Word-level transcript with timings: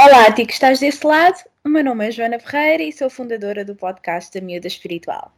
Olá, 0.00 0.30
ti 0.30 0.46
que 0.46 0.52
estás 0.52 0.78
desse 0.78 1.04
lado, 1.04 1.42
o 1.64 1.68
meu 1.68 1.82
nome 1.82 2.06
é 2.06 2.12
Joana 2.12 2.38
Ferreira 2.38 2.84
e 2.84 2.92
sou 2.92 3.10
fundadora 3.10 3.64
do 3.64 3.74
podcast 3.74 4.32
da 4.32 4.46
Miúda 4.46 4.68
Espiritual. 4.68 5.34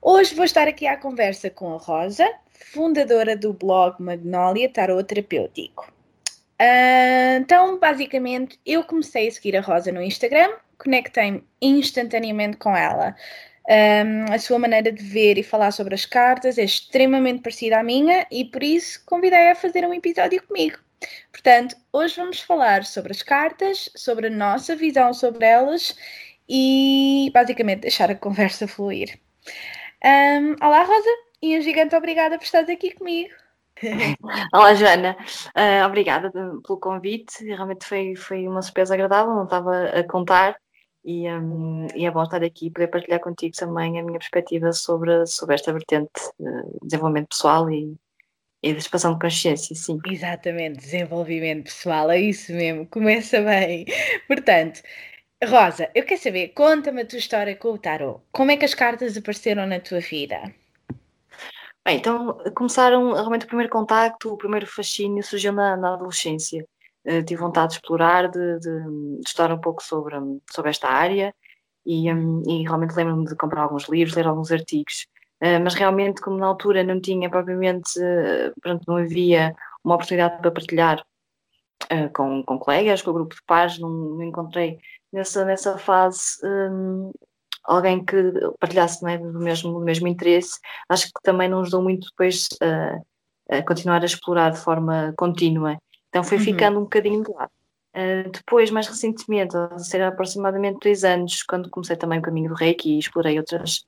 Hoje 0.00 0.32
vou 0.32 0.44
estar 0.44 0.68
aqui 0.68 0.86
à 0.86 0.96
conversa 0.96 1.50
com 1.50 1.74
a 1.74 1.76
Rosa, 1.76 2.24
fundadora 2.52 3.36
do 3.36 3.52
blog 3.52 4.00
Magnolia 4.00 4.68
Tarot 4.68 5.02
Terapêutico. 5.02 5.92
Uh, 6.62 7.40
então, 7.40 7.76
basicamente, 7.76 8.60
eu 8.64 8.84
comecei 8.84 9.26
a 9.26 9.32
seguir 9.32 9.56
a 9.56 9.60
Rosa 9.60 9.90
no 9.90 10.00
Instagram, 10.00 10.52
conectei-me 10.78 11.42
instantaneamente 11.60 12.58
com 12.58 12.76
ela. 12.76 13.16
Um, 13.68 14.32
a 14.32 14.38
sua 14.38 14.60
maneira 14.60 14.92
de 14.92 15.02
ver 15.02 15.36
e 15.36 15.42
falar 15.42 15.72
sobre 15.72 15.96
as 15.96 16.06
cartas 16.06 16.58
é 16.58 16.64
extremamente 16.64 17.42
parecida 17.42 17.80
à 17.80 17.82
minha 17.82 18.24
e 18.30 18.44
por 18.44 18.62
isso 18.62 19.02
convidei-a 19.04 19.50
a 19.50 19.56
fazer 19.56 19.84
um 19.84 19.92
episódio 19.92 20.40
comigo. 20.46 20.78
Portanto, 21.30 21.76
hoje 21.92 22.16
vamos 22.16 22.40
falar 22.40 22.84
sobre 22.84 23.12
as 23.12 23.22
cartas, 23.22 23.90
sobre 23.96 24.28
a 24.28 24.30
nossa 24.30 24.74
visão 24.76 25.12
sobre 25.12 25.44
elas 25.46 25.96
e 26.48 27.30
basicamente 27.32 27.80
deixar 27.80 28.10
a 28.10 28.14
conversa 28.14 28.68
fluir. 28.68 29.18
Um, 30.04 30.52
olá, 30.64 30.82
Rosa, 30.82 31.10
e 31.42 31.58
um 31.58 31.62
gigante 31.62 31.94
obrigada 31.96 32.38
por 32.38 32.44
estar 32.44 32.60
aqui 32.60 32.94
comigo. 32.94 33.34
Olá, 34.54 34.74
Joana. 34.74 35.16
Uh, 35.56 35.86
obrigada 35.86 36.30
pelo 36.30 36.78
convite. 36.78 37.44
Realmente 37.44 37.84
foi, 37.84 38.14
foi 38.14 38.46
uma 38.46 38.62
surpresa 38.62 38.94
agradável, 38.94 39.34
não 39.34 39.44
estava 39.44 39.86
a 39.86 40.04
contar. 40.04 40.56
E, 41.04 41.28
um, 41.28 41.86
e, 41.94 42.06
é 42.06 42.10
bom 42.10 42.22
estar 42.22 42.42
aqui 42.42 42.66
e 42.66 42.70
poder 42.70 42.88
partilhar 42.88 43.20
contigo 43.20 43.54
também 43.54 43.98
a 43.98 44.02
minha 44.02 44.18
perspectiva 44.18 44.72
sobre, 44.72 45.26
sobre 45.26 45.54
esta 45.54 45.72
vertente 45.72 46.10
de 46.38 46.78
desenvolvimento 46.82 47.28
pessoal 47.28 47.70
e, 47.70 47.94
e 48.64 48.72
de 48.72 48.78
expansão 48.78 49.12
de 49.12 49.20
consciência, 49.20 49.76
sim. 49.76 50.00
Exatamente, 50.06 50.78
desenvolvimento 50.78 51.64
pessoal, 51.64 52.10
é 52.10 52.18
isso 52.18 52.50
mesmo, 52.50 52.86
começa 52.86 53.42
bem. 53.42 53.84
Portanto, 54.26 54.80
Rosa, 55.44 55.90
eu 55.94 56.02
quero 56.02 56.20
saber, 56.22 56.48
conta-me 56.48 57.02
a 57.02 57.06
tua 57.06 57.18
história 57.18 57.54
com 57.54 57.74
o 57.74 57.78
tarot. 57.78 58.22
Como 58.32 58.50
é 58.50 58.56
que 58.56 58.64
as 58.64 58.74
cartas 58.74 59.18
apareceram 59.18 59.66
na 59.66 59.78
tua 59.80 60.00
vida? 60.00 60.40
Bem, 61.84 61.98
então 61.98 62.38
começaram 62.54 63.12
realmente 63.12 63.44
o 63.44 63.48
primeiro 63.48 63.70
contacto, 63.70 64.32
o 64.32 64.38
primeiro 64.38 64.66
fascínio 64.66 65.22
surgiu 65.22 65.52
na, 65.52 65.76
na 65.76 65.92
adolescência. 65.92 66.66
Uh, 67.06 67.22
tive 67.22 67.42
vontade 67.42 67.72
de 67.72 67.74
explorar, 67.74 68.30
de, 68.30 68.58
de, 68.60 68.80
de, 68.80 69.20
estudar 69.26 69.52
um 69.52 69.60
pouco 69.60 69.82
sobre, 69.82 70.16
sobre 70.50 70.70
esta 70.70 70.88
área 70.88 71.34
e, 71.84 72.10
um, 72.10 72.42
e 72.48 72.62
realmente 72.62 72.94
lembro-me 72.94 73.26
de 73.26 73.36
comprar 73.36 73.64
alguns 73.64 73.90
livros, 73.90 74.16
ler 74.16 74.26
alguns 74.26 74.50
artigos. 74.50 75.06
Uh, 75.44 75.60
mas 75.62 75.74
realmente, 75.74 76.22
como 76.22 76.38
na 76.38 76.46
altura 76.46 76.82
não 76.82 77.00
tinha 77.00 77.28
propriamente, 77.28 78.00
pronto, 78.62 78.82
não 78.88 78.96
havia 78.96 79.54
uma 79.84 79.96
oportunidade 79.96 80.40
para 80.40 80.50
partilhar 80.50 81.04
com, 82.14 82.42
com 82.42 82.58
colegas, 82.58 83.02
com 83.02 83.10
o 83.10 83.14
grupo 83.14 83.34
de 83.34 83.42
pares, 83.46 83.78
não, 83.78 83.90
não 83.90 84.22
encontrei 84.22 84.78
nessa, 85.12 85.44
nessa 85.44 85.78
fase 85.78 86.38
um, 86.42 87.12
alguém 87.64 88.04
que 88.04 88.16
partilhasse 88.58 89.04
é, 89.06 89.16
do, 89.16 89.38
mesmo, 89.38 89.72
do 89.72 89.80
mesmo 89.80 90.08
interesse, 90.08 90.58
acho 90.88 91.06
que 91.06 91.22
também 91.22 91.48
não 91.48 91.60
ajudou 91.60 91.82
muito 91.82 92.08
depois 92.10 92.48
a, 92.60 93.56
a 93.58 93.62
continuar 93.62 94.02
a 94.02 94.06
explorar 94.06 94.50
de 94.50 94.58
forma 94.58 95.14
contínua. 95.16 95.78
Então 96.08 96.22
foi 96.22 96.38
uhum. 96.38 96.44
ficando 96.44 96.78
um 96.78 96.82
bocadinho 96.82 97.22
de 97.22 97.32
lado. 97.32 97.50
Uh, 97.96 98.28
depois, 98.28 98.72
mais 98.72 98.88
recentemente, 98.88 99.56
a 99.56 99.78
ser 99.78 100.02
aproximadamente 100.02 100.80
dois 100.82 101.04
anos, 101.04 101.42
quando 101.44 101.70
comecei 101.70 101.96
também 101.96 102.18
o 102.18 102.22
caminho 102.22 102.48
do 102.48 102.56
Reiki 102.56 102.96
e 102.96 102.98
explorei 102.98 103.38
outras, 103.38 103.84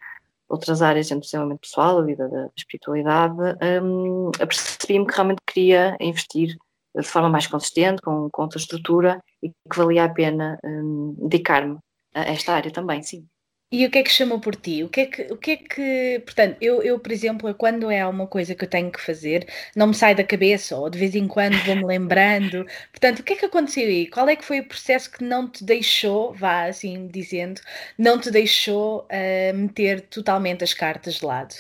outras 0.49 0.83
áreas 0.83 1.09
dentro 1.09 1.21
do 1.21 1.25
desenvolvimento 1.25 1.61
pessoal, 1.61 1.99
a 1.99 2.03
vida 2.03 2.29
da 2.29 2.51
espiritualidade, 2.57 3.35
um, 3.83 4.31
apercebi-me 4.41 5.07
que 5.07 5.15
realmente 5.15 5.41
queria 5.47 5.97
investir 6.01 6.57
de 6.95 7.03
forma 7.03 7.29
mais 7.29 7.47
consistente, 7.47 8.01
com, 8.01 8.29
com 8.31 8.43
outra 8.43 8.59
estrutura, 8.59 9.23
e 9.43 9.51
que 9.51 9.77
valia 9.77 10.05
a 10.05 10.09
pena 10.09 10.59
um, 10.65 11.15
dedicar-me 11.29 11.79
a 12.15 12.23
esta 12.23 12.55
área 12.55 12.71
também, 12.71 13.03
sim. 13.03 13.27
E 13.71 13.85
o 13.85 13.91
que 13.91 13.99
é 13.99 14.03
que 14.05 14.11
chamou 14.13 14.39
por 14.39 14.55
ti? 14.55 14.85
O 14.85 14.89
que 14.89 15.01
é 15.01 15.07
que, 15.07 15.23
o 15.33 15.37
que, 15.37 15.51
é 15.51 15.57
que 15.57 16.23
portanto, 16.25 16.57
eu, 16.61 16.83
eu, 16.83 17.01
por 17.01 17.11
exemplo, 17.11 17.53
quando 17.55 17.91
é 17.91 18.07
uma 18.07 18.27
coisa 18.27 18.55
que 18.55 18.65
eu 18.65 18.71
tenho 18.71 18.93
que 18.93 19.01
fazer, 19.01 19.49
não 19.75 19.89
me 19.89 19.95
sai 19.95 20.15
da 20.15 20.23
cabeça, 20.23 20.77
ou 20.77 20.89
de 20.89 20.99
vez 20.99 21.17
em 21.17 21.27
quando 21.27 21.57
vou-me 21.65 21.83
lembrando. 21.85 22.65
Portanto, 22.93 23.21
o 23.21 23.23
que 23.25 23.33
é 23.33 23.37
que 23.37 23.45
aconteceu 23.47 23.85
aí? 23.89 24.09
Qual 24.09 24.29
é 24.29 24.37
que 24.37 24.45
foi 24.45 24.61
o 24.61 24.69
processo 24.69 25.11
que 25.11 25.25
não 25.25 25.51
te 25.51 25.65
deixou, 25.65 26.33
vá 26.33 26.67
assim 26.67 27.09
dizendo, 27.09 27.61
não 27.99 28.21
te 28.21 28.31
deixou 28.31 29.01
uh, 29.11 29.57
meter 29.57 30.03
totalmente 30.03 30.63
as 30.63 30.73
cartas 30.73 31.15
de 31.15 31.27
lado? 31.27 31.55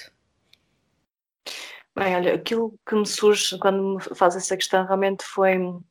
Bem, 1.97 2.15
olha, 2.15 2.35
aquilo 2.35 2.79
que 2.87 2.95
me 2.95 3.07
surge 3.07 3.59
quando 3.59 3.97
me 3.97 4.15
faz 4.15 4.37
essa 4.37 4.57
questão 4.57 4.85
realmente 4.85 5.25
foi 5.25 5.59
um 5.59 5.83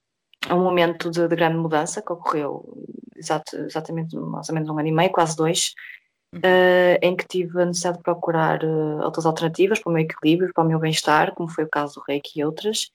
momento 0.50 1.10
de, 1.12 1.28
de 1.28 1.36
grande 1.36 1.58
mudança 1.58 2.02
que 2.02 2.14
ocorreu 2.14 2.64
exato, 3.16 3.58
exatamente 3.58 4.16
mais 4.16 4.48
ou 4.50 4.56
menos 4.56 4.70
um 4.70 4.78
ano 4.78 4.88
e 4.88 4.92
meio, 4.92 5.12
quase 5.12 5.36
dois, 5.36 5.74
uh, 6.34 6.98
em 7.02 7.16
que 7.16 7.28
tive 7.28 7.62
a 7.62 7.66
necessidade 7.66 7.98
de 7.98 8.04
procurar 8.04 8.64
uh, 8.64 9.02
outras 9.04 9.26
alternativas 9.26 9.80
para 9.80 9.90
o 9.90 9.94
meu 9.94 10.04
equilíbrio, 10.04 10.54
para 10.54 10.64
o 10.64 10.68
meu 10.68 10.80
bem-estar, 10.80 11.34
como 11.34 11.50
foi 11.50 11.64
o 11.66 11.70
caso 11.70 11.96
do 11.96 12.04
Reiki 12.08 12.40
e 12.40 12.46
outras, 12.46 12.92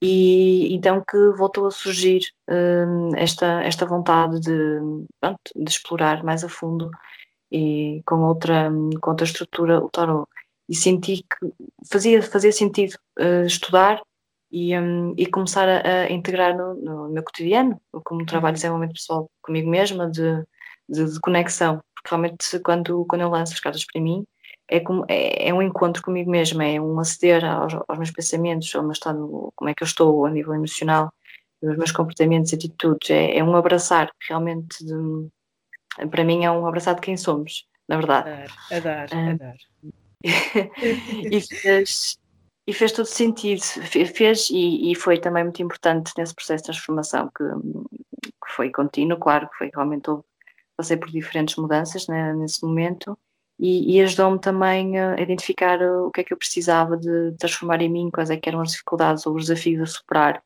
e 0.00 0.74
então 0.74 1.02
que 1.08 1.16
voltou 1.36 1.66
a 1.66 1.70
surgir 1.70 2.20
uh, 2.48 3.16
esta, 3.16 3.62
esta 3.64 3.86
vontade 3.86 4.40
de, 4.40 4.80
pronto, 5.20 5.40
de 5.56 5.70
explorar 5.70 6.22
mais 6.22 6.44
a 6.44 6.48
fundo 6.48 6.90
e 7.50 8.02
com 8.06 8.22
outra, 8.22 8.70
com 9.00 9.10
outra 9.10 9.26
estrutura 9.26 9.80
o 9.82 9.90
tarot. 9.90 10.28
E 10.68 10.74
senti 10.76 11.22
que 11.22 11.52
fazia, 11.90 12.22
fazia 12.22 12.52
sentido 12.52 12.98
estudar 13.46 14.02
e, 14.50 14.78
um, 14.78 15.14
e 15.16 15.26
começar 15.26 15.68
a, 15.68 16.02
a 16.02 16.10
integrar 16.10 16.56
no, 16.56 16.74
no, 16.74 17.08
meu 17.08 17.22
cotidiano, 17.22 17.80
como 18.04 18.24
trabalho 18.26 18.54
de 18.54 18.60
desenvolvimento 18.60 18.94
pessoal 18.94 19.30
comigo 19.42 19.68
mesma, 19.68 20.10
de, 20.10 20.44
de, 20.88 21.12
de 21.12 21.20
conexão 21.20 21.80
porque 22.02 22.14
realmente 22.14 22.58
quando, 22.60 23.04
quando 23.06 23.22
eu 23.22 23.28
lanço 23.28 23.52
as 23.52 23.60
cartas 23.60 23.84
para 23.84 24.00
mim, 24.00 24.24
é, 24.68 24.80
como, 24.80 25.04
é, 25.08 25.48
é, 25.48 25.54
um 25.54 25.62
encontro 25.62 26.02
comigo 26.02 26.30
mesma, 26.30 26.64
é 26.64 26.80
um 26.80 27.00
aceder 27.00 27.44
aos, 27.44 27.74
aos, 27.74 27.98
meus 27.98 28.10
pensamentos, 28.10 28.74
ao 28.74 28.82
meu 28.82 28.92
estado, 28.92 29.52
como 29.56 29.70
é 29.70 29.74
que 29.74 29.82
eu 29.82 29.86
estou 29.86 30.26
a 30.26 30.30
nível 30.30 30.54
emocional, 30.54 31.12
os 31.62 31.76
meus 31.76 31.90
comportamentos 31.90 32.52
e 32.52 32.56
atitudes, 32.56 33.10
é, 33.10 33.38
é, 33.38 33.42
um 33.44 33.56
abraçar, 33.56 34.10
realmente, 34.28 34.84
de, 34.84 36.06
para 36.10 36.24
mim 36.24 36.44
é 36.44 36.50
um 36.50 36.66
abraçar 36.66 36.94
de 36.94 37.00
quem 37.00 37.16
somos, 37.16 37.66
na 37.88 37.96
verdade. 37.96 38.52
Adoro, 38.70 38.88
adoro, 38.88 39.30
adoro. 39.30 39.58
e, 41.32 41.40
fez, 41.40 42.18
e 42.66 42.72
fez 42.72 42.92
todo 42.92 43.06
sentido, 43.06 43.62
fez 43.62 44.50
e, 44.50 44.92
e, 44.92 44.94
foi 44.94 45.18
também 45.18 45.44
muito 45.44 45.62
importante 45.62 46.12
nesse 46.18 46.34
processo 46.34 46.64
de 46.64 46.66
transformação 46.66 47.30
que, 47.34 47.44
que 48.22 48.52
foi 48.52 48.70
contínuo, 48.70 49.18
claro 49.18 49.48
que 49.48 49.56
foi 49.56 49.70
realmente 49.72 50.10
houve 50.10 50.24
passei 50.78 50.96
por 50.96 51.10
diferentes 51.10 51.56
mudanças 51.56 52.06
né, 52.06 52.32
nesse 52.34 52.64
momento 52.64 53.18
e, 53.58 53.96
e 53.96 54.00
ajudou-me 54.00 54.38
também 54.38 54.98
a 54.98 55.20
identificar 55.20 55.82
o 55.82 56.10
que 56.12 56.20
é 56.20 56.24
que 56.24 56.32
eu 56.32 56.38
precisava 56.38 56.96
de 56.96 57.32
transformar 57.32 57.82
em 57.82 57.88
mim, 57.88 58.10
quais 58.10 58.30
é 58.30 58.36
que 58.36 58.48
eram 58.48 58.60
as 58.60 58.70
dificuldades 58.70 59.26
ou 59.26 59.34
os 59.34 59.46
desafios 59.46 59.82
a 59.82 59.92
superar 59.92 60.42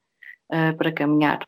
uh, 0.50 0.74
para 0.76 0.90
caminhar 0.90 1.46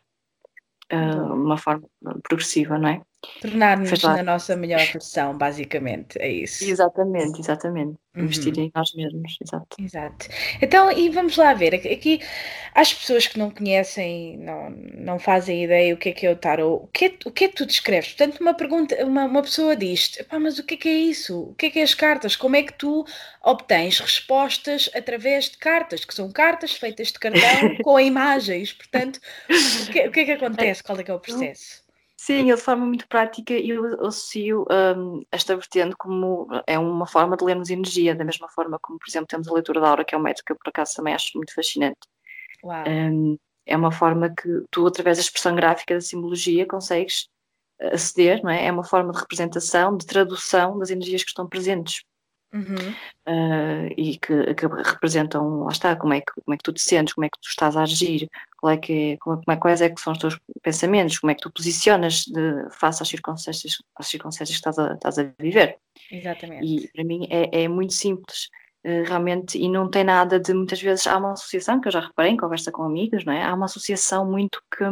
uh, 0.93 1.25
de 1.25 1.33
uma 1.33 1.57
forma 1.57 1.89
progressiva, 2.21 2.77
não 2.77 2.89
é? 2.89 3.01
Tornar-nos 3.41 4.01
na 4.03 4.23
nossa 4.23 4.55
melhor 4.55 4.79
versão, 4.79 5.37
basicamente, 5.37 6.17
é 6.19 6.31
isso. 6.31 6.63
Exatamente, 6.63 7.39
exatamente. 7.39 7.97
Uhum. 8.15 8.23
Investir 8.23 8.57
em 8.57 8.71
nós 8.73 8.93
mesmos, 8.93 9.37
exato. 9.41 9.75
Exato. 9.77 10.27
Então, 10.61 10.91
e 10.91 11.09
vamos 11.09 11.35
lá 11.35 11.53
ver, 11.53 11.75
aqui 11.75 12.21
as 12.73 12.93
pessoas 12.93 13.27
que 13.27 13.37
não 13.37 13.51
conhecem, 13.51 14.37
não, 14.37 14.69
não 14.69 15.19
fazem 15.19 15.65
ideia 15.65 15.93
o 15.93 15.97
que 15.97 16.09
é 16.09 16.11
que 16.13 16.25
é 16.25 16.31
o 16.31 16.35
tarot, 16.35 16.83
o 16.85 16.87
que 16.87 17.05
é, 17.05 17.17
o 17.25 17.31
que, 17.31 17.45
é 17.45 17.47
que 17.49 17.55
tu 17.55 17.65
descreves? 17.65 18.13
Portanto, 18.13 18.39
uma 18.39 18.53
pergunta, 18.53 19.05
uma, 19.05 19.25
uma 19.25 19.41
pessoa 19.41 19.75
diz 19.75 20.17
mas 20.39 20.59
o 20.59 20.63
que 20.63 20.75
é 20.75 20.77
que 20.77 20.89
é 20.89 20.93
isso? 20.93 21.41
O 21.49 21.55
que 21.55 21.67
é 21.67 21.69
que 21.69 21.79
é 21.79 21.83
as 21.83 21.93
cartas? 21.93 22.35
Como 22.35 22.55
é 22.55 22.63
que 22.63 22.73
tu 22.73 23.05
obtens 23.43 23.99
respostas 23.99 24.89
através 24.93 25.49
de 25.49 25.57
cartas, 25.57 26.05
que 26.05 26.13
são 26.13 26.31
cartas 26.31 26.73
feitas 26.73 27.09
de 27.09 27.19
cartão 27.19 27.75
com 27.83 27.99
imagens? 27.99 28.71
Portanto, 28.73 29.19
o 29.49 29.91
que, 29.91 30.07
o 30.07 30.11
que 30.11 30.19
é 30.21 30.25
que 30.25 30.31
acontece? 30.31 30.83
Qual 30.83 30.97
é 30.99 31.03
que 31.03 31.11
é 31.11 31.13
o 31.13 31.19
processo? 31.19 31.84
Sim, 32.25 32.49
eu 32.49 32.55
de 32.55 32.61
forma 32.63 32.87
muito 32.87 33.07
prática 33.07 33.53
eu 33.53 34.03
associo 34.03 34.65
um, 34.97 35.23
esta 35.31 35.55
vertente 35.55 35.95
como 35.95 36.47
é 36.65 36.79
uma 36.79 37.05
forma 37.05 37.37
de 37.37 37.45
lermos 37.45 37.69
energia, 37.69 38.15
da 38.15 38.25
mesma 38.25 38.49
forma 38.49 38.79
como, 38.81 38.97
por 38.97 39.07
exemplo, 39.07 39.27
temos 39.27 39.47
a 39.47 39.53
leitura 39.53 39.79
da 39.79 39.89
aura, 39.89 40.03
que 40.03 40.15
é 40.15 40.17
um 40.17 40.21
método 40.21 40.43
que 40.43 40.51
eu 40.51 40.55
por 40.55 40.69
acaso 40.69 40.95
também 40.95 41.13
acho 41.13 41.33
muito 41.35 41.53
fascinante. 41.53 41.99
Um, 42.63 43.37
é 43.63 43.77
uma 43.77 43.91
forma 43.91 44.33
que 44.33 44.65
tu, 44.71 44.87
através 44.87 45.17
da 45.17 45.21
expressão 45.21 45.55
gráfica 45.55 45.93
da 45.93 46.01
simbologia, 46.01 46.65
consegues 46.65 47.29
eh, 47.79 47.93
aceder, 47.93 48.41
não 48.41 48.49
é? 48.49 48.65
É 48.65 48.71
uma 48.71 48.83
forma 48.83 49.11
de 49.13 49.19
representação, 49.19 49.95
de 49.95 50.07
tradução 50.07 50.79
das 50.79 50.89
energias 50.89 51.21
que 51.23 51.29
estão 51.29 51.47
presentes. 51.47 52.03
Uhum. 52.51 52.91
Uh, 53.27 53.93
e 53.97 54.17
que, 54.17 54.55
que, 54.55 54.65
representam, 54.65 55.65
lá 55.65 55.71
está, 55.71 55.95
como 55.95 56.13
é, 56.13 56.21
que, 56.21 56.41
como 56.43 56.55
é 56.55 56.57
que 56.57 56.63
tu 56.63 56.73
te 56.73 56.81
sentes, 56.81 57.13
como 57.13 57.25
é 57.25 57.29
que 57.29 57.39
tu 57.39 57.49
estás 57.49 57.77
a 57.77 57.83
agir, 57.83 58.27
qual 58.65 58.73
é 58.73 58.77
que 58.77 59.11
é, 59.11 59.17
como 59.17 59.41
é, 59.47 59.55
quais 59.57 59.81
é 59.81 59.89
que 59.89 60.01
são 60.01 60.13
os 60.13 60.19
teus 60.19 60.39
pensamentos, 60.63 61.19
como 61.19 61.29
é 61.29 61.35
que 61.35 61.41
tu 61.41 61.51
posicionas 61.51 62.23
de, 62.25 62.67
face 62.71 63.03
às 63.03 63.09
circunstâncias, 63.09 63.77
às 63.95 64.07
circunstâncias 64.07 64.49
que 64.49 64.55
estás 64.55 64.79
a, 64.79 64.93
estás 64.93 65.19
a 65.19 65.31
viver. 65.39 65.77
Exatamente. 66.11 66.65
E 66.65 66.87
para 66.87 67.03
mim 67.03 67.27
é, 67.29 67.63
é 67.63 67.67
muito 67.67 67.93
simples, 67.93 68.49
uh, 68.83 69.03
realmente, 69.05 69.59
e 69.59 69.69
não 69.69 69.87
tem 69.87 70.03
nada 70.03 70.39
de, 70.39 70.51
muitas 70.51 70.81
vezes, 70.81 71.05
há 71.05 71.15
uma 71.17 71.33
associação, 71.33 71.79
que 71.79 71.87
eu 71.87 71.91
já 71.91 71.99
reparei 71.99 72.31
em 72.31 72.37
conversa 72.37 72.71
com 72.71 72.81
amigos, 72.81 73.23
não 73.23 73.33
é? 73.33 73.43
Há 73.43 73.53
uma 73.53 73.65
associação 73.65 74.25
muito 74.25 74.59
que 74.75 74.83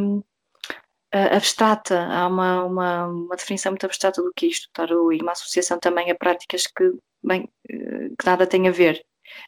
abstrata, 1.12 2.08
há 2.08 2.28
uma, 2.28 2.64
uma, 2.64 3.08
uma, 3.08 3.36
definição 3.36 3.72
muito 3.72 3.86
abstrata 3.86 4.22
do 4.22 4.32
que 4.36 4.48
é 4.48 4.50
isto, 4.50 4.68
tarot, 4.74 5.16
e 5.16 5.22
uma 5.22 5.34
associação 5.34 5.80
também 5.80 6.10
a 6.10 6.16
práticas 6.16 6.66
que, 6.66 6.92
bem, 7.24 7.48
que 7.68 8.26
nada 8.26 8.48
tem 8.48 8.68
a 8.68 8.72
ver. 8.72 9.04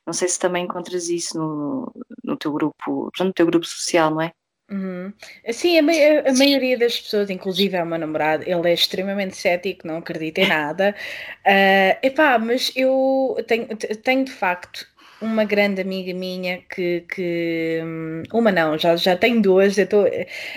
Não 0.06 0.14
sei 0.14 0.28
se 0.28 0.40
também 0.40 0.66
encontras 0.66 1.10
isso 1.10 1.38
no, 1.38 1.94
no 2.24 2.38
teu 2.38 2.52
grupo, 2.52 3.12
no 3.20 3.34
teu 3.34 3.46
grupo 3.46 3.66
social, 3.66 4.12
não 4.12 4.22
é? 4.22 4.32
Uhum. 4.70 5.14
Sim, 5.52 5.78
a, 5.78 6.30
a, 6.30 6.34
maioria 6.34 6.78
das 6.78 7.00
pessoas, 7.00 7.30
inclusive 7.30 7.78
é 7.78 7.84
o 7.84 7.86
meu 7.86 8.00
namorado, 8.00 8.44
ele 8.48 8.70
é 8.70 8.74
extremamente 8.74 9.38
cético, 9.38 9.86
não 9.86 9.98
acredita 9.98 10.42
em 10.42 10.48
nada. 10.48 10.96
Uh, 11.46 12.00
epá, 12.02 12.40
mas 12.40 12.72
eu 12.76 13.38
tenho, 13.48 13.68
tenho 13.78 14.26
de 14.26 14.32
facto 14.32 14.88
uma 15.26 15.44
grande 15.46 15.82
amiga 15.82 16.14
minha 16.14 16.62
que, 16.70 17.02
que 17.14 17.82
hum, 17.84 18.24
uma 18.34 18.52
não, 18.52 18.78
já, 18.78 18.96
já 18.96 19.16
tenho 19.16 19.42
duas. 19.42 19.78
Eu 19.78 19.88
tô, 19.88 20.06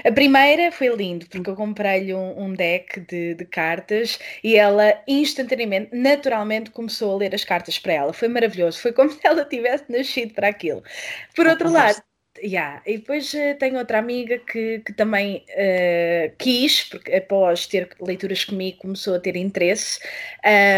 a 0.04 0.12
primeira 0.12 0.70
foi 0.72 0.88
lindo, 0.88 1.26
porque 1.28 1.50
eu 1.50 1.56
comprei-lhe 1.56 2.14
um, 2.14 2.44
um, 2.44 2.52
deck 2.54 3.00
de, 3.00 3.34
de 3.34 3.44
cartas 3.44 4.18
e 4.42 4.56
ela 4.56 4.94
instantaneamente, 5.06 5.90
naturalmente, 5.94 6.70
começou 6.70 7.14
a 7.14 7.18
ler 7.18 7.34
as 7.34 7.44
cartas 7.44 7.78
para 7.78 7.92
ela. 7.92 8.12
Foi 8.12 8.28
maravilhoso, 8.28 8.80
foi 8.80 8.92
como 8.92 9.10
se 9.12 9.20
ela 9.24 9.44
tivesse 9.44 9.84
nascido 9.88 10.34
para 10.34 10.48
aquilo. 10.48 10.82
Por 11.34 11.46
outro 11.46 11.70
lado, 11.70 12.02
Yeah. 12.42 12.82
E 12.86 12.98
depois 12.98 13.32
uh, 13.34 13.56
tenho 13.58 13.78
outra 13.78 13.98
amiga 13.98 14.38
que, 14.38 14.80
que 14.80 14.92
também 14.92 15.44
uh, 15.50 16.32
quis, 16.38 16.84
porque 16.84 17.12
após 17.12 17.66
ter 17.66 17.88
leituras 18.00 18.44
comigo 18.44 18.78
começou 18.78 19.16
a 19.16 19.20
ter 19.20 19.36
interesse. 19.36 19.98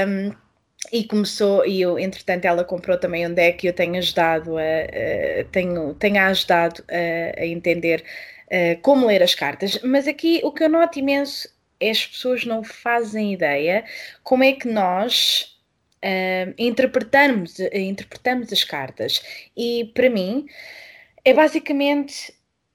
Um, 0.09 0.35
e 0.93 1.05
começou, 1.05 1.65
e 1.67 1.81
eu, 1.81 1.99
entretanto, 1.99 2.45
ela 2.47 2.65
comprou 2.65 2.99
também 2.99 3.27
um 3.27 3.35
deck 3.35 3.65
e 3.65 3.69
eu 3.69 3.73
tenho 3.73 3.97
ajudado 3.97 4.57
a, 4.57 4.63
a 4.63 5.45
tenho, 5.53 5.95
tenho 5.95 6.21
ajudado 6.23 6.85
a, 6.89 7.41
a 7.41 7.47
entender 7.47 8.03
uh, 8.47 8.81
como 8.83 9.07
ler 9.07 9.23
as 9.23 9.35
cartas. 9.35 9.81
Mas 9.83 10.09
aqui 10.09 10.41
o 10.43 10.53
que 10.53 10.65
eu 10.65 10.69
noto 10.69 10.99
imenso 10.99 11.49
é 11.79 11.91
as 11.91 12.07
pessoas 12.07 12.45
não 12.45 12.65
fazem 12.65 13.33
ideia 13.33 13.85
como 14.23 14.45
é 14.45 14.53
que 14.53 14.69
nós 14.69 15.57
interpretamos, 16.57 17.59
interpretamos 17.61 18.51
as 18.53 18.65
cartas. 18.65 19.23
E 19.57 19.91
para 19.95 20.09
mim 20.09 20.47
é 21.25 21.35
basicamente 21.35 22.33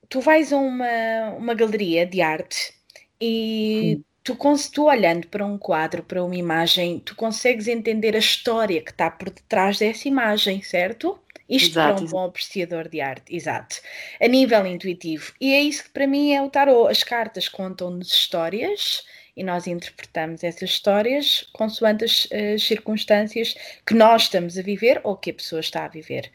tu 0.09 0.21
vais 0.21 0.53
a 0.53 0.57
uma, 0.57 1.35
uma 1.37 1.53
galeria 1.53 2.05
de 2.05 2.21
arte 2.21 2.73
e 3.19 4.01
tu, 4.25 4.35
tu 4.73 4.85
olhando 4.85 5.27
para 5.27 5.45
um 5.45 5.57
quadro, 5.57 6.03
para 6.03 6.23
uma 6.23 6.35
imagem, 6.35 6.99
tu 6.99 7.15
consegues 7.15 7.67
entender 7.67 8.15
a 8.15 8.19
história 8.19 8.81
que 8.81 8.89
está 8.89 9.09
por 9.09 9.29
detrás 9.29 9.77
dessa 9.77 10.07
imagem, 10.07 10.61
certo? 10.63 11.17
Isto 11.47 11.73
exato, 11.73 11.97
para 11.97 12.05
um 12.05 12.09
bom 12.09 12.25
apreciador 12.25 12.89
de 12.89 12.99
arte, 12.99 13.35
exato. 13.35 13.75
A 14.19 14.27
nível 14.27 14.65
intuitivo. 14.65 15.31
E 15.39 15.53
é 15.53 15.61
isso 15.61 15.83
que 15.83 15.91
para 15.91 16.07
mim 16.07 16.33
é 16.33 16.41
o 16.41 16.49
tarot. 16.49 16.89
As 16.89 17.03
cartas 17.03 17.47
contam-nos 17.47 18.11
histórias 18.11 19.05
e 19.37 19.43
nós 19.43 19.67
interpretamos 19.67 20.43
essas 20.43 20.71
histórias 20.71 21.47
consoante 21.53 22.03
as, 22.03 22.27
as, 22.31 22.63
circunstâncias 22.63 23.55
que 23.85 23.93
nós 23.93 24.23
estamos 24.23 24.57
a 24.57 24.63
viver 24.63 24.99
ou 25.03 25.15
que 25.15 25.29
a 25.29 25.33
pessoa 25.35 25.59
está 25.59 25.85
a 25.85 25.87
viver. 25.87 26.31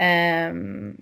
Um, 0.00 0.94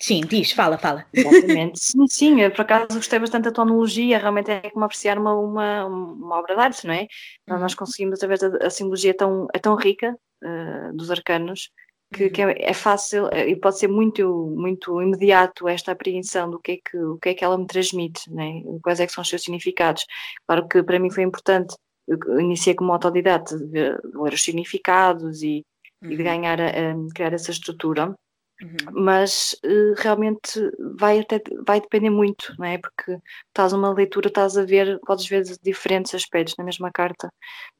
Sim, 0.00 0.22
diz, 0.22 0.52
fala, 0.52 0.78
fala. 0.78 1.04
Exatamente. 1.12 1.78
sim, 1.78 2.08
sim, 2.08 2.40
eu 2.40 2.50
por 2.50 2.62
acaso 2.62 2.88
gostei 2.94 3.18
bastante 3.18 3.44
da 3.44 3.52
tonologia, 3.52 4.18
realmente 4.18 4.50
é 4.50 4.70
como 4.70 4.86
apreciar 4.86 5.18
uma, 5.18 5.34
uma, 5.34 5.84
uma 5.84 6.38
obra 6.38 6.54
de 6.54 6.60
arte, 6.60 6.86
não 6.86 6.94
é? 6.94 7.06
Uhum. 7.48 7.58
Nós 7.58 7.74
conseguimos, 7.74 8.14
através 8.14 8.40
da 8.40 8.66
a 8.66 8.70
simbologia 8.70 9.14
tão, 9.14 9.46
é 9.52 9.58
tão 9.58 9.76
rica 9.76 10.16
uh, 10.42 10.96
dos 10.96 11.10
arcanos, 11.10 11.70
que, 12.14 12.24
uhum. 12.24 12.30
que 12.30 12.42
é, 12.42 12.70
é, 12.70 12.72
fácil 12.72 13.28
eh, 13.30 13.50
e 13.50 13.56
pode 13.56 13.78
ser 13.78 13.88
muito, 13.88 14.54
muito 14.56 15.00
imediato 15.02 15.68
esta 15.68 15.92
apreensão 15.92 16.50
do 16.50 16.58
que 16.58 16.72
é 16.72 16.76
que, 16.76 16.96
o 16.96 17.18
que, 17.18 17.28
é 17.28 17.34
que 17.34 17.44
ela 17.44 17.58
me 17.58 17.66
transmite, 17.66 18.32
né? 18.32 18.62
quais 18.82 19.00
é 19.00 19.06
que 19.06 19.12
são 19.12 19.22
os 19.22 19.28
seus 19.28 19.42
significados. 19.42 20.06
Claro 20.46 20.66
que 20.66 20.82
para 20.82 20.98
mim 20.98 21.10
foi 21.10 21.24
importante, 21.24 21.76
eu 22.08 22.40
iniciei 22.40 22.74
como 22.74 22.92
autodidata, 22.92 23.56
de 23.58 23.90
ler 24.14 24.32
os 24.32 24.42
significados 24.42 25.42
e, 25.42 25.64
uhum. 26.02 26.10
e 26.10 26.16
de 26.16 26.22
uhum. 26.22 26.24
ganhar 26.24 26.60
a 26.60 26.94
criar 27.14 27.34
essa 27.34 27.50
estrutura 27.50 28.14
Uhum. 28.62 29.02
Mas 29.04 29.56
uh, 29.64 29.94
realmente 29.96 30.60
vai, 30.98 31.20
até, 31.20 31.40
vai 31.66 31.80
depender 31.80 32.10
muito, 32.10 32.54
não 32.58 32.66
é? 32.66 32.78
Porque 32.78 33.18
estás 33.48 33.72
uma 33.72 33.92
leitura, 33.92 34.28
estás 34.28 34.56
a 34.56 34.64
ver, 34.64 34.98
podes 35.06 35.26
ver 35.26 35.44
diferentes 35.62 36.14
aspectos 36.14 36.56
na 36.58 36.64
mesma 36.64 36.90
carta 36.90 37.32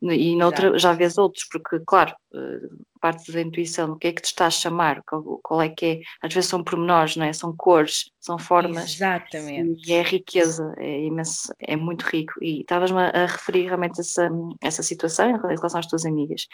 e 0.02 0.34
noutra 0.36 0.68
Exato. 0.68 0.78
já 0.78 0.92
vês 0.92 1.18
outros, 1.18 1.44
porque, 1.50 1.80
claro, 1.86 2.14
uh, 2.32 2.84
parte 3.00 3.32
da 3.32 3.40
intuição, 3.40 3.92
o 3.92 3.96
que 3.96 4.08
é 4.08 4.12
que 4.12 4.22
te 4.22 4.26
está 4.26 4.46
a 4.46 4.50
chamar, 4.50 5.02
qual, 5.02 5.40
qual, 5.42 5.62
é 5.62 5.68
que 5.68 5.86
é, 5.86 6.00
às 6.22 6.32
vezes 6.32 6.48
são 6.48 6.62
pormenores, 6.62 7.16
não 7.16 7.26
é? 7.26 7.32
São 7.32 7.54
cores, 7.56 8.10
são 8.20 8.38
formas. 8.38 8.94
Exatamente. 8.94 9.88
E 9.88 9.92
é 9.92 10.02
riqueza, 10.02 10.74
é 10.78 11.04
imenso, 11.04 11.52
é 11.58 11.76
muito 11.76 12.02
rico. 12.02 12.34
E 12.42 12.60
estavas-me 12.60 13.00
a 13.00 13.26
referir 13.26 13.66
realmente 13.66 14.00
essa, 14.00 14.30
essa 14.62 14.82
situação 14.82 15.30
em 15.30 15.38
relação 15.38 15.80
às 15.80 15.86
tuas 15.86 16.04
amigas. 16.04 16.46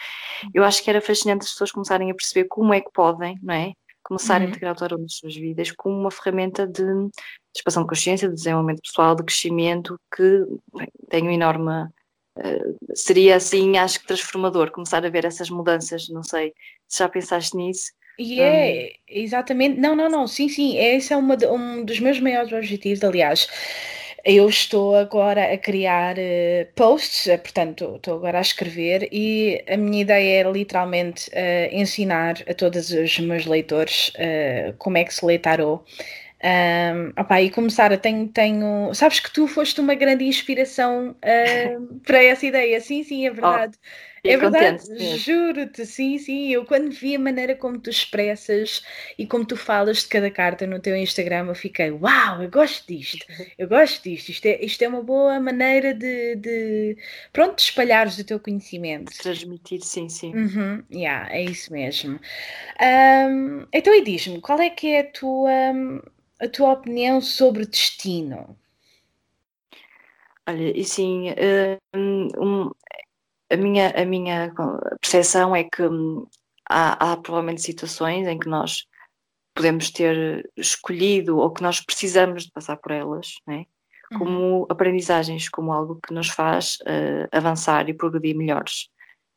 Uhum. 0.43 0.49
Eu 0.55 0.63
acho 0.63 0.83
que 0.83 0.89
era 0.89 1.01
fascinante 1.01 1.43
as 1.45 1.51
pessoas 1.51 1.71
começarem 1.71 2.09
a 2.09 2.15
perceber 2.15 2.47
como 2.47 2.73
é 2.73 2.81
que 2.81 2.91
podem, 2.91 3.37
não 3.43 3.53
é? 3.53 3.73
Começar 4.07 4.39
uhum. 4.39 4.47
a 4.47 4.49
integrar 4.49 4.73
o 4.73 4.77
tarot 4.77 5.01
nas 5.01 5.15
suas 5.15 5.35
vidas 5.35 5.71
como 5.71 5.99
uma 5.99 6.09
ferramenta 6.09 6.65
de, 6.65 6.83
de 6.83 7.11
expansão 7.55 7.83
de 7.83 7.89
consciência, 7.89 8.29
de 8.29 8.35
desenvolvimento 8.35 8.81
pessoal, 8.81 9.15
de 9.15 9.23
crescimento, 9.23 9.99
que 10.15 10.45
bem, 10.73 10.87
tem 11.09 11.27
um 11.27 11.31
enorme. 11.31 11.89
Uh, 12.37 12.77
seria 12.95 13.35
assim, 13.35 13.77
acho 13.77 13.99
que 13.99 14.07
transformador, 14.07 14.71
começar 14.71 15.05
a 15.05 15.09
ver 15.09 15.25
essas 15.25 15.49
mudanças. 15.49 16.07
Não 16.07 16.23
sei 16.23 16.53
se 16.87 16.99
já 16.99 17.09
pensaste 17.09 17.57
nisso. 17.57 17.91
E 18.17 18.39
é, 18.39 18.93
um... 18.93 19.03
exatamente. 19.07 19.79
Não, 19.79 19.95
não, 19.95 20.09
não, 20.09 20.25
sim, 20.25 20.47
sim. 20.47 20.77
Esse 20.77 21.13
é 21.13 21.17
uma, 21.17 21.35
um 21.51 21.83
dos 21.83 21.99
meus 21.99 22.19
maiores 22.19 22.53
objetivos, 22.53 23.03
aliás 23.03 23.47
eu 24.27 24.49
estou 24.49 24.93
agora 24.93 25.53
a 25.53 25.57
criar 25.57 26.17
uh, 26.17 26.67
posts, 26.75 27.27
uh, 27.27 27.39
portanto, 27.39 27.95
estou 27.95 28.15
agora 28.15 28.39
a 28.39 28.41
escrever 28.41 29.07
e 29.09 29.63
a 29.69 29.77
minha 29.77 30.01
ideia 30.01 30.41
é 30.41 30.51
literalmente 30.51 31.29
uh, 31.29 31.73
ensinar 31.73 32.35
a 32.45 32.53
todos 32.53 32.91
os 32.91 33.17
meus 33.19 33.45
leitores 33.45 34.11
como 34.77 34.97
é 34.97 35.05
que 35.05 35.13
se 35.13 35.25
lê 35.25 35.39
tarot. 35.39 35.81
Um, 36.43 37.19
opa, 37.19 37.41
e 37.41 37.49
começar 37.49 37.97
tenho, 37.97 38.27
tenho. 38.27 38.93
Sabes 38.93 39.19
que 39.21 39.31
tu 39.31 39.47
foste 39.47 39.79
uma 39.79 39.95
grande 39.95 40.25
inspiração 40.25 41.15
para 42.05 42.23
essa 42.23 42.45
ideia. 42.45 42.81
Sim, 42.81 43.03
sim, 43.03 43.25
é 43.25 43.31
verdade. 43.31 43.77
Oh 43.77 44.16
é 44.29 44.37
verdade, 44.37 45.17
juro-te, 45.17 45.85
sim, 45.85 46.17
sim. 46.17 46.49
Eu 46.51 46.65
quando 46.65 46.91
vi 46.91 47.15
a 47.15 47.19
maneira 47.19 47.55
como 47.55 47.79
tu 47.79 47.89
expressas 47.89 48.83
e 49.17 49.25
como 49.25 49.45
tu 49.45 49.55
falas 49.55 50.03
de 50.03 50.07
cada 50.07 50.29
carta 50.29 50.67
no 50.67 50.79
teu 50.79 50.95
Instagram, 50.95 51.47
eu 51.47 51.55
fiquei, 51.55 51.91
uau, 51.91 52.41
eu 52.41 52.49
gosto 52.49 52.87
disto, 52.87 53.25
eu 53.57 53.67
gosto 53.67 54.03
disto. 54.03 54.29
Isto 54.29 54.45
é, 54.45 54.63
isto 54.63 54.81
é 54.81 54.87
uma 54.87 55.01
boa 55.01 55.39
maneira 55.39 55.93
de, 55.93 56.35
de 56.35 56.97
pronto, 57.31 57.55
de 57.55 57.61
espalhares 57.63 58.17
o 58.17 58.23
teu 58.23 58.39
conhecimento. 58.39 59.11
Transmitir, 59.17 59.81
sim, 59.81 60.09
sim. 60.09 60.33
Uhum, 60.33 60.83
yeah, 60.91 61.31
é 61.33 61.43
isso 61.43 61.71
mesmo. 61.71 62.19
Um, 62.81 63.65
então, 63.73 63.93
e 63.93 64.03
diz-me, 64.03 64.39
qual 64.41 64.59
é 64.59 64.69
que 64.69 64.87
é 64.87 64.99
a 65.01 65.11
tua, 65.11 65.51
a 66.39 66.47
tua 66.47 66.73
opinião 66.73 67.21
sobre 67.21 67.65
destino? 67.65 68.57
Olha, 70.47 70.79
e 70.79 70.83
sim, 70.85 71.25
um, 71.93 72.71
a 73.49 73.57
minha, 73.57 73.89
a 73.89 74.05
minha 74.05 74.53
percepção 75.01 75.55
é 75.55 75.63
que 75.63 75.83
hum, 75.83 76.25
há, 76.69 77.13
há 77.13 77.17
provavelmente 77.17 77.61
situações 77.61 78.27
em 78.27 78.37
que 78.37 78.49
nós 78.49 78.85
podemos 79.55 79.89
ter 79.89 80.49
escolhido 80.55 81.37
ou 81.37 81.51
que 81.51 81.63
nós 81.63 81.81
precisamos 81.81 82.43
de 82.43 82.51
passar 82.51 82.77
por 82.77 82.91
elas, 82.91 83.33
né? 83.47 83.65
como 84.15 84.59
uhum. 84.59 84.65
aprendizagens, 84.69 85.49
como 85.49 85.73
algo 85.73 85.99
que 86.05 86.13
nos 86.13 86.29
faz 86.29 86.77
uh, 86.81 87.27
avançar 87.31 87.89
e 87.89 87.93
progredir 87.93 88.35
melhores. 88.35 88.89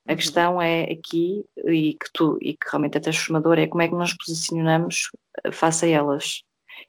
A 0.07 0.13
uhum. 0.13 0.17
questão 0.17 0.63
é 0.63 0.85
aqui, 0.85 1.45
e 1.67 1.95
que 1.95 2.11
tu, 2.13 2.39
e 2.41 2.55
que 2.55 2.71
realmente 2.71 2.97
é 2.97 3.01
transformador, 3.01 3.59
é 3.59 3.67
como 3.67 3.83
é 3.83 3.89
que 3.89 3.95
nós 3.95 4.17
posicionamos 4.17 5.11
eh, 5.45 5.53
face 5.53 5.87
a 5.87 5.89
elas. 5.89 6.43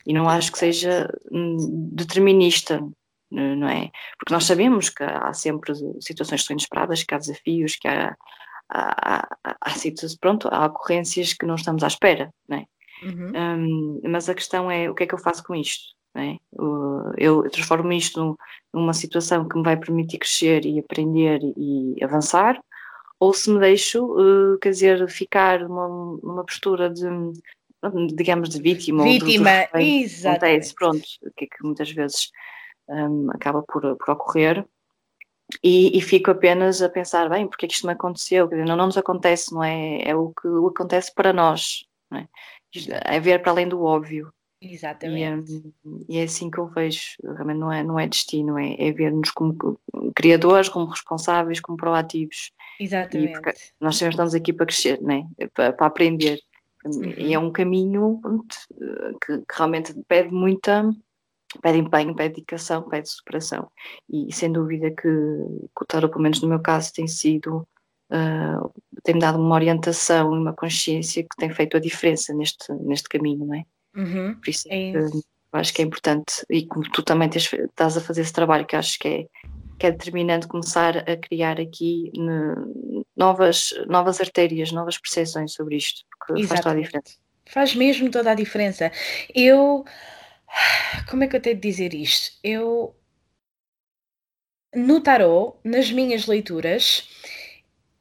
E 0.05 0.13
não 0.13 0.29
acho 0.29 0.51
que 0.51 0.59
seja 0.59 1.09
hum, 1.31 1.89
determinista, 1.91 2.81
não 3.31 3.67
é? 3.67 3.89
Porque 4.17 4.33
nós 4.33 4.43
sabemos 4.45 4.89
que 4.89 5.03
há 5.03 5.33
sempre 5.33 5.73
situações 6.01 6.41
que 6.41 6.47
são 6.47 6.53
inesperadas, 6.53 7.03
que 7.03 7.13
há 7.13 7.17
desafios, 7.17 7.75
que 7.75 7.87
há, 7.87 8.15
há, 8.69 9.27
há, 9.43 9.57
há 9.61 9.69
situações, 9.71 10.17
pronto, 10.17 10.47
há 10.51 10.65
ocorrências 10.65 11.33
que 11.33 11.45
não 11.45 11.55
estamos 11.55 11.83
à 11.83 11.87
espera, 11.87 12.33
não 12.47 12.57
é? 12.57 12.65
Uhum. 13.03 13.31
Um, 13.35 14.01
mas 14.09 14.29
a 14.29 14.35
questão 14.35 14.69
é 14.69 14.89
o 14.89 14.93
que 14.93 15.03
é 15.03 15.07
que 15.07 15.15
eu 15.15 15.19
faço 15.19 15.43
com 15.43 15.55
isto? 15.55 15.95
É? 16.13 16.35
Eu 17.17 17.49
transformo 17.49 17.91
isto 17.93 18.37
numa 18.73 18.93
situação 18.93 19.47
que 19.47 19.57
me 19.57 19.63
vai 19.63 19.77
permitir 19.77 20.17
crescer 20.17 20.65
e 20.65 20.77
aprender 20.77 21.39
e 21.55 21.95
avançar, 22.03 22.61
ou 23.17 23.33
se 23.33 23.49
me 23.49 23.59
deixo, 23.59 24.03
uh, 24.05 24.59
quer 24.59 24.71
dizer, 24.71 25.09
ficar 25.09 25.59
numa, 25.61 26.19
numa 26.21 26.43
postura 26.43 26.89
de, 26.89 27.05
digamos, 28.13 28.49
de 28.49 28.61
vítima. 28.61 29.03
Vítima, 29.03 29.69
exatamente. 29.75 30.73
Pronto, 30.73 31.07
que 31.35 31.45
é 31.45 31.47
que 31.47 31.63
muitas 31.63 31.89
vezes 31.91 32.29
um, 32.91 33.29
acaba 33.31 33.63
por, 33.63 33.95
por 33.97 34.11
ocorrer. 34.11 34.65
E, 35.63 35.97
e, 35.97 36.01
fico 36.01 36.31
apenas 36.31 36.81
a 36.81 36.87
pensar, 36.87 37.29
bem, 37.29 37.45
porque 37.45 37.65
é 37.65 37.67
que 37.67 37.75
isto 37.75 37.85
me 37.85 37.93
aconteceu? 37.93 38.47
Dizer, 38.47 38.65
não, 38.65 38.77
não 38.77 38.85
nos 38.85 38.97
acontece, 38.97 39.53
não 39.53 39.63
é? 39.63 40.01
É 40.01 40.15
o 40.15 40.29
que 40.29 40.47
acontece 40.47 41.13
para 41.13 41.33
nós, 41.33 41.85
não 42.09 42.19
é? 42.19 42.27
é 43.05 43.19
ver 43.19 43.41
para 43.41 43.51
além 43.51 43.67
do 43.67 43.83
óbvio. 43.83 44.31
Exatamente. 44.61 45.51
E, 45.51 45.87
um, 45.87 46.05
e, 46.07 46.17
é 46.19 46.23
assim 46.23 46.49
que 46.49 46.59
eu 46.59 46.67
vejo, 46.67 47.15
realmente 47.23 47.57
não 47.57 47.71
é, 47.71 47.83
não 47.83 47.99
é 47.99 48.07
destino, 48.07 48.57
é, 48.59 48.75
é 48.77 48.91
ver-nos 48.91 49.31
como 49.31 49.79
criadores, 50.15 50.69
como 50.69 50.85
responsáveis, 50.85 51.59
como 51.59 51.77
proativos. 51.77 52.51
Exatamente. 52.79 53.41
nós 53.79 53.97
sempre 53.97 54.13
estamos 54.13 54.35
aqui 54.35 54.53
para 54.53 54.67
crescer, 54.67 55.01
né? 55.01 55.27
para, 55.53 55.73
para 55.73 55.87
aprender. 55.87 56.39
Uhum. 56.85 57.13
E 57.17 57.33
é 57.33 57.39
um 57.39 57.51
caminho 57.51 58.19
que, 59.21 59.37
que, 59.39 59.53
realmente 59.55 59.93
pede 60.07 60.31
muita, 60.31 60.89
pede 61.61 61.79
empenho, 61.79 62.15
pede 62.15 62.35
dedicação, 62.35 62.87
pede 62.87 63.09
superação. 63.09 63.69
E 64.09 64.33
sem 64.33 64.51
dúvida 64.51 64.89
que, 64.89 65.01
que 65.01 65.83
o 65.83 65.85
tarot, 65.85 66.11
pelo 66.11 66.23
menos 66.23 66.41
no 66.41 66.49
meu 66.49 66.59
caso, 66.59 66.93
tem 66.93 67.07
sido 67.07 67.67
uh, 68.11 68.71
tem-me 69.03 69.21
dado 69.21 69.39
uma 69.39 69.55
orientação 69.55 70.35
e 70.35 70.39
uma 70.39 70.53
consciência 70.53 71.23
que 71.23 71.35
tem 71.37 71.49
feito 71.49 71.77
a 71.77 71.79
diferença 71.79 72.33
neste, 72.33 72.71
neste 72.73 73.09
caminho, 73.09 73.45
não 73.45 73.55
é? 73.55 73.63
Uhum. 73.95 74.35
Por 74.35 74.49
isso, 74.49 74.67
é 74.69 74.91
isso. 74.91 75.23
acho 75.53 75.73
que 75.73 75.81
é 75.81 75.85
importante, 75.85 76.45
e 76.49 76.65
como 76.65 76.89
tu 76.91 77.01
também 77.01 77.29
tens, 77.29 77.51
estás 77.51 77.97
a 77.97 78.01
fazer 78.01 78.21
esse 78.21 78.33
trabalho, 78.33 78.65
que 78.65 78.75
acho 78.75 78.99
que 78.99 79.07
é, 79.07 79.27
que 79.79 79.87
é 79.87 79.91
determinante 79.91 80.47
começar 80.47 80.97
a 80.97 81.17
criar 81.17 81.59
aqui 81.59 82.11
ne, 82.15 83.03
novas, 83.15 83.73
novas 83.87 84.21
artérias, 84.21 84.71
novas 84.71 84.97
percepções 84.97 85.53
sobre 85.53 85.77
isto, 85.77 86.05
porque 86.09 86.41
Exatamente. 86.41 86.47
faz 86.47 86.61
toda 86.61 86.75
a 86.75 86.81
diferença. 86.81 87.21
Faz 87.49 87.75
mesmo 87.75 88.11
toda 88.11 88.31
a 88.31 88.35
diferença. 88.35 88.91
Eu, 89.33 89.83
como 91.09 91.23
é 91.23 91.27
que 91.27 91.35
eu 91.35 91.41
tenho 91.41 91.55
de 91.55 91.61
dizer 91.61 91.93
isto? 91.93 92.37
Eu, 92.43 92.95
no 94.75 95.01
tarot, 95.01 95.57
nas 95.63 95.91
minhas 95.91 96.25
leituras, 96.27 97.07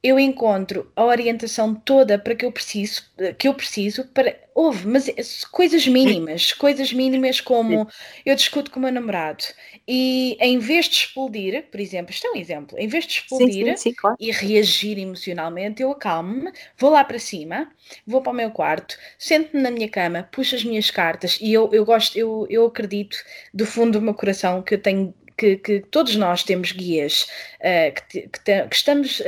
eu 0.03 0.19
encontro 0.19 0.91
a 0.97 1.05
orientação 1.05 1.75
toda 1.75 2.19
para 2.19 2.35
que 2.35 2.45
eu 2.45 2.51
preciso, 2.53 3.03
que 3.39 3.47
eu 3.47 3.55
preciso 3.55 4.07
para 4.09 4.35
houve, 4.55 4.87
mas 4.87 5.09
é 5.09 5.15
coisas 5.51 5.87
mínimas, 5.87 6.53
coisas 6.53 6.93
mínimas 6.93 7.41
como 7.41 7.87
eu 8.25 8.35
discuto 8.35 8.71
com 8.71 8.79
o 8.79 8.83
meu 8.83 8.93
namorado 8.93 9.45
e 9.87 10.37
em 10.41 10.59
vez 10.59 10.87
de 10.87 10.97
explodir, 10.97 11.65
por 11.71 11.81
exemplo, 11.81 12.13
isto 12.13 12.27
é 12.27 12.31
um 12.31 12.37
exemplo, 12.37 12.79
em 12.79 12.89
vez 12.89 13.07
de 13.07 13.15
explodir 13.15 13.67
sim, 13.67 13.77
sim, 13.77 13.91
sim, 13.91 13.95
claro. 13.95 14.17
e 14.19 14.31
reagir 14.31 14.99
emocionalmente, 14.99 15.83
eu 15.83 15.91
acalmo-me, 15.91 16.51
vou 16.79 16.91
lá 16.91 17.05
para 17.05 17.19
cima, 17.19 17.71
vou 18.07 18.23
para 18.23 18.33
o 18.33 18.35
meu 18.35 18.51
quarto, 18.51 18.97
sento-me 19.19 19.63
na 19.63 19.71
minha 19.71 19.89
cama, 19.89 20.29
puxo 20.31 20.55
as 20.55 20.65
minhas 20.65 20.91
cartas 20.91 21.39
e 21.41 21.53
eu, 21.53 21.71
eu 21.73 21.85
gosto, 21.85 22.19
eu, 22.19 22.47
eu 22.49 22.67
acredito 22.67 23.17
do 23.53 23.67
fundo 23.67 23.99
do 23.99 24.03
meu 24.05 24.15
coração 24.15 24.63
que 24.63 24.75
eu 24.75 24.83
tenho 24.83 25.15
que, 25.41 25.57
que, 25.57 25.81
todos 25.81 26.17
nós 26.17 26.45
temos 26.45 26.73
guias, 26.73 27.27
uh, 27.61 27.95
que, 28.11 28.29
que, 28.29 28.69
que, 28.69 28.77
estamos 28.77 29.21
uh, 29.21 29.25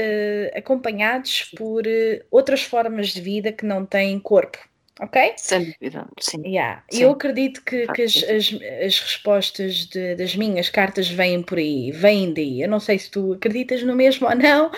acompanhados 0.54 1.50
por 1.56 1.86
uh, 1.86 2.24
outras 2.30 2.62
formas 2.62 3.08
de 3.08 3.20
vida 3.22 3.50
que 3.50 3.64
não 3.64 3.86
têm 3.86 4.20
corpo. 4.20 4.58
Ok? 5.00 5.34
Sem 5.36 5.64
dúvida, 5.64 6.06
sim. 6.20 6.42
Yeah. 6.44 6.84
sim. 6.90 7.02
Eu 7.02 7.12
acredito 7.12 7.62
que, 7.64 7.86
que 7.88 8.02
as, 8.02 8.16
as, 8.16 8.54
as, 8.84 9.00
respostas 9.00 9.86
de, 9.86 10.14
das 10.16 10.36
minhas 10.36 10.68
cartas 10.68 11.08
vêm 11.08 11.42
por 11.42 11.58
aí, 11.58 11.90
vêm 11.90 12.32
daí. 12.32 12.62
Eu 12.62 12.68
não 12.68 12.78
sei 12.78 12.98
se 12.98 13.10
tu 13.10 13.32
acreditas 13.32 13.82
no 13.82 13.94
mesmo 13.94 14.28
ou 14.28 14.34
não, 14.34 14.70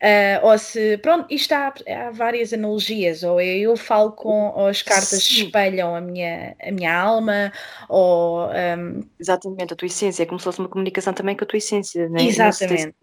Uh, 0.00 0.46
ou 0.46 0.56
se, 0.56 0.96
pronto, 0.96 1.26
isto 1.28 1.52
há, 1.52 1.74
há, 1.86 2.10
várias 2.10 2.54
analogias, 2.54 3.22
ou 3.22 3.38
eu 3.38 3.76
falo 3.76 4.12
com, 4.12 4.48
ou 4.56 4.66
as 4.66 4.80
cartas 4.80 5.22
Sim. 5.24 5.44
espelham 5.44 5.94
a 5.94 6.00
minha, 6.00 6.56
a 6.58 6.72
minha 6.72 6.98
alma, 6.98 7.52
ou... 7.86 8.48
Um... 8.48 9.02
Exatamente, 9.20 9.74
a 9.74 9.76
tua 9.76 9.84
essência, 9.84 10.22
é 10.22 10.26
como 10.26 10.40
se 10.40 10.44
fosse 10.44 10.58
uma 10.58 10.70
comunicação 10.70 11.12
também 11.12 11.36
com 11.36 11.44
a 11.44 11.46
tua 11.46 11.58
essência, 11.58 12.08
né? 12.08 12.22
Exatamente. 12.22 12.94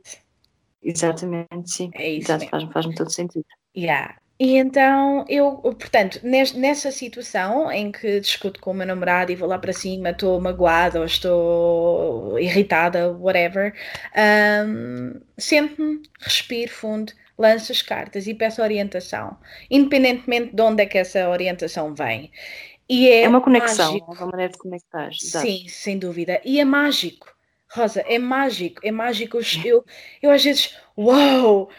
Exatamente, 0.82 1.70
sim. 1.70 1.92
É 1.94 2.10
isso 2.10 2.32
Exato, 2.32 2.50
faz-me 2.50 2.74
faz 2.74 2.88
todo 2.96 3.12
sentido. 3.12 3.46
Yeah. 3.76 4.16
E 4.40 4.56
então 4.56 5.26
eu, 5.28 5.56
portanto, 5.62 6.20
nessa 6.24 6.92
situação 6.92 7.72
em 7.72 7.92
que 7.92 8.20
discuto 8.20 8.60
com 8.62 8.70
o 8.70 8.74
meu 8.74 8.86
namorado 8.86 9.32
e 9.32 9.36
vou 9.36 9.48
lá 9.50 9.58
para 9.58 9.74
cima, 9.74 10.12
estou 10.12 10.40
magoada 10.40 11.00
ou 11.00 11.06
estou 11.06 12.38
irritada, 12.40 13.12
whatever, 13.14 13.74
um, 14.68 15.20
sento-me, 15.40 16.04
respiro 16.20 16.72
fundo, 16.72 17.12
lanço 17.38 17.72
as 17.72 17.82
cartas 17.82 18.28
e 18.28 18.34
peço 18.36 18.62
orientação, 18.62 19.38
independentemente 19.72 20.56
de 20.56 20.62
onde 20.62 20.84
é 20.84 20.86
que 20.86 21.00
essa 21.00 21.28
orientação 21.30 21.96
vem. 21.96 22.32
E 22.88 23.10
é, 23.10 23.24
é 23.24 23.28
uma 23.28 23.42
conexão, 23.42 23.94
mágico. 23.94 24.12
é 24.14 24.18
uma 24.18 24.28
maneira 24.28 24.52
de 24.52 24.60
conectar. 24.60 25.10
Exato. 25.12 25.46
Sim, 25.46 25.68
sem 25.68 25.98
dúvida. 25.98 26.40
E 26.46 26.60
é 26.60 26.66
mágico. 26.66 27.28
Rosa, 27.70 28.02
é 28.02 28.18
mágico, 28.18 28.80
é 28.84 28.92
mágico. 28.92 29.40
Eu, 29.66 29.84
eu 30.22 30.32
às 30.32 30.44
vezes, 30.44 30.78
uau, 30.98 31.18
wow, 31.58 31.70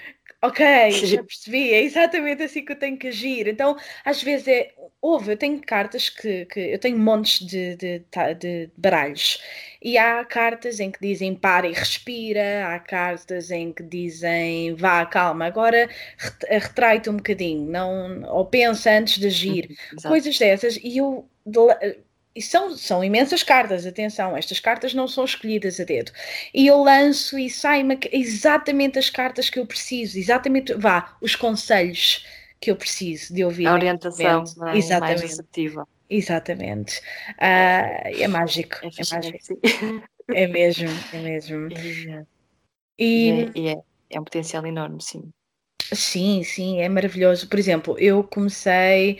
Ok, 0.40 0.90
já 0.90 1.23
percebi, 1.25 1.73
é 1.73 1.83
exatamente 1.83 2.42
assim 2.45 2.64
que 2.64 2.73
eu 2.73 2.78
tenho 2.78 2.97
que 2.97 3.09
agir. 3.09 3.49
Então, 3.49 3.76
às 4.04 4.23
vezes 4.23 4.49
é. 4.49 4.73
Houve, 5.00 5.33
eu 5.33 5.37
tenho 5.37 5.61
cartas 5.61 6.09
que. 6.09 6.45
que 6.47 6.59
eu 6.59 6.78
tenho 6.78 6.99
montes 6.99 7.47
de, 7.47 7.76
de, 7.76 8.04
de, 8.38 8.71
baralhos. 8.76 9.40
E 9.80 9.97
há 9.97 10.25
cartas 10.25 10.80
em 10.80 10.90
que 10.90 11.00
dizem 11.00 11.37
para 11.37 11.68
e 11.68 11.73
respira, 11.73 12.66
há 12.66 12.78
cartas 12.80 13.52
em 13.52 13.73
que 13.73 13.83
dizem 13.83 14.75
vá, 14.75 15.07
calma, 15.07 15.47
agora 15.47 15.88
retrai-te 16.49 17.09
um 17.09 17.16
bocadinho, 17.16 17.64
não, 17.71 18.23
ou 18.25 18.45
pensa 18.45 18.90
antes 18.90 19.18
de 19.18 19.28
agir, 19.28 19.76
uhum, 19.92 20.11
coisas 20.11 20.37
dessas. 20.37 20.76
E 20.83 20.99
eu 20.99 21.28
e 22.38 22.42
são, 22.42 22.76
são 22.76 23.02
imensas 23.02 23.42
cartas, 23.42 23.85
atenção, 23.85 24.37
estas 24.37 24.61
cartas 24.61 24.95
não 24.95 25.09
são 25.09 25.25
escolhidas 25.25 25.80
a 25.80 25.85
dedo. 25.85 26.12
E 26.54 26.68
eu 26.68 26.80
lanço 26.83 27.37
e 27.37 27.50
sai-me 27.50 27.99
exatamente 28.12 28.97
as 28.97 29.11
cartas 29.11 29.50
que 29.50 29.59
eu 29.59 29.66
preciso, 29.66 30.16
exatamente, 30.16 30.73
vá, 30.75 31.16
os 31.21 31.35
conselhos 31.35 32.25
que 32.61 32.71
eu 32.71 32.76
preciso 32.76 33.35
de 33.35 33.45
ouvir. 33.45 33.66
A 33.66 33.75
orientação 33.75 34.45
é? 34.68 34.78
exatamente. 34.78 35.21
mais 35.21 35.33
assertiva. 35.33 35.88
Exatamente. 36.09 37.00
Uh, 37.33 38.23
é 38.23 38.28
mágico. 38.28 38.76
É, 38.83 38.87
é 38.87 39.14
mágico. 39.14 39.61
É 40.30 40.47
mesmo, 40.47 40.88
é 41.12 41.18
mesmo. 41.18 41.68
E, 42.99 43.30
é, 43.30 43.50
e 43.54 43.68
é, 43.68 43.76
é 44.11 44.21
um 44.21 44.25
potencial 44.25 44.64
enorme, 44.64 45.02
sim. 45.02 45.33
Sim, 45.92 46.42
sim, 46.45 46.80
é 46.80 46.88
maravilhoso. 46.88 47.49
Por 47.49 47.59
exemplo, 47.59 47.99
eu 47.99 48.23
comecei 48.23 49.18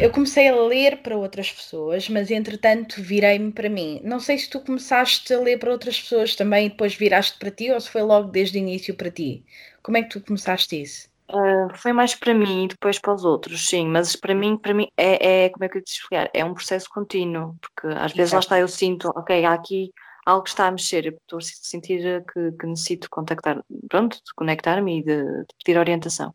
eu 0.00 0.10
comecei 0.10 0.48
a 0.48 0.56
ler 0.56 0.98
para 0.98 1.16
outras 1.16 1.50
pessoas, 1.50 2.08
mas 2.08 2.30
entretanto 2.30 3.02
virei-me 3.02 3.52
para 3.52 3.68
mim. 3.68 4.00
Não 4.04 4.20
sei 4.20 4.38
se 4.38 4.48
tu 4.48 4.60
começaste 4.60 5.32
a 5.32 5.40
ler 5.40 5.58
para 5.58 5.70
outras 5.70 6.00
pessoas 6.00 6.34
também 6.34 6.66
e 6.66 6.68
depois 6.70 6.94
viraste 6.94 7.38
para 7.38 7.50
ti 7.50 7.70
ou 7.70 7.80
se 7.80 7.90
foi 7.90 8.02
logo 8.02 8.30
desde 8.30 8.58
o 8.58 8.60
início 8.60 8.94
para 8.94 9.10
ti. 9.10 9.44
Como 9.82 9.96
é 9.96 10.02
que 10.02 10.10
tu 10.10 10.20
começaste 10.20 10.80
isso? 10.80 11.08
Uh, 11.30 11.74
foi 11.76 11.92
mais 11.92 12.14
para 12.14 12.34
mim 12.34 12.64
e 12.64 12.68
depois 12.68 12.98
para 12.98 13.14
os 13.14 13.24
outros, 13.24 13.66
sim, 13.66 13.86
mas 13.88 14.14
para 14.14 14.34
mim, 14.34 14.58
para 14.58 14.74
mim 14.74 14.88
é, 14.94 15.44
é 15.44 15.48
como 15.48 15.64
é 15.64 15.68
que 15.70 15.78
eu 15.78 15.82
te 15.82 15.92
explicar? 15.92 16.30
É 16.34 16.44
um 16.44 16.52
processo 16.52 16.86
contínuo, 16.90 17.56
porque 17.60 17.86
às 17.96 18.12
vezes 18.12 18.32
Exato. 18.32 18.34
lá 18.34 18.40
está 18.40 18.58
eu 18.60 18.68
sinto, 18.68 19.08
ok, 19.16 19.42
há 19.44 19.54
aqui 19.54 19.90
algo 20.26 20.44
que 20.44 20.50
está 20.50 20.66
a 20.66 20.70
mexer, 20.70 21.06
eu 21.06 21.12
estou 21.12 21.38
a 21.38 21.42
sentir 21.42 22.24
que, 22.32 22.52
que 22.52 22.66
necessito 22.66 23.08
contactar, 23.10 23.62
pronto, 23.88 24.16
de 24.16 24.34
conectar-me 24.34 25.00
e 25.00 25.02
de, 25.02 25.22
de, 25.22 25.46
pedir 25.64 25.78
orientação. 25.78 26.34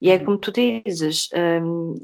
E 0.00 0.10
é 0.10 0.16
uhum. 0.16 0.24
como 0.24 0.38
tu 0.38 0.52
dizes, 0.52 1.28
um, 1.62 1.94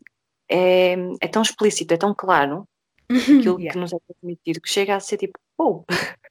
é, 0.49 0.97
é 1.21 1.29
tão 1.29 1.43
explícito, 1.43 1.95
é 1.95 1.97
tão 1.97 2.15
claro 2.15 2.67
aquilo 3.11 3.59
yeah. 3.59 3.73
que 3.73 3.79
nos 3.79 3.93
é 3.93 3.99
transmitido 4.07 4.61
que 4.61 4.69
chega 4.69 4.97
a 4.97 5.01
ser 5.01 5.17
tipo, 5.17 5.39
oh! 5.59 5.85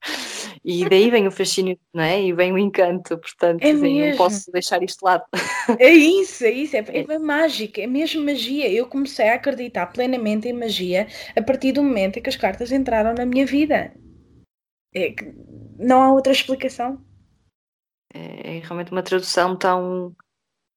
E 0.67 0.87
daí 0.89 1.11
vem 1.11 1.27
o 1.27 1.31
fascínio, 1.31 1.77
não 1.93 2.03
é? 2.03 2.19
E 2.19 2.33
vem 2.33 2.51
o 2.51 2.57
encanto, 2.57 3.15
portanto, 3.19 3.63
é 3.63 3.69
assim, 3.69 4.09
não 4.09 4.17
posso 4.17 4.51
deixar 4.51 4.81
isto 4.81 4.99
de 4.99 5.05
lado. 5.05 5.23
É 5.79 5.89
isso, 5.89 6.43
é 6.43 6.51
isso, 6.51 6.75
é, 6.75 6.79
é, 6.79 7.05
é 7.07 7.19
mágico, 7.19 7.79
é 7.79 7.87
mesmo 7.87 8.23
magia. 8.23 8.71
Eu 8.71 8.87
comecei 8.87 9.29
a 9.29 9.35
acreditar 9.35 9.87
plenamente 9.87 10.47
em 10.47 10.53
magia 10.53 11.07
a 11.35 11.41
partir 11.41 11.71
do 11.71 11.83
momento 11.83 12.17
em 12.17 12.21
que 12.21 12.29
as 12.29 12.35
cartas 12.35 12.71
entraram 12.71 13.13
na 13.13 13.25
minha 13.25 13.45
vida. 13.45 13.93
É 14.93 15.11
que 15.11 15.33
não 15.77 16.01
há 16.01 16.11
outra 16.11 16.31
explicação. 16.31 17.03
É, 18.13 18.57
é 18.57 18.59
realmente 18.59 18.91
uma 18.91 19.03
tradução 19.03 19.55
tão 19.55 20.15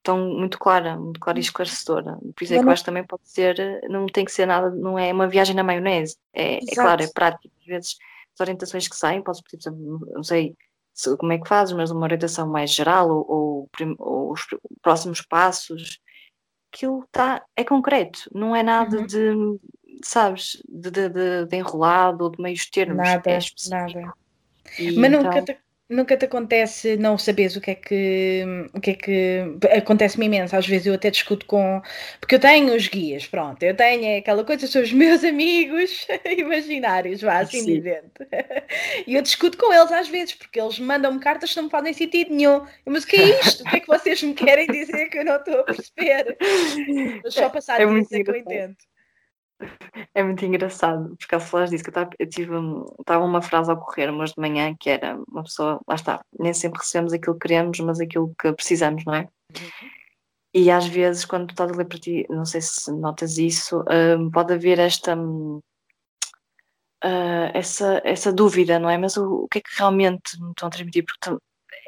tão 0.03 0.19
muito 0.31 0.59
clara, 0.59 0.97
muito 0.97 1.21
clara 1.21 1.39
e 1.39 1.43
esclarecedora. 1.43 2.19
Por 2.35 2.45
isso 2.45 2.55
é 2.55 2.59
que 2.59 2.65
eu 2.65 2.71
acho 2.71 2.83
que 2.83 2.87
também 2.87 3.05
pode 3.05 3.29
ser, 3.29 3.81
não 3.89 4.07
tem 4.07 4.25
que 4.25 4.33
ser 4.33 4.47
nada, 4.47 4.71
não 4.71 4.99
é 4.99 5.13
uma 5.13 5.29
viagem 5.29 5.55
na 5.55 5.63
maionese. 5.63 6.17
É, 6.33 6.57
é 6.57 6.75
claro, 6.75 7.03
é 7.03 7.09
prático. 7.09 7.53
Às 7.61 7.67
vezes 7.67 7.97
as 8.35 8.41
orientações 8.41 8.89
que 8.89 8.97
saem, 8.97 9.23
posso 9.23 9.43
pedir, 9.43 9.71
não 9.71 10.23
sei 10.23 10.55
se, 10.95 11.17
como 11.17 11.33
é 11.33 11.39
que 11.39 11.49
fazes, 11.49 11.75
mas 11.75 11.91
uma 11.91 12.03
orientação 12.03 12.49
mais 12.49 12.71
geral 12.71 13.09
ou, 13.11 13.27
ou, 13.29 13.69
ou 13.99 14.33
os 14.33 14.47
próximos 14.83 15.21
passos, 15.21 16.01
aquilo 16.73 17.05
tá, 17.11 17.45
é 17.57 17.65
concreto, 17.65 18.31
não 18.33 18.55
é 18.55 18.63
nada 18.63 18.99
uhum. 18.99 19.07
de, 19.07 19.61
sabes, 20.03 20.63
de, 20.69 20.91
de, 20.91 21.09
de, 21.09 21.47
de 21.47 21.57
enrolado 21.57 22.25
ou 22.25 22.31
de 22.31 22.41
meios 22.41 22.69
termos. 22.71 22.97
Nada, 22.97 23.31
é 23.31 23.39
nada. 23.69 24.13
E 24.79 24.93
Mas 24.93 25.13
então, 25.13 25.57
nunca 25.89 26.17
te 26.17 26.27
acontece 26.27 26.97
não 26.97 27.17
saberes 27.17 27.57
o 27.57 27.61
que 27.61 27.71
é 27.71 27.75
que 27.75 28.45
o 28.75 28.81
que 28.81 28.91
é 28.91 28.95
que 28.95 29.45
acontece-me 29.77 30.27
imenso, 30.27 30.55
às 30.55 30.67
vezes 30.67 30.87
eu 30.87 30.95
até 30.95 31.11
discuto 31.11 31.47
com 31.47 31.81
porque 32.21 32.35
eu 32.35 32.41
tenho 32.41 32.75
os 32.75 32.89
guias, 32.89 33.27
pronto, 33.27 33.63
eu 33.63 33.75
tenho 33.75 34.19
aquela 34.19 34.45
coisa, 34.45 34.67
são 34.67 34.83
os 34.83 34.93
meus 34.93 35.25
amigos 35.25 36.07
imaginários, 36.27 37.23
vá 37.23 37.39
assim 37.39 37.61
Sim. 37.61 37.75
dizendo. 37.77 38.11
E 39.07 39.15
eu 39.15 39.23
discuto 39.23 39.57
com 39.57 39.73
eles 39.73 39.91
às 39.93 40.09
vezes, 40.09 40.35
porque 40.35 40.61
eles 40.61 40.79
mandam-me 40.79 41.21
cartas 41.21 41.51
que 41.51 41.57
não 41.57 41.65
me 41.65 41.71
fazem 41.71 41.93
sentido 41.93 42.35
nenhum. 42.35 42.65
Mas 42.85 43.05
o 43.05 43.07
que 43.07 43.17
é 43.17 43.41
isto? 43.41 43.63
O 43.63 43.71
que 43.71 43.77
é 43.77 43.81
que 43.81 43.87
vocês 43.87 44.23
me 44.23 44.35
querem 44.35 44.67
dizer 44.67 45.09
que 45.09 45.19
eu 45.19 45.25
não 45.25 45.37
estou 45.37 45.61
a 45.61 45.65
perceber? 45.65 46.37
Mas 47.25 47.35
só 47.35 47.49
passar 47.49 47.81
é 47.81 47.85
a 47.85 47.87
dizer 47.87 48.25
que 48.25 48.31
eu 48.31 48.37
entendo. 48.37 48.77
É 50.15 50.23
muito 50.23 50.45
engraçado, 50.45 51.17
porque 51.17 51.35
a 51.35 51.41
Solange 51.41 51.71
disse 51.73 51.85
que 51.85 51.97
eu, 51.97 52.09
eu 52.19 52.29
tive 52.29 52.55
estava 52.99 53.25
uma 53.25 53.43
frase 53.43 53.71
a 53.71 53.75
ocorrer 53.75 54.13
mas 54.13 54.33
de 54.33 54.41
manhã 54.41 54.75
que 54.79 54.91
era 54.91 55.17
uma 55.29 55.45
pessoa, 55.45 55.81
lá 55.87 55.95
está, 55.95 56.21
nem 56.39 56.53
sempre 56.53 56.81
recebemos 56.81 57.13
aquilo 57.13 57.35
que 57.35 57.47
queremos, 57.47 57.79
mas 57.81 58.01
aquilo 58.01 58.35
que 58.41 58.53
precisamos, 58.53 59.05
não 59.05 59.15
é? 59.15 59.21
Uhum. 59.21 59.89
E 60.55 60.71
às 60.71 60.87
vezes, 60.87 61.25
quando 61.25 61.49
tu 61.49 61.51
estás 61.51 61.71
a 61.71 61.75
ler 61.75 61.85
para 61.85 61.99
ti, 61.99 62.27
não 62.31 62.45
sei 62.45 62.61
se 62.61 62.91
notas 62.91 63.39
isso, 63.39 63.81
uh, 63.83 64.31
pode 64.33 64.55
haver 64.55 64.79
esta 64.79 65.15
uh, 67.05 67.51
essa, 67.55 68.01
essa 68.05 68.33
dúvida, 68.33 68.79
não 68.79 68.91
é? 68.91 68.99
Mas 68.99 69.17
o, 69.17 69.45
o, 69.45 69.49
que 69.49 69.59
é 69.59 69.61
que 69.61 69.71
realmente 69.77 70.41
me 70.41 70.51
estão 70.51 70.69
a 70.69 70.71
transmitir? 70.71 71.05
Porque 71.05 71.37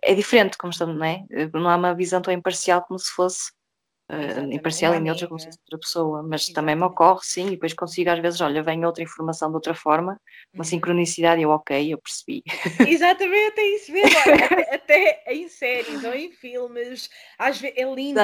é 0.02 0.14
diferente, 0.14 0.58
como 0.58 0.70
estamos, 0.72 0.96
não 0.96 1.04
é? 1.04 1.24
Não 1.52 1.68
há 1.68 1.76
uma 1.76 1.94
visão 1.94 2.20
tão 2.22 2.32
imparcial 2.32 2.82
como 2.82 2.98
se 2.98 3.10
fosse 3.10 3.50
uh, 4.10 4.52
imparcial 4.52 4.94
e 4.94 5.00
neutra 5.00 5.26
como 5.28 5.38
se 5.38 5.46
fosse 5.46 5.58
outra 5.60 5.78
pessoa, 5.78 6.22
mas 6.22 6.42
Exatamente. 6.42 6.54
também 6.54 6.76
me 6.76 6.82
ocorre, 6.82 7.20
sim, 7.22 7.46
e 7.46 7.50
depois 7.50 7.72
consigo 7.72 8.10
às 8.10 8.18
vezes, 8.18 8.40
olha, 8.40 8.62
vem 8.62 8.84
outra 8.84 9.02
informação 9.02 9.48
de 9.48 9.54
outra 9.54 9.74
forma, 9.74 10.20
uma 10.52 10.60
uhum. 10.60 10.64
sincronicidade 10.64 11.42
eu, 11.42 11.50
ok, 11.50 11.92
eu 11.92 11.98
percebi. 11.98 12.42
Exatamente, 12.86 13.60
é 13.60 13.76
isso 13.76 13.92
mesmo, 13.92 14.18
até, 14.18 14.74
até, 14.74 15.24
em 15.28 15.48
séries 15.48 16.04
ou 16.04 16.14
em 16.14 16.32
filmes, 16.32 17.08
às 17.38 17.60
vezes, 17.60 17.76
é 17.78 17.84
lindo, 17.84 18.20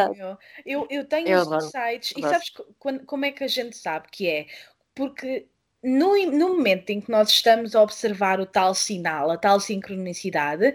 eu, 0.64 0.87
eu 0.90 1.05
tenho 1.05 1.28
eu 1.28 1.43
os 1.43 1.71
sites, 1.71 2.12
e 2.16 2.23
sabes 2.23 2.52
quando, 2.78 3.05
como 3.07 3.25
é 3.25 3.31
que 3.31 3.45
a 3.45 3.49
gente 3.49 3.76
sabe 3.76 4.09
que 4.11 4.28
é? 4.28 4.47
Porque 4.95 5.47
no, 5.83 6.16
no 6.33 6.49
momento 6.57 6.90
em 6.90 7.00
que 7.00 7.11
nós 7.11 7.28
estamos 7.28 7.76
a 7.76 7.83
observar 7.83 8.40
o 8.40 8.47
tal 8.47 8.75
sinal, 8.75 9.31
a 9.31 9.37
tal 9.37 9.61
sincronicidade, 9.61 10.75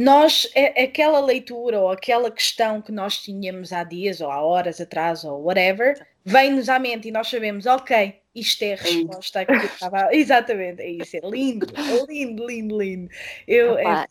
nós, 0.00 0.50
é, 0.54 0.84
aquela 0.84 1.20
leitura 1.20 1.78
ou 1.78 1.90
aquela 1.90 2.30
questão 2.30 2.80
que 2.80 2.90
nós 2.90 3.18
tínhamos 3.18 3.70
há 3.70 3.84
dias 3.84 4.22
ou 4.22 4.30
há 4.30 4.40
horas 4.40 4.80
atrás 4.80 5.24
ou 5.24 5.42
whatever, 5.42 6.06
vem-nos 6.24 6.70
à 6.70 6.78
mente 6.78 7.08
e 7.08 7.10
nós 7.10 7.28
sabemos, 7.28 7.66
ok, 7.66 8.18
isto 8.34 8.62
é 8.62 8.68
a 8.68 8.70
é 8.70 8.76
resposta 8.76 9.44
que 9.44 9.52
estava. 9.52 10.08
Exatamente, 10.16 10.80
é 10.80 10.88
isso, 10.88 11.18
é 11.18 11.20
lindo, 11.22 11.66
é 11.76 12.06
lindo, 12.10 12.46
lindo, 12.46 12.80
lindo. 12.80 13.10
Eu, 13.46 13.76
é... 13.76 14.06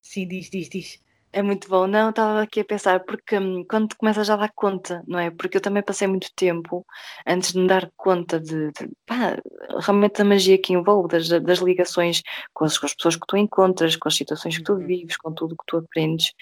Sim, 0.00 0.26
diz, 0.26 0.48
diz, 0.48 0.70
diz. 0.70 1.01
É 1.34 1.42
muito 1.42 1.66
bom. 1.66 1.86
Não, 1.86 2.10
estava 2.10 2.42
aqui 2.42 2.60
a 2.60 2.64
pensar, 2.64 3.00
porque 3.00 3.38
hum, 3.38 3.64
quando 3.68 3.96
começas 3.96 4.28
a 4.28 4.36
dar 4.36 4.52
conta, 4.54 5.02
não 5.08 5.18
é? 5.18 5.30
Porque 5.30 5.56
eu 5.56 5.60
também 5.62 5.82
passei 5.82 6.06
muito 6.06 6.30
tempo 6.36 6.84
antes 7.26 7.52
de 7.52 7.58
me 7.58 7.66
dar 7.66 7.90
conta 7.96 8.38
de, 8.38 8.70
de 8.72 8.90
pá, 9.06 9.38
realmente 9.80 10.18
da 10.18 10.24
magia 10.24 10.60
que 10.60 10.74
envolve, 10.74 11.08
das, 11.08 11.28
das 11.28 11.58
ligações 11.60 12.22
com 12.52 12.66
as, 12.66 12.76
com 12.76 12.84
as, 12.84 12.94
pessoas 12.94 13.16
que 13.16 13.26
tu 13.26 13.36
encontras, 13.38 13.96
com 13.96 14.08
as 14.08 14.14
situações 14.14 14.58
que 14.58 14.64
tu 14.64 14.74
uhum. 14.74 14.86
vives, 14.86 15.16
com 15.16 15.32
tudo 15.32 15.56
que 15.56 15.64
tu 15.66 15.78
aprendes, 15.78 16.34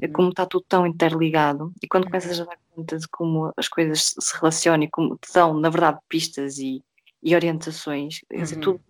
é 0.00 0.06
uhum. 0.06 0.12
como 0.12 0.28
está 0.30 0.44
tudo 0.44 0.64
tão 0.68 0.84
interligado. 0.86 1.72
E 1.80 1.86
quando 1.86 2.04
uhum. 2.04 2.10
começas 2.10 2.40
a 2.40 2.44
dar 2.44 2.58
conta 2.74 2.98
de 2.98 3.06
como 3.08 3.52
as 3.56 3.68
coisas 3.68 4.14
se 4.18 4.36
relacionam 4.36 4.82
e 4.82 4.90
como 4.90 5.16
te 5.18 5.32
dão, 5.32 5.54
na 5.54 5.70
verdade, 5.70 6.00
pistas 6.08 6.58
e, 6.58 6.82
e 7.22 7.34
orientações, 7.36 8.22
uhum. 8.32 8.60
tudo 8.60 8.80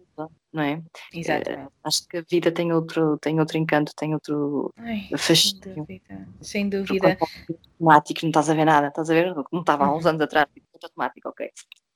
não 0.53 0.63
é? 0.63 0.83
Exato. 1.13 1.51
Uh, 1.51 1.73
acho 1.85 2.07
que 2.07 2.19
a 2.19 2.25
vida 2.29 2.53
tem 2.53 2.73
outro, 2.73 3.19
tem 3.19 3.41
outro 3.41 3.57
encanto, 3.57 3.93
tem 3.97 4.13
outro 4.13 4.73
Ai, 4.77 5.09
fascínio. 5.17 5.63
Sem 5.63 5.75
dúvida. 5.75 6.29
Sem 6.41 6.69
dúvida. 6.69 7.19
Automático, 7.79 8.21
não 8.23 8.31
estás 8.31 8.51
a 8.51 8.55
ver 8.55 8.65
nada, 8.67 8.89
estás 8.89 9.09
a 9.09 9.15
ver? 9.15 9.35
Não 9.51 9.61
estava 9.61 9.87
há 9.87 9.95
uns 9.95 10.05
anos 10.05 10.21
atrás, 10.21 10.47
tipo, 10.53 10.67
automático, 10.75 11.29
ok. 11.29 11.51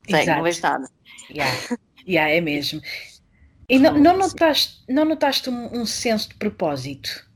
Segue, 0.09 0.31
não 0.31 0.43
vejo 0.43 0.63
nada. 0.63 0.89
Yeah. 1.31 1.79
yeah, 2.09 2.33
é 2.33 2.41
mesmo. 2.41 2.81
E 3.69 3.79
não, 3.79 3.99
não, 3.99 4.17
notaste, 4.17 4.85
não 4.89 5.05
notaste 5.05 5.51
um, 5.51 5.81
um 5.81 5.85
senso 5.87 6.29
de 6.29 6.37
propósito 6.37 7.29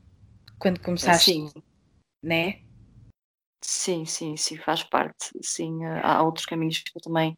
quando 0.57 0.79
começaste? 0.79 1.33
Sim. 1.33 1.51
Né? 2.23 2.61
Sim, 3.61 4.05
sim, 4.05 4.37
sim, 4.37 4.57
faz 4.57 4.83
parte. 4.83 5.29
Sim, 5.41 5.83
há 5.85 6.23
outros 6.23 6.45
caminhos 6.45 6.79
que 6.79 6.97
eu 6.97 7.01
também 7.01 7.37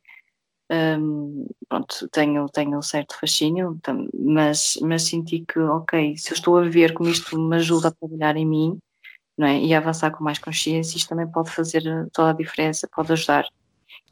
um, 0.71 1.45
pronto, 1.67 2.07
tenho, 2.09 2.47
tenho 2.49 2.77
um 2.77 2.81
certo 2.81 3.17
fascínio, 3.19 3.79
mas, 4.13 4.77
mas 4.81 5.03
senti 5.03 5.43
que, 5.45 5.59
ok, 5.59 6.17
se 6.17 6.31
eu 6.31 6.35
estou 6.35 6.57
a 6.57 6.63
ver 6.63 6.93
como 6.93 7.09
isto 7.09 7.37
me 7.39 7.57
ajuda 7.57 7.89
a 7.89 7.91
trabalhar 7.91 8.35
em 8.37 8.45
mim, 8.45 8.79
não 9.37 9.47
é? 9.47 9.59
E 9.59 9.73
a 9.73 9.79
avançar 9.79 10.11
com 10.11 10.23
mais 10.23 10.39
consciência, 10.39 10.97
isto 10.97 11.09
também 11.09 11.29
pode 11.29 11.51
fazer 11.51 11.83
toda 12.13 12.29
a 12.31 12.33
diferença, 12.33 12.87
pode 12.93 13.11
ajudar. 13.11 13.45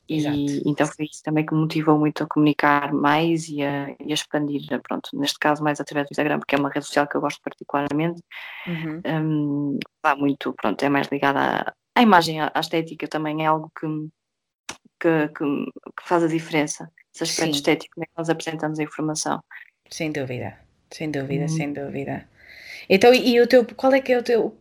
E 0.10 0.18
Exato. 0.18 0.38
então 0.66 0.88
foi 0.88 1.06
isso 1.06 1.24
também 1.24 1.46
que 1.46 1.54
me 1.54 1.62
motivou 1.62 1.98
muito 1.98 2.24
a 2.24 2.28
comunicar 2.28 2.92
mais 2.92 3.48
e 3.48 3.64
a, 3.64 3.92
e 3.92 4.12
a, 4.12 4.14
expandir, 4.14 4.62
pronto, 4.82 5.10
neste 5.14 5.40
caso 5.40 5.64
mais 5.64 5.80
através 5.80 6.08
do 6.08 6.12
Instagram, 6.12 6.40
porque 6.40 6.56
é 6.56 6.58
uma 6.58 6.70
rede 6.70 6.86
social 6.86 7.08
que 7.08 7.16
eu 7.16 7.22
gosto 7.22 7.42
particularmente. 7.42 8.22
Uhum. 8.68 9.02
Um, 9.06 9.80
muito, 10.18 10.54
pronto, 10.54 10.84
é 10.84 10.90
mais 10.90 11.08
ligada 11.08 11.40
à, 11.40 11.74
à 11.96 12.02
imagem, 12.02 12.42
à 12.42 12.52
estética 12.58 13.08
também, 13.08 13.44
é 13.44 13.46
algo 13.46 13.72
que 13.80 13.86
que, 15.02 15.28
que, 15.30 15.44
que 15.98 16.08
faz 16.08 16.24
a 16.24 16.28
diferença, 16.28 16.92
esse 17.14 17.24
aspecto 17.24 17.54
Sim. 17.54 17.58
estético, 17.58 17.96
como 17.96 18.04
é 18.04 18.08
que 18.08 18.14
nós 18.18 18.30
apresentamos 18.30 18.80
a 18.80 18.84
informação. 18.84 19.44
Sem 19.90 20.12
dúvida, 20.12 20.58
sem 20.92 21.10
dúvida, 21.10 21.46
hum. 21.46 21.50
sem 21.50 21.74
dúvida. 21.74 22.30
Então, 22.88 23.14
e 23.14 23.40
o 23.40 23.48
teu, 23.48 23.66
qual 23.76 23.94
é 23.94 24.02
que 24.02 24.14
é 24.14 24.18
o 24.18 24.24
teu, 24.24 24.56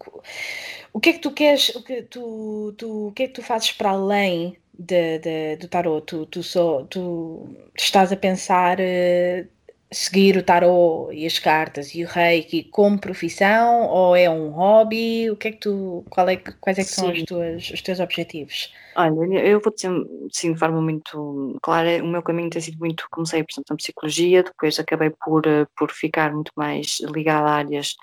o 0.92 1.00
que 1.00 1.10
é 1.10 1.12
que 1.12 1.18
tu 1.18 1.32
queres, 1.32 1.68
o 1.70 1.82
que 1.82 2.02
tu, 2.02 2.74
tu 2.76 3.08
o 3.08 3.12
que 3.12 3.24
é 3.24 3.26
que 3.28 3.34
tu 3.34 3.42
fazes 3.42 3.72
para 3.72 3.90
além 3.90 4.56
de, 4.78 5.18
de 5.18 5.56
do 5.56 5.68
tarot? 5.68 6.04
Tu, 6.06 6.26
tu, 6.26 6.42
só, 6.42 6.84
tu 6.84 7.48
estás 7.76 8.12
a 8.12 8.16
pensar 8.16 8.78
uh, 8.78 9.48
seguir 9.92 10.36
o 10.36 10.42
tarot 10.42 11.12
e 11.12 11.26
as 11.26 11.38
cartas 11.38 11.94
e 11.94 12.04
o 12.04 12.06
reiki 12.06 12.64
como 12.64 13.00
profissão 13.00 13.86
ou 13.88 14.14
é 14.14 14.30
um 14.30 14.50
hobby? 14.50 15.30
O 15.30 15.36
que 15.36 15.48
é 15.48 15.52
que 15.52 15.58
tu, 15.58 16.04
qual 16.08 16.28
é, 16.28 16.36
quais 16.36 16.78
é 16.78 16.82
que 16.82 16.88
são 16.88 17.10
as 17.10 17.22
tuas, 17.22 17.70
os 17.70 17.82
teus 17.82 17.98
objetivos? 17.98 18.72
Olha, 18.96 19.40
eu 19.40 19.60
vou 19.60 19.72
dizer 19.74 19.90
sim, 20.32 20.52
de 20.52 20.58
forma 20.58 20.80
muito 20.80 21.58
clara, 21.62 22.02
o 22.02 22.06
meu 22.06 22.22
caminho 22.22 22.50
tem 22.50 22.60
sido 22.60 22.78
muito, 22.78 23.06
comecei, 23.10 23.42
por 23.42 23.52
exemplo, 23.52 23.66
na 23.70 23.76
psicologia, 23.76 24.42
depois 24.42 24.78
acabei 24.78 25.10
por, 25.10 25.46
eh, 25.46 25.66
por 25.76 25.90
ficar 25.90 26.32
muito 26.32 26.52
mais 26.54 27.00
ligada 27.00 27.48
a 27.48 27.54
áreas 27.54 27.96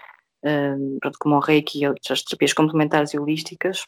um, 0.44 0.98
pronto, 1.00 1.18
como 1.20 1.36
o 1.36 1.40
reiki 1.40 1.82
e 1.82 1.88
outras 1.88 2.24
terapias 2.24 2.54
complementares 2.54 3.14
e 3.14 3.20
holísticas, 3.20 3.84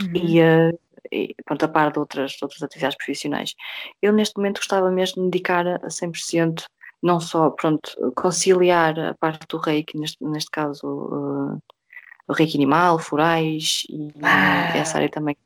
uhum. 0.00 0.12
e, 0.14 0.40
uh, 0.40 0.78
e 1.10 1.34
pronto, 1.44 1.64
a 1.64 1.68
par 1.68 1.92
de 1.92 1.98
outras, 1.98 2.32
de 2.32 2.38
outras 2.42 2.62
atividades 2.62 2.96
profissionais. 2.96 3.54
Eu 4.00 4.12
neste 4.12 4.36
momento 4.36 4.58
gostava 4.58 4.90
mesmo 4.90 5.16
de 5.16 5.20
me 5.22 5.30
dedicar 5.30 5.66
a 5.66 5.88
100% 5.88 6.64
não 7.02 7.18
só, 7.18 7.50
pronto, 7.50 7.90
conciliar 8.14 8.98
a 8.98 9.14
parte 9.14 9.46
do 9.48 9.58
reiki, 9.58 9.98
neste, 9.98 10.22
neste 10.22 10.50
caso 10.50 10.86
uh, 10.86 11.62
o 12.28 12.32
reiki 12.32 12.56
animal, 12.56 12.98
forais 12.98 13.82
e 13.90 14.12
ah. 14.22 14.76
essa 14.76 14.98
área 14.98 15.10
também. 15.10 15.36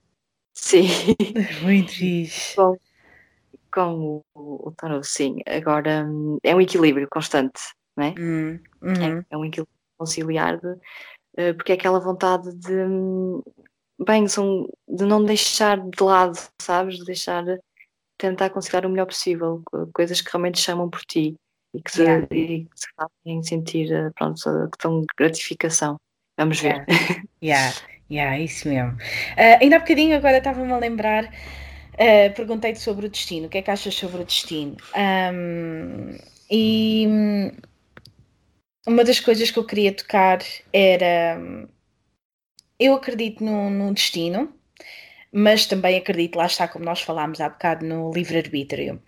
Sim. 0.53 0.87
Muito 1.63 1.93
fixe. 1.93 2.55
Com, 2.55 2.77
com 3.73 4.23
o, 4.35 4.69
o 4.69 4.73
tarot, 4.73 5.07
sim. 5.07 5.39
Agora 5.47 6.07
é 6.43 6.55
um 6.55 6.61
equilíbrio 6.61 7.09
constante, 7.11 7.61
não 7.97 8.05
é? 8.05 8.15
Hum, 8.19 8.61
uhum. 8.83 9.19
é, 9.21 9.27
é, 9.31 9.37
um 9.37 9.45
equilíbrio 9.45 9.75
conciliar 9.97 10.59
de, 10.61 10.69
uh, 10.69 11.55
porque 11.57 11.73
é 11.73 11.75
aquela 11.75 11.99
vontade 11.99 12.55
de 12.55 12.85
bem, 13.99 14.29
são, 14.29 14.69
de 14.87 15.07
não 15.07 15.25
deixar 15.25 15.79
de 15.81 16.03
lado, 16.03 16.39
sabes? 16.61 16.99
De 16.99 17.05
deixar 17.07 17.45
tentar 18.19 18.51
conciliar 18.51 18.85
o 18.85 18.91
melhor 18.91 19.07
possível, 19.07 19.63
coisas 19.95 20.21
que 20.21 20.31
realmente 20.31 20.59
chamam 20.59 20.89
por 20.89 21.01
ti 21.01 21.35
e 21.77 21.83
que 21.83 21.91
se, 21.91 22.03
yeah. 22.03 22.27
e 22.31 22.65
que 22.65 22.71
se 22.75 22.87
fazem 22.97 23.43
sentir 23.43 23.93
eh, 23.93 24.11
pronto, 24.17 24.41
que 24.71 24.83
dão 24.83 25.05
gratificação. 25.17 25.97
Vamos 26.39 26.61
ver. 26.61 26.85
Yeah, 27.43 27.75
yeah, 28.11 28.39
isso 28.39 28.67
mesmo. 28.67 28.93
Uh, 28.93 29.61
ainda 29.61 29.77
há 29.77 29.79
bocadinho, 29.79 30.17
agora 30.17 30.39
estava-me 30.39 30.73
a 30.73 30.79
lembrar, 30.79 31.25
uh, 31.25 32.35
perguntei-te 32.35 32.81
sobre 32.81 33.07
o 33.07 33.11
destino. 33.11 33.47
O 33.47 33.51
que 33.51 33.59
é 33.59 33.63
que 33.63 33.71
achas 33.71 33.95
sobre 33.95 34.23
o 34.23 34.25
destino? 34.25 34.77
Um, 34.97 36.17
e 36.51 37.07
uma 38.87 39.05
das 39.05 39.21
coisas 39.21 39.51
que 39.51 39.59
eu 39.59 39.65
queria 39.65 39.93
tocar 39.93 40.39
era. 40.73 41.39
Eu 42.79 42.95
acredito 42.95 43.45
no, 43.45 43.71
no 43.71 43.93
destino, 43.93 44.53
mas 45.31 45.67
também 45.67 45.99
acredito, 45.99 46.37
lá 46.37 46.47
está, 46.47 46.67
como 46.67 46.85
nós 46.85 47.01
falámos 47.03 47.41
há 47.41 47.49
bocado, 47.49 47.85
no 47.85 48.11
livre-arbítrio. 48.13 49.01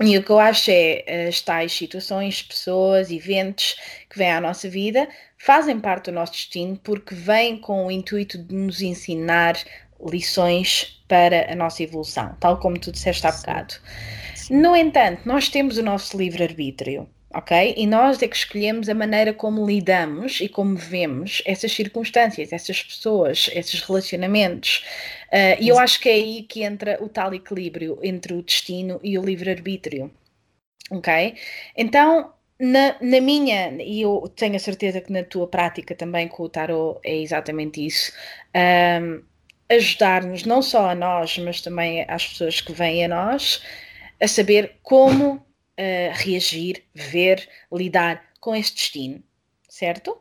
E 0.00 0.18
o 0.18 0.22
que 0.22 0.30
eu 0.30 0.38
acho 0.38 0.70
é 0.70 1.26
as 1.28 1.40
tais 1.40 1.72
situações, 1.72 2.42
pessoas, 2.42 3.10
eventos 3.10 3.76
que 4.10 4.18
vêm 4.18 4.30
à 4.30 4.40
nossa 4.40 4.68
vida 4.68 5.08
fazem 5.38 5.80
parte 5.80 6.10
do 6.10 6.12
nosso 6.12 6.32
destino 6.32 6.78
porque 6.82 7.14
vêm 7.14 7.58
com 7.58 7.86
o 7.86 7.90
intuito 7.90 8.36
de 8.36 8.54
nos 8.54 8.82
ensinar 8.82 9.56
lições 10.04 11.02
para 11.08 11.50
a 11.50 11.56
nossa 11.56 11.82
evolução, 11.82 12.36
tal 12.38 12.58
como 12.58 12.78
tu 12.78 12.92
disseste 12.92 13.26
há 13.26 13.32
bocado. 13.32 13.74
Sim. 14.34 14.56
No 14.56 14.76
entanto, 14.76 15.22
nós 15.24 15.48
temos 15.48 15.78
o 15.78 15.82
nosso 15.82 16.16
livre-arbítrio 16.18 17.08
ok? 17.36 17.74
E 17.76 17.86
nós 17.86 18.22
é 18.22 18.26
que 18.26 18.34
escolhemos 18.34 18.88
a 18.88 18.94
maneira 18.94 19.32
como 19.34 19.66
lidamos 19.66 20.40
e 20.40 20.48
como 20.48 20.74
vemos 20.74 21.42
essas 21.44 21.70
circunstâncias, 21.70 22.50
essas 22.50 22.82
pessoas, 22.82 23.50
esses 23.52 23.82
relacionamentos. 23.82 24.84
Uh, 25.28 25.60
e 25.60 25.68
eu 25.68 25.78
acho 25.78 26.00
que 26.00 26.08
é 26.08 26.12
aí 26.12 26.42
que 26.44 26.62
entra 26.62 26.96
o 27.02 27.10
tal 27.10 27.34
equilíbrio 27.34 27.98
entre 28.02 28.32
o 28.32 28.42
destino 28.42 28.98
e 29.02 29.18
o 29.18 29.22
livre-arbítrio, 29.22 30.10
ok? 30.90 31.34
Então, 31.76 32.32
na, 32.58 32.96
na, 33.02 33.20
minha, 33.20 33.70
e 33.82 34.00
eu 34.00 34.32
tenho 34.34 34.56
a 34.56 34.58
certeza 34.58 35.02
que 35.02 35.12
na 35.12 35.22
tua 35.22 35.46
prática 35.46 35.94
também 35.94 36.28
com 36.28 36.44
o 36.44 36.48
tarot 36.48 36.98
é 37.04 37.16
exatamente 37.18 37.84
isso, 37.84 38.12
um, 39.02 39.22
ajudar-nos 39.68 40.44
não 40.44 40.62
só 40.62 40.88
a 40.90 40.94
nós, 40.94 41.36
mas 41.38 41.60
também 41.60 42.06
às 42.08 42.26
pessoas 42.26 42.62
que 42.62 42.72
vêm 42.72 43.04
a 43.04 43.08
nós 43.08 43.62
a 44.18 44.26
saber 44.26 44.76
como 44.82 45.44
uh, 45.78 46.12
reagir, 46.14 46.84
ver, 46.94 47.48
lidar 47.72 48.22
com 48.40 48.54
este 48.54 48.76
destino, 48.76 49.22
certo? 49.68 50.18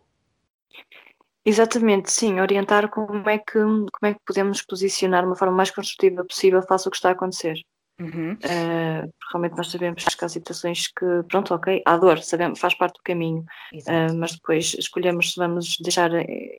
Exatamente, 1.45 2.11
sim, 2.11 2.39
orientar 2.39 2.89
como 2.89 3.29
é 3.29 3.37
que 3.37 3.53
como 3.53 3.89
é 4.03 4.13
que 4.13 4.19
podemos 4.25 4.63
posicionar 4.63 5.21
de 5.21 5.27
uma 5.27 5.35
forma 5.35 5.55
mais 5.55 5.69
construtiva 5.69 6.25
possível 6.25 6.61
face 6.63 6.87
ao 6.87 6.91
que 6.91 6.97
está 6.97 7.09
a 7.09 7.11
acontecer. 7.11 7.55
Uhum. 7.99 8.33
Uh, 8.33 9.13
realmente 9.31 9.55
nós 9.55 9.71
sabemos 9.71 10.03
que 10.03 10.25
há 10.25 10.27
situações 10.27 10.87
que, 10.87 11.05
pronto, 11.29 11.53
ok, 11.53 11.81
há 11.85 11.97
dor, 11.97 12.19
sabemos, 12.21 12.59
faz 12.59 12.73
parte 12.73 12.95
do 12.95 13.03
caminho, 13.03 13.45
uh, 13.73 14.13
mas 14.17 14.33
depois 14.33 14.75
escolhemos 14.77 15.33
se 15.33 15.39
vamos 15.39 15.77
deixar 15.79 16.13
eh, 16.13 16.57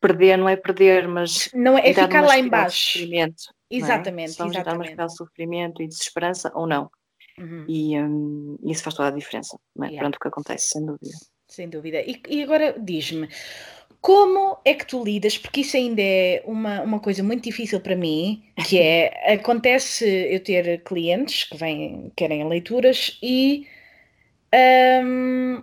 perder, 0.00 0.38
não 0.38 0.48
é 0.48 0.56
perder, 0.56 1.06
mas 1.08 1.50
não 1.52 1.76
é, 1.76 1.90
é 1.90 1.94
ficar 1.94 2.22
lá 2.22 2.38
embaixo. 2.38 3.00
É? 3.12 3.28
exatamente, 3.70 4.30
é? 4.30 4.32
se 4.32 4.38
vamos 4.38 4.56
exatamente. 4.56 4.92
entrar 4.92 5.06
de 5.06 5.16
sofrimento 5.16 5.82
e 5.82 5.88
desesperança 5.88 6.50
ou 6.54 6.66
não. 6.66 6.90
Uhum. 7.38 7.64
E 7.68 7.98
um, 7.98 8.58
isso 8.64 8.82
faz 8.82 8.94
toda 8.94 9.08
a 9.08 9.12
diferença, 9.12 9.58
não 9.74 9.86
é? 9.86 9.88
Yeah. 9.88 10.02
Pronto, 10.02 10.16
o 10.16 10.20
que 10.20 10.28
acontece, 10.28 10.68
sem 10.68 10.84
dúvida. 10.84 11.16
Sem 11.48 11.68
dúvida. 11.68 12.00
E, 12.00 12.20
e 12.28 12.42
agora 12.42 12.74
diz-me, 12.78 13.28
como 14.00 14.58
é 14.64 14.74
que 14.74 14.84
tu 14.84 15.04
lidas? 15.04 15.38
Porque 15.38 15.60
isso 15.60 15.76
ainda 15.76 16.02
é 16.02 16.42
uma, 16.44 16.82
uma 16.82 17.00
coisa 17.00 17.22
muito 17.22 17.44
difícil 17.44 17.80
para 17.80 17.94
mim, 17.94 18.42
que 18.66 18.78
é, 18.78 19.32
acontece 19.34 20.04
eu 20.04 20.42
ter 20.42 20.82
clientes 20.82 21.44
que 21.44 21.56
vêm, 21.56 22.12
querem 22.16 22.46
leituras 22.48 23.18
e 23.22 23.66
um, 25.04 25.62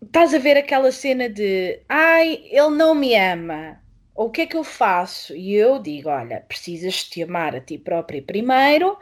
estás 0.00 0.32
a 0.32 0.38
ver 0.38 0.56
aquela 0.56 0.92
cena 0.92 1.28
de 1.28 1.80
ai, 1.88 2.44
ele 2.50 2.70
não 2.70 2.94
me 2.94 3.14
ama. 3.16 3.80
Ou 4.14 4.28
o 4.28 4.30
que 4.30 4.42
é 4.42 4.46
que 4.46 4.56
eu 4.56 4.64
faço? 4.64 5.36
E 5.36 5.54
eu 5.54 5.78
digo, 5.78 6.08
olha, 6.08 6.40
precisas 6.40 7.04
te 7.04 7.22
amar 7.22 7.54
a 7.54 7.60
ti 7.60 7.76
própria 7.76 8.22
primeiro 8.22 8.96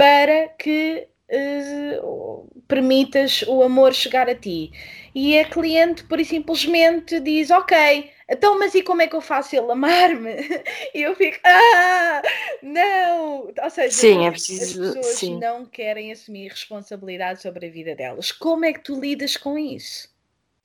para 0.00 0.48
que 0.58 1.06
uh, 1.30 2.62
permitas 2.66 3.42
o 3.42 3.62
amor 3.62 3.92
chegar 3.92 4.30
a 4.30 4.34
ti. 4.34 4.72
E 5.14 5.38
a 5.38 5.44
cliente, 5.44 6.04
por 6.04 6.24
simplesmente, 6.24 7.20
diz: 7.20 7.50
Ok, 7.50 8.10
então, 8.26 8.58
mas 8.58 8.74
e 8.74 8.82
como 8.82 9.02
é 9.02 9.06
que 9.06 9.14
eu 9.14 9.20
faço 9.20 9.54
ele 9.54 9.70
amar-me? 9.70 10.36
E 10.94 11.02
eu 11.02 11.14
fico: 11.14 11.38
Ah, 11.44 12.22
não! 12.62 13.52
Ou 13.62 13.70
seja, 13.70 13.90
sim, 13.90 14.26
é 14.26 14.30
preciso, 14.30 14.82
as 14.82 14.94
pessoas 14.94 15.16
sim. 15.16 15.38
não 15.38 15.66
querem 15.66 16.10
assumir 16.10 16.48
responsabilidade 16.48 17.42
sobre 17.42 17.66
a 17.66 17.70
vida 17.70 17.94
delas. 17.94 18.32
Como 18.32 18.64
é 18.64 18.72
que 18.72 18.80
tu 18.80 18.98
lidas 18.98 19.36
com 19.36 19.58
isso? 19.58 20.08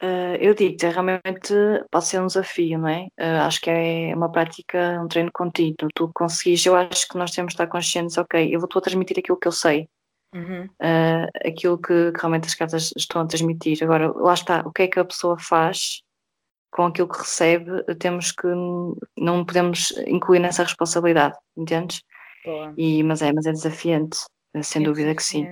Uh, 0.03 0.35
eu 0.41 0.53
digo-te, 0.53 0.87
realmente 0.87 1.53
pode 1.89 2.05
ser 2.05 2.21
um 2.21 2.27
desafio, 2.27 2.77
não 2.77 2.89
é? 2.89 3.07
Uh, 3.19 3.41
acho 3.45 3.61
que 3.61 3.69
é 3.69 4.13
uma 4.13 4.29
prática, 4.29 4.99
um 5.01 5.07
treino 5.07 5.31
contínuo. 5.33 5.89
Tu 5.93 6.11
conseguis, 6.13 6.65
eu 6.65 6.75
acho 6.75 7.07
que 7.07 7.17
nós 7.17 7.31
temos 7.31 7.51
de 7.51 7.55
estar 7.55 7.67
conscientes, 7.67 8.17
ok, 8.17 8.53
eu 8.53 8.59
vou-te 8.59 8.79
transmitir 8.81 9.17
aquilo 9.19 9.39
que 9.39 9.47
eu 9.47 9.53
sei, 9.53 9.87
uhum. 10.33 10.65
uh, 10.65 11.29
aquilo 11.45 11.77
que, 11.77 12.11
que, 12.11 12.19
realmente 12.19 12.47
as 12.47 12.55
cartas 12.55 12.91
estão 12.97 13.21
a 13.21 13.25
transmitir. 13.25 13.81
Agora, 13.83 14.11
lá 14.11 14.33
está, 14.33 14.61
o 14.65 14.71
que 14.71 14.83
é 14.83 14.87
que 14.87 14.99
a 14.99 15.05
pessoa 15.05 15.39
faz 15.39 16.01
com 16.71 16.87
aquilo 16.87 17.07
que 17.07 17.19
recebe, 17.19 17.71
temos 17.97 18.33
que, 18.33 18.47
não 19.17 19.45
podemos 19.45 19.93
incluir 20.05 20.39
nessa 20.39 20.63
responsabilidade, 20.63 21.37
entendes? 21.55 22.01
E, 22.77 23.01
mas, 23.01 23.21
é, 23.21 23.31
mas 23.31 23.45
é 23.45 23.53
desafiante, 23.53 24.17
sem 24.61 24.81
é 24.81 24.85
dúvida 24.85 25.15
que 25.15 25.23
sim. 25.23 25.47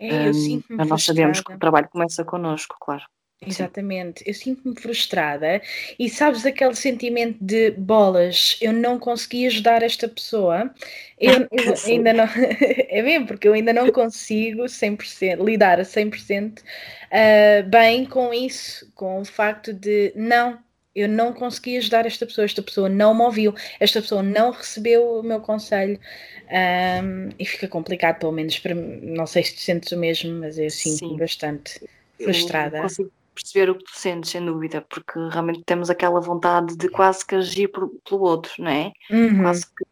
É, 0.00 0.30
um, 0.30 0.62
mas 0.70 0.88
nós 0.88 1.04
sabemos 1.04 1.40
que 1.40 1.52
o 1.52 1.58
trabalho 1.58 1.88
começa 1.88 2.24
connosco, 2.24 2.76
claro. 2.80 3.02
Exatamente, 3.46 4.24
eu 4.26 4.34
sinto-me 4.34 4.74
frustrada 4.74 5.62
e 5.96 6.10
sabes 6.10 6.44
aquele 6.44 6.74
sentimento 6.74 7.38
de 7.40 7.70
bolas, 7.70 8.58
eu 8.60 8.72
não 8.72 8.98
consegui 8.98 9.46
ajudar 9.46 9.80
esta 9.80 10.08
pessoa, 10.08 10.74
eu, 11.20 11.46
eu 11.52 11.74
ainda 11.86 12.12
não, 12.12 12.24
é 12.88 13.00
mesmo, 13.00 13.28
porque 13.28 13.46
eu 13.46 13.52
ainda 13.52 13.72
não 13.72 13.92
consigo 13.92 14.64
100%, 14.64 15.44
lidar 15.44 15.78
a 15.78 15.84
100% 15.84 16.58
uh, 16.58 16.62
ah, 17.12 17.62
bem 17.62 18.04
com 18.04 18.34
isso, 18.34 18.90
com 18.96 19.20
o 19.20 19.24
facto 19.24 19.72
de 19.72 20.12
não, 20.16 20.58
eu 20.92 21.08
não 21.08 21.32
consegui 21.32 21.76
ajudar 21.76 22.06
esta 22.06 22.26
pessoa, 22.26 22.44
esta 22.44 22.60
pessoa 22.60 22.88
não 22.88 23.14
me 23.14 23.22
ouviu, 23.22 23.54
esta 23.78 24.02
pessoa 24.02 24.20
não 24.20 24.50
recebeu 24.50 25.20
o 25.20 25.22
meu 25.22 25.40
conselho 25.40 25.98
um, 26.50 27.28
e 27.38 27.46
fica 27.46 27.68
complicado, 27.68 28.18
pelo 28.18 28.32
menos 28.32 28.58
para 28.58 28.74
mim, 28.74 28.98
não 29.02 29.28
sei 29.28 29.44
se 29.44 29.54
tu 29.54 29.60
sentes 29.60 29.92
o 29.92 29.96
mesmo, 29.96 30.40
mas 30.40 30.58
eu 30.58 30.68
sinto-me 30.70 31.16
bastante 31.16 31.80
frustrada. 32.20 32.78
Eu 32.78 32.82
consigo 32.82 33.17
perceber 33.40 33.70
o 33.70 33.74
que 33.76 33.84
tu 33.84 33.96
sentes, 33.96 34.30
sem 34.30 34.44
dúvida, 34.44 34.84
porque 34.88 35.18
realmente 35.30 35.62
temos 35.64 35.88
aquela 35.88 36.20
vontade 36.20 36.76
de 36.76 36.88
quase 36.88 37.24
que 37.24 37.36
agir 37.36 37.68
por, 37.68 37.88
pelo 38.08 38.22
outro, 38.22 38.52
não 38.58 38.70
é? 38.70 38.92
Uhum. 39.10 39.42
Quase 39.42 39.66
que 39.66 39.84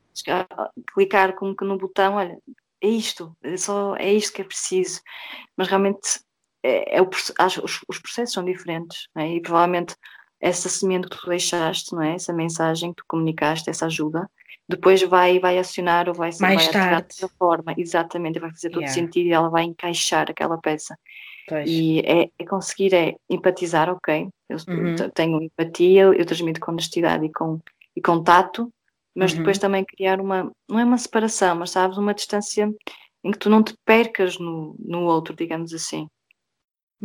clicar 0.95 1.35
como 1.35 1.55
que 1.55 1.65
no 1.65 1.79
botão, 1.79 2.15
olha, 2.15 2.39
é 2.83 2.89
isto, 2.89 3.37
é, 3.43 3.57
só, 3.57 3.95
é 3.97 4.13
isto 4.13 4.33
que 4.33 4.43
é 4.43 4.45
preciso. 4.45 5.01
Mas 5.57 5.69
realmente 5.69 6.21
é, 6.63 6.99
é 6.99 7.03
o, 7.03 7.09
acho, 7.39 7.65
os, 7.65 7.81
os, 7.89 7.99
processos 7.99 8.35
são 8.35 8.45
diferentes, 8.45 9.09
não 9.15 9.23
é? 9.23 9.35
E 9.35 9.41
provavelmente 9.41 9.95
essa 10.41 10.69
semente 10.69 11.09
que 11.09 11.17
tu 11.17 11.29
deixaste, 11.29 11.95
não 11.95 12.03
é? 12.03 12.15
Essa 12.15 12.33
mensagem 12.33 12.91
que 12.91 12.97
tu 12.97 13.05
comunicaste, 13.07 13.71
essa 13.71 13.87
ajuda, 13.87 14.29
depois 14.69 15.01
vai, 15.03 15.39
vai 15.39 15.59
acionar 15.59 16.09
ou 16.09 16.15
vai, 16.15 16.31
Mais 16.41 16.65
vai 16.65 16.73
tarde. 16.73 17.15
de 17.17 17.23
outra 17.23 17.37
forma, 17.39 17.75
exatamente, 17.77 18.41
vai 18.41 18.51
fazer 18.51 18.71
todo 18.71 18.83
yeah. 18.83 18.95
sentido 18.95 19.27
e 19.27 19.33
ela 19.33 19.49
vai 19.49 19.65
encaixar 19.65 20.31
aquela 20.31 20.59
peça. 20.59 20.99
Pois. 21.49 21.69
E 21.69 22.01
é, 22.01 22.29
é, 22.39 22.47
conseguir 22.47 22.95
é 22.95 23.15
empatizar, 23.31 23.89
ok, 23.89 24.29
eu 24.49 24.57
uhum. 24.69 24.97
tenho 25.15 25.43
empatia, 25.43 26.03
eu 26.03 26.27
transmito 26.27 26.61
com 26.61 26.73
honestidade 26.73 27.27
e 27.27 27.33
com 27.33 27.61
e 27.97 28.01
contato, 28.01 28.71
mas 29.15 29.33
uhum. 29.33 29.39
depois 29.39 29.59
também 29.59 29.85
criar 29.85 30.21
uma, 30.21 30.53
não 30.69 30.79
é 30.79 30.85
uma 30.85 30.99
separação, 30.99 31.57
mas 31.57 31.71
sabes, 31.71 31.97
uma 31.97 32.13
distância 32.13 32.71
em 33.25 33.31
que 33.31 33.39
tu 33.39 33.49
não 33.49 33.63
te 33.63 33.75
percas 33.85 34.39
no, 34.39 34.77
no 34.79 35.05
outro, 35.05 35.35
digamos 35.35 35.73
assim. 35.73 36.07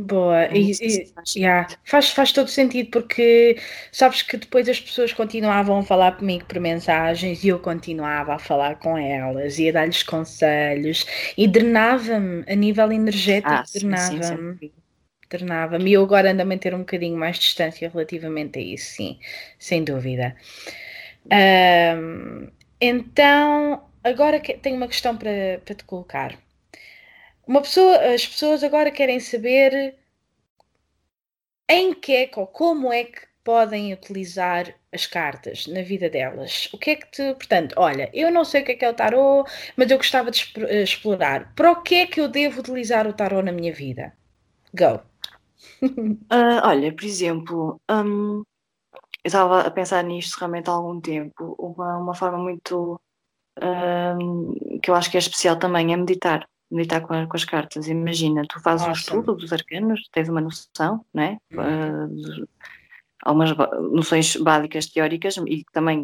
Boa, 0.03 0.47
e, 0.51 0.71
e 0.81 1.13
yeah, 1.37 1.69
faz, 1.83 2.09
faz 2.09 2.31
todo 2.31 2.47
sentido 2.47 2.89
porque 2.89 3.57
sabes 3.91 4.23
que 4.23 4.35
depois 4.35 4.67
as 4.67 4.79
pessoas 4.81 5.13
continuavam 5.13 5.77
a 5.77 5.83
falar 5.83 6.17
comigo 6.17 6.43
por 6.45 6.59
mensagens 6.59 7.43
e 7.43 7.49
eu 7.49 7.59
continuava 7.59 8.33
a 8.33 8.39
falar 8.39 8.79
com 8.79 8.97
elas 8.97 9.59
e 9.59 9.69
a 9.69 9.71
dar-lhes 9.73 10.01
conselhos 10.01 11.05
e 11.37 11.47
drenava-me 11.47 12.43
a 12.47 12.55
nível 12.55 12.91
energético, 12.91 13.53
ah, 13.53 13.63
drenava-me. 13.71 14.59
Drenava-me 15.29 15.91
e 15.91 15.93
eu 15.93 16.03
agora 16.03 16.31
ando 16.31 16.41
a 16.41 16.45
manter 16.45 16.73
um 16.73 16.79
bocadinho 16.79 17.17
mais 17.17 17.37
distância 17.37 17.87
relativamente 17.87 18.57
a 18.57 18.61
isso, 18.61 18.95
sim, 18.95 19.19
sem 19.59 19.83
dúvida. 19.83 20.35
Um, 21.31 22.47
então, 22.79 23.87
agora 24.03 24.39
tenho 24.39 24.77
uma 24.77 24.87
questão 24.87 25.15
para, 25.15 25.61
para 25.63 25.75
te 25.75 25.83
colocar. 25.83 26.37
Uma 27.47 27.61
pessoa, 27.61 27.97
as 28.13 28.25
pessoas 28.25 28.63
agora 28.63 28.91
querem 28.91 29.19
saber 29.19 29.95
em 31.69 31.93
que 31.93 32.15
é 32.15 32.31
ou 32.35 32.47
como 32.47 32.91
é 32.91 33.05
que 33.05 33.21
podem 33.43 33.93
utilizar 33.93 34.73
as 34.93 35.05
cartas 35.07 35.67
na 35.67 35.81
vida 35.81 36.09
delas. 36.09 36.69
O 36.73 36.77
que 36.77 36.91
é 36.91 36.95
que 36.95 37.09
te. 37.09 37.33
Portanto, 37.35 37.73
olha, 37.77 38.09
eu 38.13 38.31
não 38.31 38.43
sei 38.43 38.61
o 38.61 38.65
que 38.65 38.73
é 38.73 38.75
que 38.75 38.85
é 38.85 38.89
o 38.89 38.93
tarô, 38.93 39.45
mas 39.75 39.89
eu 39.89 39.97
gostava 39.97 40.29
de 40.31 40.51
eh, 40.57 40.83
explorar. 40.83 41.53
Para 41.55 41.71
o 41.71 41.81
que 41.81 41.95
é 41.95 42.07
que 42.07 42.19
eu 42.21 42.27
devo 42.27 42.59
utilizar 42.59 43.07
o 43.07 43.13
tarô 43.13 43.41
na 43.41 43.51
minha 43.51 43.73
vida? 43.73 44.13
Go! 44.73 45.01
Uh, 45.81 46.17
olha, 46.63 46.93
por 46.93 47.05
exemplo, 47.05 47.81
um, 47.89 48.43
eu 49.23 49.27
estava 49.27 49.61
a 49.61 49.71
pensar 49.71 50.03
nisto 50.03 50.37
realmente 50.37 50.69
há 50.69 50.73
algum 50.73 50.99
tempo. 51.01 51.55
Uma, 51.59 51.97
uma 51.97 52.13
forma 52.13 52.37
muito. 52.37 52.99
Um, 53.61 54.79
que 54.81 54.89
eu 54.89 54.95
acho 54.95 55.11
que 55.11 55.17
é 55.17 55.19
especial 55.19 55.59
também 55.59 55.93
é 55.93 55.97
meditar 55.97 56.47
meditar 56.71 57.01
com, 57.01 57.27
com, 57.27 57.37
as 57.37 57.45
cartas. 57.45 57.87
Imagina, 57.87 58.43
tu 58.47 58.59
fazes 58.61 58.87
um 58.87 58.91
estudo 58.91 59.35
dos 59.35 59.51
arcanos, 59.51 60.07
tens 60.11 60.29
uma 60.29 60.41
noção, 60.41 61.05
não 61.13 61.23
é? 61.23 61.37
Uh, 61.53 62.47
algumas 63.23 63.55
noções 63.91 64.35
básicas 64.37 64.87
teóricas 64.87 65.37
e 65.37 65.63
também 65.71 66.03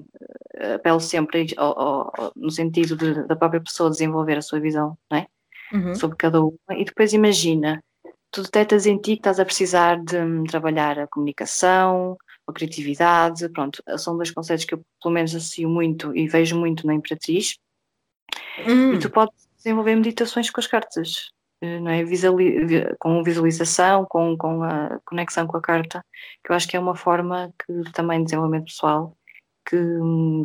uh, 0.59 0.75
apelo 0.75 0.99
sempre 0.99 1.47
ao, 1.57 1.79
ao, 1.79 2.31
no 2.35 2.51
sentido 2.51 2.95
de, 2.95 3.25
da 3.27 3.35
própria 3.35 3.61
pessoa 3.61 3.89
desenvolver 3.89 4.37
a 4.37 4.41
sua 4.41 4.59
visão, 4.59 4.97
não 5.09 5.17
é? 5.17 5.27
Uhum. 5.73 5.95
Sobre 5.95 6.17
cada 6.17 6.41
uma. 6.41 6.53
E 6.71 6.85
depois 6.85 7.13
imagina, 7.13 7.83
tu 8.31 8.43
detectas 8.43 8.85
em 8.85 8.97
ti 8.97 9.13
que 9.13 9.19
estás 9.19 9.39
a 9.39 9.45
precisar 9.45 10.01
de 10.03 10.17
um, 10.17 10.43
trabalhar 10.43 10.99
a 10.99 11.07
comunicação, 11.07 12.17
a 12.47 12.53
criatividade, 12.53 13.49
pronto, 13.49 13.83
são 13.97 14.15
dois 14.15 14.31
conceitos 14.31 14.65
que 14.65 14.73
eu 14.73 14.81
pelo 15.01 15.13
menos 15.13 15.35
associo 15.35 15.69
muito 15.69 16.15
e 16.15 16.27
vejo 16.27 16.57
muito 16.57 16.87
na 16.87 16.93
Imperatriz. 16.93 17.57
Uhum. 18.65 18.93
E 18.93 18.99
tu 18.99 19.09
podes 19.09 19.46
desenvolver 19.57 19.95
meditações 19.95 20.49
com 20.49 20.59
as 20.59 20.67
cartas, 20.67 21.31
eh, 21.61 21.79
não 21.79 21.91
é? 21.91 22.03
Com 22.99 23.23
visualização, 23.23 24.05
com, 24.05 24.37
com 24.37 24.63
a 24.63 24.99
conexão 25.05 25.47
com 25.47 25.57
a 25.57 25.61
carta, 25.61 26.03
que 26.43 26.51
eu 26.51 26.55
acho 26.55 26.67
que 26.67 26.77
é 26.77 26.79
uma 26.79 26.95
forma 26.95 27.53
que 27.65 27.91
também 27.91 28.19
de 28.19 28.25
desenvolvimento 28.25 28.65
pessoal 28.65 29.17
que, 29.65 29.77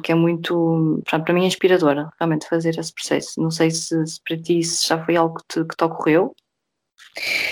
que 0.03 0.11
é 0.11 0.14
muito, 0.14 1.03
para 1.07 1.33
mim, 1.33 1.44
é 1.44 1.46
inspiradora, 1.46 2.11
realmente 2.18 2.48
fazer 2.48 2.77
esse 2.79 2.92
processo. 2.92 3.40
Não 3.40 3.51
sei 3.51 3.70
se, 3.70 4.07
se 4.07 4.20
para 4.27 4.37
ti 4.37 4.59
isso 4.59 4.87
já 4.87 5.03
foi 5.05 5.16
algo 5.16 5.38
que 5.38 5.44
te, 5.48 5.64
que 5.68 5.77
te 5.77 5.85
ocorreu, 5.85 6.35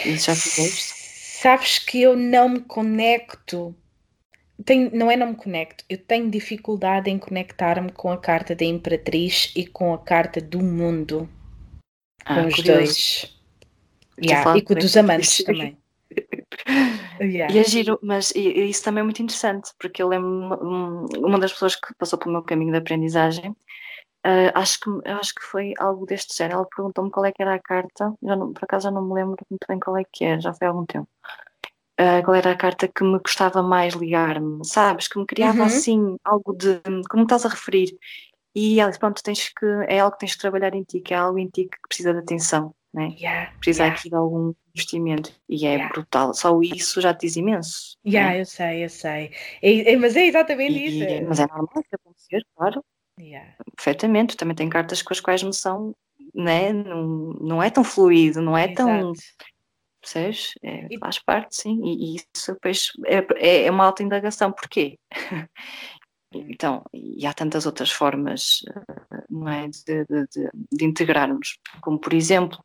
e 0.04 0.16
já 0.16 0.34
fizeste. 0.34 0.94
Sabes 1.40 1.78
que 1.78 2.02
eu 2.02 2.16
não 2.16 2.48
me 2.48 2.60
conecto 2.60 3.74
tenho, 4.64 4.90
não 4.94 5.10
é 5.10 5.16
não 5.16 5.28
me 5.28 5.36
conecto, 5.36 5.84
eu 5.88 5.98
tenho 5.98 6.30
dificuldade 6.30 7.10
em 7.10 7.18
conectar-me 7.18 7.90
com 7.92 8.10
a 8.10 8.18
carta 8.18 8.54
da 8.54 8.64
Imperatriz 8.64 9.52
e 9.56 9.66
com 9.66 9.94
a 9.94 9.98
carta 9.98 10.40
do 10.40 10.60
mundo. 10.60 11.28
Ah, 12.24 12.34
com 12.42 12.48
os 12.48 12.54
curioso. 12.54 12.78
dois. 12.78 13.40
Yeah, 14.22 14.56
e 14.56 14.62
com 14.62 14.74
dos 14.74 14.96
amantes 14.96 15.42
também. 15.44 15.78
yeah. 17.20 17.52
E 17.52 17.58
é 17.58 17.64
giro, 17.64 17.98
mas 18.02 18.32
isso 18.34 18.84
também 18.84 19.00
é 19.00 19.04
muito 19.04 19.22
interessante, 19.22 19.70
porque 19.78 20.02
eu 20.02 20.08
lembro 20.08 20.28
uma, 20.28 21.06
uma 21.16 21.38
das 21.38 21.52
pessoas 21.52 21.76
que 21.76 21.94
passou 21.94 22.18
pelo 22.18 22.32
meu 22.32 22.42
caminho 22.42 22.72
de 22.72 22.78
aprendizagem, 22.78 23.50
uh, 23.50 24.52
acho, 24.54 24.80
que, 24.80 25.08
acho 25.08 25.34
que 25.34 25.42
foi 25.42 25.74
algo 25.78 26.06
deste 26.06 26.36
género. 26.36 26.58
Ela 26.58 26.68
perguntou-me 26.74 27.10
qual 27.10 27.24
é 27.26 27.32
que 27.32 27.42
era 27.42 27.54
a 27.54 27.58
carta, 27.58 28.12
já 28.22 28.36
não, 28.36 28.52
por 28.52 28.64
acaso 28.64 28.84
já 28.84 28.90
não 28.90 29.06
me 29.06 29.14
lembro 29.14 29.36
muito 29.48 29.66
bem 29.68 29.80
qual 29.80 29.96
é 29.96 30.04
que 30.10 30.24
é, 30.24 30.40
já 30.40 30.52
foi 30.52 30.66
há 30.66 30.70
algum 30.70 30.84
tempo. 30.84 31.08
Uh, 32.00 32.24
qual 32.24 32.34
era 32.34 32.52
a 32.52 32.56
carta 32.56 32.88
que 32.88 33.04
me 33.04 33.18
gostava 33.18 33.62
mais 33.62 33.92
ligar-me, 33.92 34.64
sabes? 34.64 35.06
Que 35.06 35.18
me 35.18 35.26
criava 35.26 35.58
uhum. 35.58 35.64
assim 35.64 36.16
algo 36.24 36.54
de. 36.54 36.80
como 37.10 37.24
estás 37.24 37.44
a 37.44 37.50
referir. 37.50 37.94
E 38.54 38.80
ela 38.80 38.90
disse: 38.90 39.00
Pronto, 39.00 39.22
tens 39.22 39.48
que, 39.48 39.66
é 39.88 40.00
algo 40.00 40.12
que 40.12 40.20
tens 40.20 40.34
que 40.34 40.40
trabalhar 40.40 40.74
em 40.74 40.82
ti, 40.82 41.00
que 41.00 41.14
é 41.14 41.16
algo 41.16 41.38
em 41.38 41.48
ti 41.48 41.64
que 41.64 41.78
precisa 41.88 42.12
de 42.12 42.20
atenção, 42.20 42.74
né? 42.92 43.14
Yeah, 43.18 43.52
precisa 43.58 43.84
yeah. 43.84 43.98
aqui 43.98 44.08
de 44.08 44.16
algum 44.16 44.52
investimento. 44.74 45.32
E 45.48 45.66
é 45.66 45.74
yeah. 45.74 45.92
brutal. 45.92 46.34
Só 46.34 46.58
isso 46.60 47.00
já 47.00 47.14
te 47.14 47.26
diz 47.26 47.36
imenso. 47.36 47.96
Yeah, 48.06 48.34
né? 48.34 48.40
eu 48.40 48.46
sei, 48.46 48.84
eu 48.84 48.88
sei. 48.88 49.32
É, 49.62 49.92
é, 49.92 49.96
mas 49.96 50.16
é 50.16 50.26
exatamente 50.26 50.72
e, 50.72 50.86
isso. 50.86 51.26
Mas 51.28 51.40
é 51.40 51.46
normal 51.46 51.68
que 51.68 51.94
acontecer, 51.94 52.46
claro. 52.56 52.84
Perfeitamente. 53.76 54.36
Também 54.36 54.56
tem 54.56 54.68
cartas 54.68 55.02
com 55.02 55.12
as 55.12 55.20
quais 55.20 55.42
me 55.42 55.52
são. 55.52 55.94
Né? 56.34 56.72
Não, 56.72 57.32
não 57.40 57.62
é 57.62 57.70
tão 57.70 57.82
fluido, 57.82 58.40
não 58.40 58.56
é 58.56 58.66
Exato. 58.66 58.76
tão 58.76 59.12
Percebes? 60.00 60.52
É, 60.62 60.88
faz 60.98 61.18
parte, 61.18 61.56
sim. 61.56 61.78
E, 61.84 62.14
e 62.14 62.16
isso 62.16 62.54
depois 62.54 62.90
é, 63.04 63.18
é, 63.36 63.64
é 63.66 63.70
uma 63.70 63.84
alta 63.84 64.02
indagação. 64.02 64.50
Porquê? 64.50 64.98
Então, 66.32 66.84
e 66.92 67.26
há 67.26 67.32
tantas 67.32 67.66
outras 67.66 67.90
formas 67.90 68.60
não 69.28 69.48
é, 69.48 69.68
de, 69.68 70.04
de, 70.04 70.50
de, 70.72 70.84
integrarmos, 70.84 71.58
como 71.80 71.98
por 71.98 72.14
exemplo, 72.14 72.58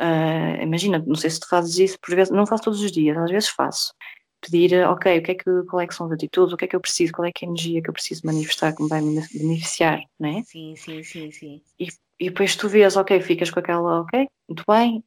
uh, 0.00 0.62
imagina, 0.62 1.02
não 1.06 1.14
sei 1.14 1.30
se 1.30 1.40
tu 1.40 1.48
fazes 1.48 1.78
isso, 1.78 1.98
por 2.00 2.14
vezes, 2.14 2.32
não 2.32 2.46
faço 2.46 2.64
todos 2.64 2.82
os 2.82 2.92
dias, 2.92 3.16
às 3.16 3.30
vezes 3.30 3.48
faço, 3.48 3.94
pedir, 4.40 4.74
ok, 4.86 5.18
o 5.18 5.22
que 5.22 5.30
é 5.30 5.34
que, 5.34 5.62
qual 5.68 5.80
é 5.80 5.86
que 5.86 5.94
são 5.94 6.06
as 6.06 6.12
atitudes, 6.12 6.52
o 6.52 6.56
que 6.56 6.64
é 6.64 6.68
que 6.68 6.76
eu 6.76 6.80
preciso, 6.80 7.12
qual 7.12 7.26
é 7.26 7.32
que 7.32 7.44
é 7.44 7.48
a 7.48 7.50
energia 7.50 7.82
que 7.82 7.90
eu 7.90 7.94
preciso 7.94 8.22
manifestar 8.24 8.74
que 8.74 8.82
me 8.82 8.88
vai 8.88 9.00
beneficiar, 9.00 10.00
não 10.18 10.38
é? 10.38 10.42
Sim, 10.42 10.74
sim, 10.76 11.02
sim, 11.02 11.30
sim. 11.30 11.62
E, 11.78 11.88
e 12.18 12.28
depois 12.28 12.56
tu 12.56 12.68
vês, 12.68 12.96
ok, 12.96 13.20
ficas 13.20 13.50
com 13.50 13.60
aquela, 13.60 14.00
ok, 14.00 14.28
muito 14.48 14.64
bem, 14.66 15.04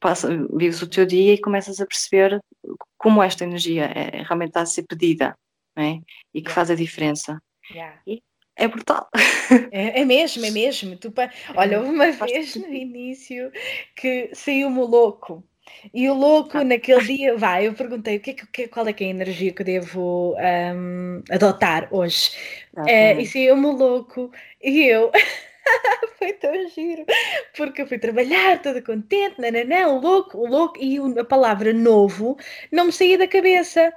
passa, 0.00 0.28
vives 0.54 0.80
o 0.82 0.88
teu 0.88 1.06
dia 1.06 1.34
e 1.34 1.40
começas 1.40 1.80
a 1.80 1.86
perceber 1.86 2.40
como 2.98 3.22
esta 3.22 3.44
energia 3.44 3.84
é, 3.84 4.22
realmente 4.22 4.50
está 4.50 4.62
a 4.62 4.66
ser 4.66 4.84
pedida, 4.84 5.34
é? 5.76 6.00
E 6.32 6.40
que 6.40 6.48
yeah. 6.48 6.54
faz 6.54 6.70
a 6.70 6.74
diferença. 6.74 7.40
Yeah. 7.70 8.00
E 8.06 8.22
é 8.56 8.68
brutal. 8.68 9.08
É, 9.70 10.00
é, 10.00 10.04
mesmo, 10.06 10.44
é 10.46 10.50
mesmo. 10.50 10.96
Tu, 10.96 11.10
pa... 11.12 11.30
Olha, 11.54 11.78
houve 11.78 11.90
uma 11.90 12.10
vez 12.10 12.56
no 12.56 12.72
início 12.72 13.52
que 13.94 14.30
saiu-me 14.32 14.78
o 14.78 14.86
louco. 14.86 15.44
E 15.92 16.08
o 16.08 16.14
louco 16.14 16.58
ah. 16.58 16.64
naquele 16.64 17.02
dia, 17.02 17.36
vai, 17.36 17.66
eu 17.66 17.74
perguntei 17.74 18.16
o 18.16 18.20
que 18.20 18.30
é 18.30 18.34
que, 18.34 18.68
qual 18.68 18.88
é 18.88 18.92
que 18.92 19.04
é 19.04 19.08
a 19.08 19.10
energia 19.10 19.52
que 19.52 19.60
eu 19.60 19.66
devo 19.66 20.34
um, 20.34 21.22
adotar 21.30 21.88
hoje. 21.92 22.30
Ah, 22.74 22.84
é, 22.88 23.20
e 23.20 23.26
saiu-me 23.26 23.66
o 23.66 23.72
louco 23.72 24.30
e 24.62 24.82
eu 24.84 25.10
foi 26.18 26.32
tão 26.34 26.68
giro, 26.70 27.04
porque 27.56 27.82
eu 27.82 27.86
fui 27.86 27.98
trabalhar 27.98 28.62
toda 28.62 28.80
contente, 28.82 29.40
nananã, 29.40 29.86
louco, 29.86 30.46
louco, 30.46 30.78
e 30.80 30.98
a 31.18 31.24
palavra 31.24 31.72
novo 31.72 32.36
não 32.72 32.86
me 32.86 32.92
saía 32.92 33.18
da 33.18 33.28
cabeça. 33.28 33.92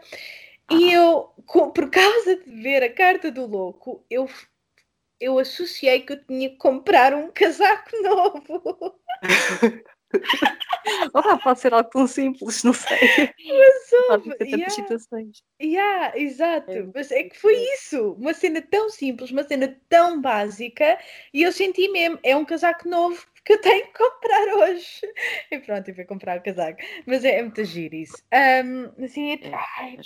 E 0.69 0.91
eu, 0.91 1.29
por 1.45 1.89
causa 1.89 2.35
de 2.35 2.61
ver 2.61 2.83
a 2.83 2.93
carta 2.93 3.31
do 3.31 3.45
louco, 3.45 4.03
eu, 4.09 4.29
eu 5.19 5.39
associei 5.39 6.01
que 6.01 6.13
eu 6.13 6.25
tinha 6.25 6.49
que 6.49 6.57
comprar 6.57 7.13
um 7.13 7.31
casaco 7.31 7.89
novo. 8.03 8.99
Olá, 11.13 11.37
pode 11.37 11.59
ser 11.59 11.73
algo 11.73 11.89
tão 11.89 12.05
simples, 12.05 12.63
não 12.63 12.73
sei. 12.73 12.97
Mas 12.99 13.91
houve, 14.09 14.35
yeah, 14.41 14.69
situações. 14.69 15.41
Yeah, 15.61 16.17
exato. 16.19 16.71
É, 16.71 16.87
Mas 16.93 17.11
é 17.11 17.23
que 17.23 17.37
foi 17.37 17.55
isso. 17.73 18.13
Uma 18.13 18.33
cena 18.33 18.61
tão 18.61 18.89
simples, 18.89 19.31
uma 19.31 19.43
cena 19.43 19.79
tão 19.87 20.21
básica, 20.21 20.97
e 21.33 21.43
eu 21.43 21.51
senti 21.51 21.89
mesmo, 21.89 22.19
é 22.23 22.35
um 22.35 22.45
casaco 22.45 22.87
novo 22.89 23.25
que 23.47 23.53
eu 23.53 23.61
tenho 23.61 23.85
que 23.85 23.93
comprar 23.93 24.55
hoje. 24.57 24.99
E 25.49 25.59
pronto, 25.59 25.87
eu 25.87 25.95
fui 25.95 26.03
comprar 26.03 26.37
o 26.37 26.43
casaco. 26.43 26.79
Mas 27.05 27.23
é, 27.23 27.39
é 27.39 27.41
muito 27.41 27.63
giro 27.63 27.95
isso. 27.95 28.17
Um, 28.33 29.05
assim, 29.05 29.31
é, 29.31 29.47
é, 29.47 29.53
ai, 29.53 29.97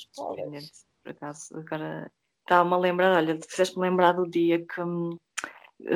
por 1.03 1.11
acaso, 1.11 1.57
agora 1.57 2.11
estava-me 2.41 2.75
a 2.75 2.77
lembrar, 2.77 3.17
olha, 3.17 3.39
fizeste-me 3.49 3.89
lembrar 3.89 4.13
do 4.13 4.29
dia 4.29 4.63
que. 4.63 4.81
Hum, 4.81 5.17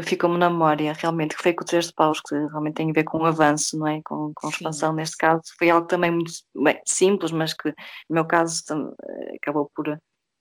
ficou-me 0.01 0.39
na 0.39 0.49
memória, 0.49 0.93
realmente, 0.93 1.35
que 1.35 1.43
foi 1.43 1.53
com 1.53 1.63
o 1.63 1.67
Três 1.67 1.85
de 1.85 1.93
Paus, 1.93 2.19
que 2.19 2.33
realmente 2.33 2.73
tem 2.73 2.89
a 2.89 2.93
ver 2.93 3.03
com 3.03 3.19
o 3.19 3.25
avanço, 3.25 3.77
não 3.77 3.85
é? 3.85 4.01
Com, 4.03 4.31
com 4.33 4.49
expansão, 4.49 4.91
neste 4.91 5.15
caso. 5.15 5.43
Foi 5.59 5.69
algo 5.69 5.85
também 5.85 6.09
muito 6.09 6.31
bem, 6.55 6.81
simples, 6.87 7.31
mas 7.31 7.53
que, 7.53 7.69
no 8.09 8.15
meu 8.15 8.25
caso, 8.25 8.63
eh, 8.71 9.35
acabou 9.35 9.69
por, 9.75 9.87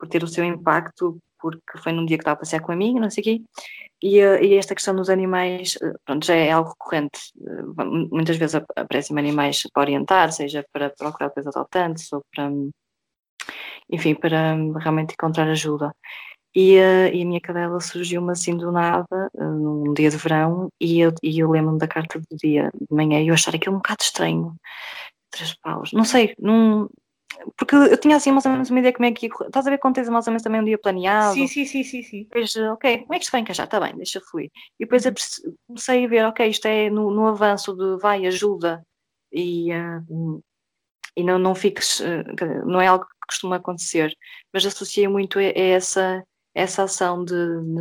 por 0.05 0.09
ter 0.09 0.23
o 0.23 0.29
seu 0.29 0.45
impacto, 0.45 1.19
porque 1.41 1.79
foi 1.79 1.93
num 1.93 2.05
dia 2.07 2.17
que 2.17 2.23
estava 2.23 2.37
a 2.37 2.41
passear 2.41 2.61
com 2.61 2.73
a 2.73 2.75
amiga, 2.75 3.01
não 3.01 3.11
sei 3.11 3.23
o 3.23 3.25
quê, 3.25 3.43
e, 4.03 4.19
eh, 4.21 4.45
e, 4.45 4.55
esta 4.57 4.75
questão 4.75 4.95
dos 4.95 5.09
animais, 5.09 5.77
eh, 5.83 5.95
pronto, 6.05 6.27
já 6.27 6.35
é 6.35 6.51
algo 6.53 6.71
recorrente. 6.71 7.21
Muitas 8.13 8.37
vezes 8.37 8.57
aparecem 8.77 9.19
animais 9.19 9.63
para 9.73 9.83
orientar, 9.83 10.33
seja 10.33 10.65
para 10.73 10.91
procurar 10.91 11.31
coisas 11.31 11.57
adotante, 11.57 12.05
ou 12.13 12.23
para, 12.35 12.51
enfim, 13.91 14.15
para 14.15 14.57
realmente 14.79 15.15
encontrar 15.15 15.49
ajuda. 15.49 15.95
E, 16.55 16.75
e 16.77 17.23
a 17.23 17.27
minha 17.27 17.41
cadela 17.41 17.81
surgiu-me 17.81 18.33
assim 18.33 18.57
do 18.57 18.71
nada, 18.71 19.31
num 19.35 19.93
dia 19.95 20.11
de 20.11 20.17
verão, 20.17 20.69
e 20.81 21.01
eu, 21.01 21.13
e 21.23 21.39
eu 21.39 21.51
lembro-me 21.51 21.79
da 21.79 21.89
carta 21.89 22.21
do 22.21 22.37
dia 22.37 22.71
de 22.75 22.95
manhã 22.95 23.21
e 23.21 23.29
eu 23.29 23.35
achar 23.35 23.55
aquilo 23.55 23.75
um 23.77 23.79
bocado 23.79 24.03
estranho. 24.03 24.55
Três 25.31 25.55
paus. 25.55 25.93
Não 25.93 26.05
sei, 26.05 26.35
não, 26.39 26.89
porque 27.57 27.75
eu 27.75 27.97
tinha 27.99 28.17
assim 28.17 28.31
mais 28.31 28.45
ou 28.47 28.53
menos 28.53 28.71
uma 28.71 28.79
ideia 28.79 28.93
como 28.93 29.07
é 29.07 29.13
que 29.13 29.27
ia 29.27 29.33
Estás 29.47 29.67
a 29.67 29.71
ver 29.71 29.79
quando 29.79 29.95
tens 29.97 30.09
mais 30.09 30.27
ou 30.27 30.31
menos 30.31 30.43
também 30.43 30.61
um 30.61 30.65
dia 30.65 30.79
planeado? 30.79 31.35
Sim, 31.35 31.47
sim, 31.47 31.65
sim, 31.65 31.83
sim. 31.83 32.03
sim. 32.03 32.23
Depois, 32.25 32.55
ok, 32.57 32.99
como 32.99 33.15
é 33.15 33.19
que 33.19 33.25
isto 33.25 33.33
vai 33.33 33.41
encaixar? 33.41 33.67
Está 33.67 33.81
bem, 33.81 33.97
deixa 33.97 34.21
fluir. 34.21 34.51
E 34.79 34.85
depois 34.85 35.05
uhum. 35.05 35.13
comecei 35.67 36.05
a 36.05 36.09
ver, 36.09 36.25
ok, 36.27 36.49
isto 36.49 36.67
é 36.67 36.91
no, 36.91 37.11
no 37.11 37.27
avanço 37.27 37.75
de 37.75 38.01
vai, 38.01 38.27
ajuda, 38.27 38.85
e, 39.33 39.73
uh, 39.73 40.43
e 41.17 41.25
não, 41.25 41.39
não 41.39 41.55
fiques, 41.55 42.01
uh, 42.01 42.67
não 42.67 42.81
é 42.81 42.87
algo 42.87 43.05
que 43.05 43.27
costuma 43.29 43.57
acontecer, 43.57 44.17
mas 44.53 44.65
associei 44.65 45.09
muito 45.09 45.39
a, 45.39 45.43
a 45.43 45.45
essa 45.45 46.25
essa 46.55 46.85
ação 46.85 47.25
de, 47.25 47.35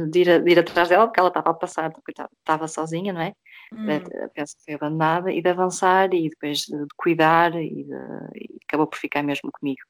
de, 0.10 0.22
ir, 0.22 0.42
de, 0.44 0.52
ir, 0.52 0.60
atrás 0.60 0.90
dela, 0.90 1.06
porque 1.06 1.20
ela 1.20 1.30
estava 1.30 1.52
a 1.52 1.54
passar, 1.54 1.92
porque 1.92 2.12
estava 2.12 2.68
sozinha, 2.68 3.14
não 3.14 3.22
é? 3.22 3.34
Hum. 3.74 4.30
Penso 4.34 4.56
que 4.58 4.64
foi 4.66 4.74
abandonada, 4.76 5.32
e 5.32 5.42
de 5.42 5.50
avançar 5.50 6.14
e 6.14 6.30
depois 6.30 6.60
de, 6.60 6.78
de 6.78 6.96
cuidar 6.96 7.56
e, 7.56 7.86
e, 8.36 8.58
acabou 8.68 8.88
por 8.88 8.98
ficar 8.98 9.24
mesmo 9.24 9.52
comigo. 9.52 9.82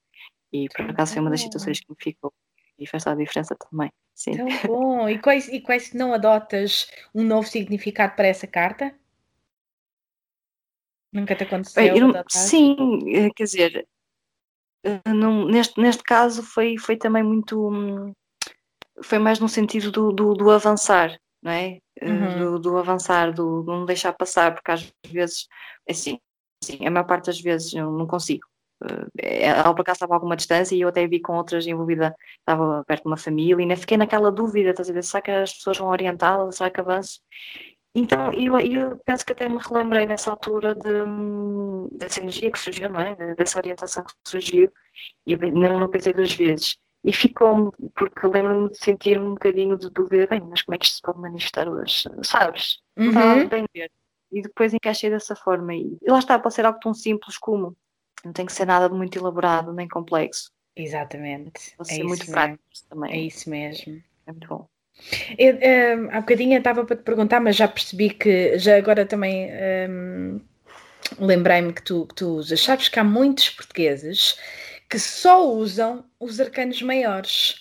E 0.52 0.67
por 0.69 0.89
acaso 0.89 1.13
foi 1.13 1.22
uma 1.22 1.32
das 1.32 1.41
situações 1.41 1.80
que 1.80 1.89
me 1.89 1.96
ficou 2.00 2.34
e 2.78 2.88
fez 2.88 3.04
toda 3.04 3.15
a 3.15 3.19
diferença 3.19 3.56
também. 3.56 3.91
Sim. 4.13 4.38
Tão 4.38 4.48
bom! 4.67 5.10
E 5.10 5.19
quais, 5.19 5.48
e 5.48 5.60
quais 5.60 5.93
não 5.93 6.13
adotas 6.13 6.89
um 7.13 7.24
novo 7.24 7.48
significado 7.48 8.15
para 8.15 8.28
essa 8.28 8.48
carta? 8.48 8.93
Nunca 11.12 11.36
te 11.36 11.43
aconteceu? 11.43 11.96
Eu, 11.96 12.13
sim, 12.30 12.76
eh, 13.13 13.30
quer 13.36 13.43
dizer, 13.43 13.88
eh, 14.84 15.13
não, 15.13 15.46
neste, 15.46 15.80
neste 15.80 16.04
caso 16.04 16.43
foi, 16.43 16.78
foi 16.78 16.98
também 16.98 17.24
muito. 17.24 17.69
Hum, 17.69 18.13
foi 19.04 19.19
mais 19.19 19.39
no 19.39 19.50
sentido 19.50 19.91
do, 19.91 20.12
do, 20.12 20.34
do 20.34 20.52
avançar, 20.52 21.17
não 21.41 21.52
é? 21.52 21.80
Eh, 22.01 22.10
uhum. 22.10 22.38
Do, 22.38 22.60
do, 22.60 22.77
avançar, 22.77 23.32
do, 23.34 23.63
não 23.63 23.86
deixar 23.86 24.13
passar, 24.13 24.53
porque 24.53 24.71
às 24.71 24.93
vezes, 25.08 25.47
assim, 25.89 26.19
assim, 26.63 26.86
a 26.86 26.91
maior 26.91 27.06
parte 27.06 27.27
das 27.27 27.39
vezes 27.39 27.73
eu 27.73 27.91
não 27.91 28.08
consigo. 28.08 28.47
Eh, 29.21 29.45
ela 29.45 29.73
por 29.73 29.82
acaso 29.82 29.97
estava 29.97 30.13
a 30.13 30.17
alguma 30.17 30.36
distância 30.36 30.75
e 30.75 30.82
eu 30.82 30.89
até 30.89 31.08
vi 31.08 31.19
com 31.21 31.34
outras 31.38 31.67
envolvida, 31.67 32.15
estava 32.39 32.84
perto 32.86 33.03
de 33.03 33.08
uma 33.10 33.17
família 33.17 33.56
e 33.56 33.62
ainda 33.62 33.77
fiquei 33.77 33.97
naquela 33.97 34.32
dúvida, 34.32 34.71
estás 34.71 34.89
a 34.89 34.93
ver, 34.93 35.03
será 35.03 35.21
que 35.21 35.32
as 35.32 35.53
pessoas 35.53 35.77
vão 35.77 35.88
orientá-la, 35.89 36.51
será 36.51 36.69
que 36.69 36.79
avanço? 36.82 37.19
Então, 37.95 38.34
eu, 38.34 38.60
eu 38.60 38.97
penso 39.06 39.23
que 39.23 39.34
até 39.34 39.47
me 39.47 39.60
relembrei 39.60 40.08
nessa 40.08 40.32
altura 40.32 40.73
de, 40.73 40.89
dessa 41.95 42.21
energia 42.21 42.51
que 42.51 42.58
surgiu, 42.60 42.89
não 42.89 42.99
é? 42.99 43.36
Dessa 43.36 43.60
orientação 43.60 44.03
que 44.03 44.13
surgiu 44.27 44.71
e 45.27 45.36
não, 45.36 45.79
não 45.79 45.89
pensei 45.89 46.12
duas 46.12 46.34
vezes. 46.34 46.77
E 47.04 47.12
ficou-me, 47.12 47.70
porque 47.96 48.26
lembro-me 48.26 48.70
de 48.70 48.78
sentir 48.78 49.20
um 49.20 49.32
bocadinho 49.32 49.78
de 49.78 49.89
dúvida, 49.89 50.26
bem, 50.28 50.42
mas 50.42 50.62
como 50.62 50.76
é 50.76 50.78
que 50.78 50.86
isto 50.86 50.96
se 50.96 51.02
pode 51.02 51.20
manifestar 51.20 51.68
hoje? 51.68 52.08
Sabes? 52.24 52.80
Uhum. 52.98 53.12
Não 53.12 53.42
entender. 53.42 53.92
E 54.32 54.42
depois 54.42 54.74
encaixei 54.74 55.10
dessa 55.10 55.36
forma. 55.36 55.76
E 55.76 55.98
lá 56.08 56.20
está, 56.20 56.39
pode 56.39 56.56
ser 56.56 56.66
algo 56.66 56.80
tão 56.80 56.94
simples 56.94 57.38
como 57.38 57.76
não 58.24 58.32
tem 58.32 58.46
que 58.46 58.54
ser 58.54 58.66
nada 58.66 58.89
de 58.89 58.96
muito 58.96 59.18
elaborado 59.18 59.74
nem 59.74 59.88
complexo. 59.88 60.50
Exatamente. 60.76 61.76
Pode 61.78 61.92
é 61.92 61.96
ser 61.96 62.04
muito 62.04 62.26
prático 62.26 62.63
também. 62.89 63.13
É 63.13 63.18
isso 63.18 63.50
mesmo. 63.50 64.02
É 64.26 64.32
muito 64.32 64.48
bom. 64.48 64.68
Eu, 65.38 65.56
um, 65.56 66.10
há 66.12 66.22
bocadinho 66.22 66.58
estava 66.58 66.86
para 66.86 66.96
te 66.96 67.04
perguntar, 67.04 67.39
mas 67.39 67.56
já 67.56 67.68
percebi 67.68 68.12
que 68.12 68.58
já 68.58 68.78
agora 68.78 69.06
também 69.06 69.50
um, 69.89 70.39
lembrei-me 71.20 71.74
que 71.74 71.82
tu, 71.82 72.06
que 72.08 72.16
tu 72.16 72.36
usas. 72.36 72.62
Sabes 72.62 72.88
que 72.88 73.00
há 73.00 73.04
muitos 73.04 73.50
portugueses 73.50 74.38
que 74.93 74.99
só 74.99 75.49
usam 75.51 76.06
os 76.19 76.39
arcanos 76.39 76.79
maiores. 76.84 77.56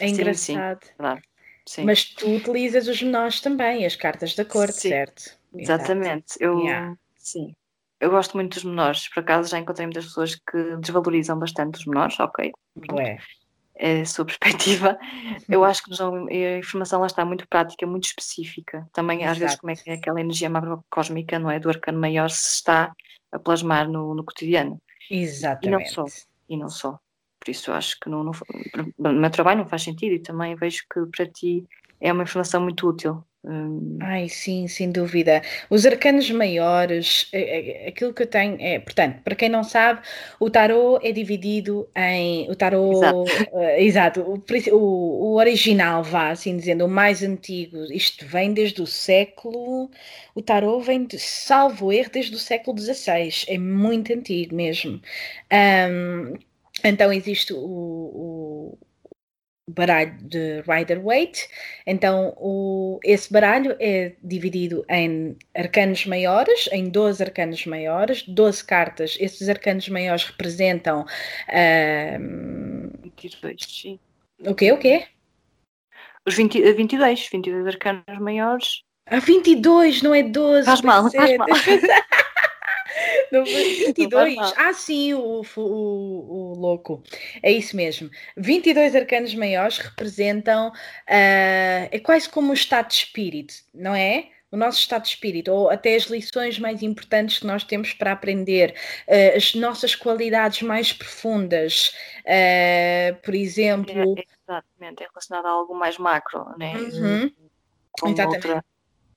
É 0.00 0.08
engraçado. 0.08 0.84
Sim, 0.84 0.92
claro. 0.98 1.22
Sim. 1.64 1.84
Mas 1.84 2.06
tu 2.06 2.28
utilizas 2.28 2.88
os 2.88 3.00
menores 3.00 3.40
também, 3.40 3.86
as 3.86 3.94
cartas 3.94 4.34
da 4.34 4.44
corte, 4.44 4.80
certo? 4.80 5.38
Exatamente. 5.54 6.34
Eu, 6.40 6.58
yeah. 6.58 6.96
Sim. 7.16 7.54
Eu 8.00 8.10
gosto 8.10 8.36
muito 8.36 8.54
dos 8.54 8.64
menores. 8.64 9.08
Por 9.08 9.20
acaso 9.20 9.48
já 9.48 9.60
encontrei 9.60 9.86
muitas 9.86 10.06
pessoas 10.06 10.34
que 10.34 10.76
desvalorizam 10.78 11.38
bastante 11.38 11.78
os 11.78 11.86
menores, 11.86 12.18
ok. 12.18 12.50
Ué. 12.94 13.18
É 13.76 14.00
a 14.00 14.04
sua 14.06 14.24
perspectiva. 14.26 14.98
Eu 15.48 15.64
acho 15.64 15.84
que 15.84 15.92
a 16.02 16.58
informação 16.58 16.98
lá 16.98 17.06
está 17.06 17.24
muito 17.24 17.46
prática, 17.46 17.86
muito 17.86 18.06
específica. 18.06 18.88
Também, 18.92 19.18
Exato. 19.18 19.30
às 19.30 19.38
vezes, 19.38 19.56
como 19.60 19.70
é 19.70 19.76
que 19.76 19.88
é 19.88 19.94
aquela 19.94 20.20
energia 20.20 20.50
macrocósmica, 20.50 21.38
não 21.38 21.48
é? 21.48 21.60
Do 21.60 21.68
arcano 21.68 22.00
maior 22.00 22.28
se 22.28 22.56
está 22.56 22.92
a 23.30 23.38
plasmar 23.38 23.88
no, 23.88 24.16
no 24.16 24.24
cotidiano. 24.24 24.82
Exatamente. 25.10 25.66
E 25.66 25.70
não 25.70 25.86
só. 25.86 26.04
E 26.48 26.56
não 26.56 26.68
só. 26.68 26.98
Por 27.38 27.50
isso, 27.50 27.72
acho 27.72 27.98
que 28.00 28.08
no, 28.08 28.24
no, 28.24 28.32
no 28.98 29.12
meu 29.12 29.30
trabalho 29.30 29.60
não 29.60 29.68
faz 29.68 29.82
sentido 29.82 30.14
e 30.14 30.18
também 30.18 30.56
vejo 30.56 30.84
que 30.92 31.06
para 31.06 31.26
ti 31.26 31.66
é 32.00 32.12
uma 32.12 32.24
informação 32.24 32.60
muito 32.60 32.88
útil. 32.88 33.24
Hum. 33.44 33.98
Ai, 34.02 34.28
sim, 34.28 34.66
sem 34.66 34.90
dúvida. 34.90 35.42
Os 35.70 35.86
arcanos 35.86 36.28
maiores, 36.30 37.28
é, 37.32 37.84
é, 37.86 37.88
aquilo 37.88 38.12
que 38.12 38.22
eu 38.22 38.26
tenho 38.26 38.56
é, 38.60 38.80
portanto, 38.80 39.22
para 39.22 39.36
quem 39.36 39.48
não 39.48 39.62
sabe, 39.62 40.00
o 40.40 40.50
tarot 40.50 41.06
é 41.06 41.12
dividido 41.12 41.88
em. 41.96 42.50
O 42.50 42.56
tarot. 42.56 42.96
Exato, 42.96 43.22
uh, 43.52 43.60
exato 43.78 44.20
o, 44.72 44.76
o, 44.76 45.36
original, 45.36 46.02
vá 46.02 46.30
assim 46.30 46.56
dizendo, 46.56 46.84
o 46.84 46.88
mais 46.88 47.22
antigo, 47.22 47.84
isto 47.92 48.26
vem 48.26 48.52
desde 48.52 48.82
o 48.82 48.86
século. 48.86 49.90
O 50.34 50.42
tarot 50.42 50.84
vem, 50.84 51.04
de, 51.04 51.18
salvo 51.18 51.92
erro, 51.92 52.10
desde 52.12 52.34
o 52.34 52.38
século 52.38 52.76
XVI, 52.78 53.44
é 53.46 53.56
muito 53.56 54.12
antigo 54.12 54.54
mesmo. 54.54 55.00
Um, 55.52 56.34
então 56.84 57.12
existe 57.12 57.52
o, 57.52 57.58
o 57.58 58.78
baralho 59.68 60.16
de 60.22 60.62
Rider-Waite. 60.62 61.48
Então, 61.86 62.34
o, 62.36 62.98
esse 63.04 63.32
baralho 63.32 63.76
é 63.78 64.12
dividido 64.22 64.84
em 64.88 65.36
arcanos 65.54 66.06
maiores, 66.06 66.68
em 66.72 66.88
12 66.88 67.22
arcanos 67.22 67.66
maiores, 67.66 68.22
12 68.22 68.64
cartas. 68.64 69.16
Esses 69.20 69.48
arcanos 69.48 69.88
maiores 69.88 70.24
representam. 70.24 71.04
Uh, 71.48 72.90
22, 73.16 73.62
sim. 73.62 74.00
O 74.46 74.54
quê? 74.54 74.72
O 74.72 74.78
quê? 74.78 75.06
Os 76.26 76.34
20, 76.34 76.72
22, 76.72 77.28
22 77.30 77.66
arcanos 77.66 78.18
maiores. 78.20 78.82
Ah, 79.06 79.20
22, 79.20 80.02
não 80.02 80.14
é 80.14 80.22
12. 80.22 80.66
Faz 80.66 80.82
mal, 80.82 81.10
faz 81.10 81.36
mal. 81.36 81.48
No 83.32 83.44
22. 83.44 84.36
Ah, 84.56 84.72
sim, 84.72 85.14
o, 85.14 85.42
o, 85.56 85.60
o, 85.60 86.54
louco. 86.54 87.02
É 87.42 87.50
isso 87.50 87.76
mesmo. 87.76 88.10
22 88.36 88.94
arcanos 88.94 89.34
maiores 89.34 89.78
representam. 89.78 90.68
Uh, 90.68 91.88
é 91.90 92.00
quase 92.02 92.28
como 92.28 92.50
o 92.50 92.54
estado 92.54 92.88
de 92.88 92.94
espírito, 92.94 93.54
não 93.74 93.94
é? 93.94 94.30
o 94.50 94.56
nosso 94.56 94.78
estado 94.78 95.02
de 95.02 95.10
espírito, 95.10 95.52
ou 95.52 95.68
até 95.68 95.94
as 95.94 96.04
lições 96.04 96.58
mais 96.58 96.82
importantes 96.82 97.38
que 97.38 97.46
nós 97.46 97.64
temos 97.64 97.92
para 97.92 98.12
aprender, 98.12 98.74
uh, 99.06 99.36
as 99.36 99.54
nossas 99.54 99.94
qualidades 99.94 100.62
mais 100.62 100.90
profundas, 100.90 101.92
uh, 102.20 103.14
por 103.22 103.34
exemplo. 103.34 103.92
É, 104.18 104.24
exatamente, 104.48 105.02
é 105.02 105.06
relacionado 105.06 105.46
a 105.46 105.50
algo 105.50 105.74
mais 105.74 105.98
macro, 105.98 106.46
né? 106.56 106.74
Uhum. 106.78 107.30
Exatamente. 108.06 108.46
Outra... 108.48 108.64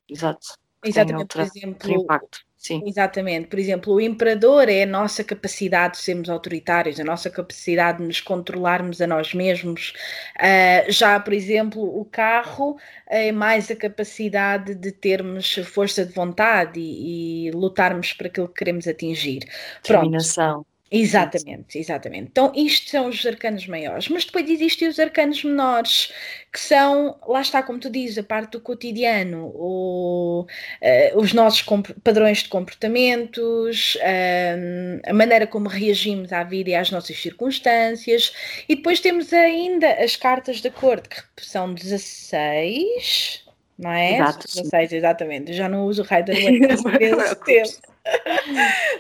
Exato. 0.10 0.48
Exatamente, 0.84 1.22
outra, 1.22 1.46
por 1.46 1.58
exemplo. 1.58 1.92
impacto 1.92 2.51
Sim. 2.62 2.84
Exatamente. 2.86 3.48
Por 3.48 3.58
exemplo, 3.58 3.92
o 3.96 4.00
imperador 4.00 4.70
é 4.70 4.84
a 4.84 4.86
nossa 4.86 5.24
capacidade 5.24 5.98
de 5.98 6.04
sermos 6.04 6.30
autoritários, 6.30 7.00
a 7.00 7.04
nossa 7.04 7.28
capacidade 7.28 7.98
de 7.98 8.04
nos 8.04 8.22
controlarmos 8.22 9.02
a 9.02 9.08
nós 9.08 9.34
mesmos. 9.34 9.94
Uh, 10.38 10.92
já, 10.92 11.20
por 11.20 11.34
exemplo, 11.34 11.82
o 11.82 12.06
carro 12.06 12.78
é 13.08 13.32
mais 13.32 13.72
a 13.72 13.76
capacidade 13.76 14.76
de 14.76 14.92
termos 14.92 15.56
força 15.66 16.06
de 16.06 16.14
vontade 16.14 16.80
e, 16.80 17.48
e 17.48 17.52
lutarmos 17.52 18.14
por 18.14 18.28
aquilo 18.28 18.48
que 18.48 18.60
queremos 18.60 18.88
atingir. 18.88 19.40
Determinação. 19.82 20.64
Exatamente, 20.94 21.80
exatamente. 21.80 22.28
Então, 22.32 22.52
isto 22.54 22.90
são 22.90 23.08
os 23.08 23.26
arcanos 23.26 23.66
maiores, 23.66 24.10
mas 24.10 24.26
depois 24.26 24.50
existem 24.50 24.90
os 24.90 25.00
arcanos 25.00 25.42
menores, 25.42 26.12
que 26.52 26.60
são, 26.60 27.18
lá 27.26 27.40
está, 27.40 27.64
como 27.64 27.80
tu 27.80 27.90
dizes, 27.90 28.18
a 28.18 28.24
parte 28.24 28.52
do 28.52 28.62
cotidiano, 28.62 29.54
o, 29.56 30.42
uh, 30.44 31.18
os 31.18 31.32
nossos 31.32 31.64
padrões 32.04 32.40
de 32.44 32.50
comportamentos, 32.50 33.96
uh, 33.96 35.02
a 35.10 35.14
maneira 35.14 35.48
como 35.48 35.70
reagimos 35.70 36.34
à 36.34 36.44
vida 36.44 36.72
e 36.72 36.76
às 36.76 36.92
nossas 36.92 37.18
circunstâncias, 37.22 38.34
e 38.68 38.76
depois 38.76 39.00
temos 39.00 39.32
ainda 39.32 39.94
as 39.94 40.18
cartas 40.18 40.58
de 40.60 40.68
acordo, 40.68 41.08
que 41.08 41.46
são 41.46 41.74
16, 41.74 43.46
não 43.82 43.92
é? 43.92 44.16
Exato. 44.16 44.48
16, 44.48 44.94
exatamente. 44.94 45.54
Já 45.54 45.68
não 45.68 45.86
uso 45.86 46.04
o 46.04 46.06
Rider 46.06 46.36
vezes 46.36 47.82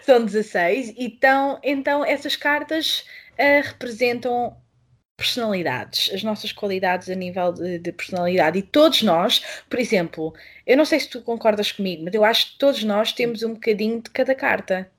São 0.01 0.25
16. 0.25 0.95
Então, 0.97 1.59
então 1.63 2.03
essas 2.03 2.35
cartas 2.35 3.05
uh, 3.33 3.61
representam 3.63 4.57
personalidades, 5.15 6.11
as 6.11 6.23
nossas 6.23 6.51
qualidades 6.51 7.07
a 7.07 7.13
nível 7.13 7.53
de, 7.53 7.77
de, 7.77 7.91
personalidade. 7.91 8.57
E 8.57 8.63
todos 8.63 9.03
nós, 9.03 9.43
por 9.69 9.79
exemplo, 9.79 10.33
eu 10.65 10.75
não 10.75 10.83
sei 10.83 10.99
se 10.99 11.09
tu 11.09 11.21
concordas 11.21 11.71
comigo, 11.71 12.03
mas 12.03 12.13
eu 12.15 12.23
acho 12.23 12.53
que 12.53 12.57
todos 12.57 12.83
nós 12.83 13.13
temos 13.13 13.43
um 13.43 13.53
bocadinho 13.53 14.01
de 14.01 14.09
cada 14.09 14.33
carta. 14.33 14.89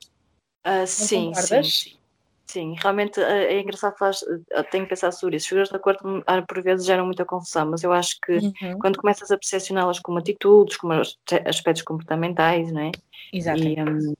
Uh, 0.64 0.86
sim, 0.86 1.34
sim, 1.34 1.62
sim. 1.64 2.01
Sim, 2.46 2.74
realmente 2.78 3.20
é, 3.20 3.54
é 3.54 3.60
engraçado 3.60 3.96
falar, 3.96 4.12
eh, 4.50 4.62
tenho 4.64 4.84
que 4.84 4.90
pensar 4.90 5.12
sobre 5.12 5.36
isso. 5.36 5.48
Figuras 5.48 5.68
de 5.68 5.76
acordo 5.76 6.22
ah, 6.26 6.42
por 6.42 6.62
vezes 6.62 6.84
geram 6.84 7.06
muita 7.06 7.24
confusão, 7.24 7.70
mas 7.70 7.82
eu 7.82 7.92
acho 7.92 8.18
que 8.20 8.32
uhum. 8.32 8.78
quando 8.78 8.98
começas 8.98 9.30
a 9.30 9.38
percepcioná-las 9.38 10.00
como 10.00 10.18
atitudes, 10.18 10.76
como 10.76 10.92
aspectos 10.92 11.82
comportamentais, 11.82 12.70
não 12.72 12.82
é? 12.82 12.92
Exato. 13.32 13.62
E, 13.62 13.82
um, 13.82 14.14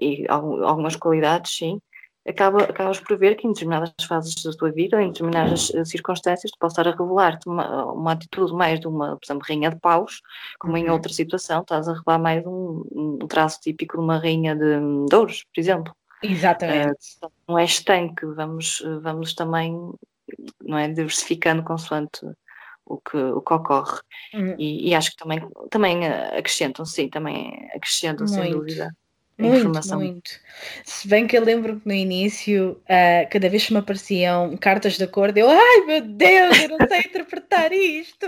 e 0.00 0.26
algumas 0.28 0.96
qualidades, 0.96 1.56
sim, 1.56 1.80
acaba, 2.26 2.64
acabas 2.64 3.00
por 3.00 3.16
ver 3.18 3.36
que 3.36 3.46
em 3.46 3.52
determinadas 3.52 3.92
fases 4.06 4.42
da 4.42 4.52
tua 4.52 4.70
vida, 4.70 5.00
em 5.02 5.08
determinadas 5.08 5.72
eh, 5.74 5.84
circunstâncias, 5.84 6.50
tu 6.50 6.58
podes 6.58 6.76
estar 6.76 6.88
a 6.88 6.96
revelar-te 6.96 7.48
uma, 7.48 7.92
uma, 7.92 8.12
atitude 8.12 8.52
mais 8.52 8.80
de 8.80 8.88
uma, 8.88 9.16
por 9.16 9.24
exemplo, 9.24 9.46
rainha 9.46 9.70
de 9.70 9.76
paus, 9.76 10.20
como 10.58 10.74
uhum. 10.74 10.78
em 10.78 10.90
outra 10.90 11.12
situação 11.12 11.60
estás 11.60 11.88
a 11.88 11.94
revelar 11.94 12.18
mais 12.18 12.46
um, 12.46 12.84
um 12.92 13.26
traço 13.26 13.60
típico 13.60 13.96
de 13.98 14.02
uma 14.02 14.18
rainha 14.18 14.54
de, 14.54 15.06
de 15.08 15.14
ouros, 15.14 15.44
por 15.44 15.60
exemplo. 15.60 15.94
Exatamente. 16.24 17.18
Uh, 17.22 17.30
não 17.48 17.58
é 17.58 17.64
estanque, 17.64 18.26
vamos, 18.26 18.82
vamos 19.02 19.34
também 19.34 19.92
não 20.62 20.78
é, 20.78 20.88
diversificando 20.88 21.62
consoante 21.62 22.20
o 22.84 22.98
que, 22.98 23.16
o 23.16 23.40
que 23.40 23.54
ocorre. 23.54 24.00
Uhum. 24.34 24.54
E, 24.58 24.90
e, 24.90 24.94
acho 24.94 25.10
que 25.10 25.16
também, 25.16 25.40
também 25.70 26.06
acrescentam, 26.06 26.84
sim, 26.84 27.08
também 27.08 27.68
acrescentam, 27.74 28.26
Muito. 28.26 28.42
sem 28.42 28.52
dúvida. 28.52 28.96
Muito, 29.36 29.56
informação. 29.56 29.98
muito. 29.98 30.30
Se 30.84 31.08
bem 31.08 31.26
que 31.26 31.36
eu 31.36 31.42
lembro 31.42 31.80
que 31.80 31.88
no 31.88 31.92
início, 31.92 32.80
uh, 32.84 33.28
cada 33.28 33.48
vez 33.48 33.66
que 33.66 33.72
me 33.72 33.80
apareciam 33.80 34.56
cartas 34.56 34.96
de 34.96 35.02
acordo, 35.02 35.36
eu, 35.36 35.50
ai 35.50 35.80
meu 35.86 36.00
Deus, 36.02 36.62
eu 36.62 36.68
não 36.68 36.86
sei 36.86 37.00
interpretar 37.00 37.72
isto. 37.72 38.26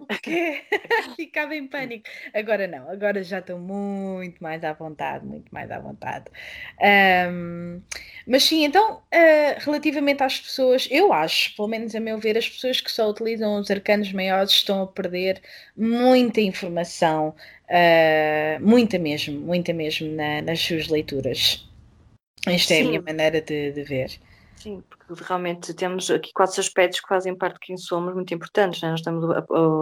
O 0.00 0.06
quê? 0.22 0.62
Ficava 1.16 1.54
em 1.54 1.66
pânico. 1.66 2.08
Agora 2.32 2.66
não, 2.66 2.90
agora 2.90 3.22
já 3.22 3.40
estou 3.40 3.58
muito 3.58 4.42
mais 4.42 4.64
à 4.64 4.72
vontade, 4.72 5.26
muito 5.26 5.52
mais 5.52 5.70
à 5.70 5.78
vontade. 5.78 6.24
Um, 7.30 7.82
mas 8.26 8.44
sim, 8.44 8.64
então, 8.64 8.96
uh, 8.96 9.58
relativamente 9.58 10.22
às 10.22 10.40
pessoas, 10.40 10.88
eu 10.90 11.12
acho, 11.12 11.54
pelo 11.56 11.68
menos 11.68 11.94
a 11.94 12.00
meu 12.00 12.18
ver, 12.18 12.38
as 12.38 12.48
pessoas 12.48 12.80
que 12.80 12.90
só 12.90 13.10
utilizam 13.10 13.58
os 13.60 13.70
arcanos 13.70 14.12
maiores 14.12 14.52
estão 14.52 14.82
a 14.82 14.86
perder 14.86 15.42
muita 15.76 16.40
informação 16.40 17.34
uh, 17.68 18.64
muita 18.66 18.98
mesmo, 18.98 19.38
muita 19.40 19.72
mesmo 19.72 20.10
na, 20.14 20.42
nas 20.42 20.60
suas 20.60 20.88
leituras. 20.88 21.68
Esta 22.46 22.74
Sim. 22.74 22.80
é 22.80 22.80
a 22.80 22.88
minha 22.88 23.02
maneira 23.02 23.40
de, 23.40 23.72
de, 23.72 23.82
ver. 23.82 24.10
Sim, 24.56 24.82
porque 24.88 25.24
realmente 25.24 25.74
temos 25.74 26.10
aqui 26.10 26.32
quatro 26.32 26.60
aspectos 26.60 27.00
que 27.00 27.08
fazem 27.08 27.34
parte 27.34 27.54
de 27.54 27.60
quem 27.60 27.76
somos 27.76 28.14
muito 28.14 28.32
importantes. 28.32 28.80
Né? 28.80 28.90
Nós 28.90 29.02
temos 29.02 29.24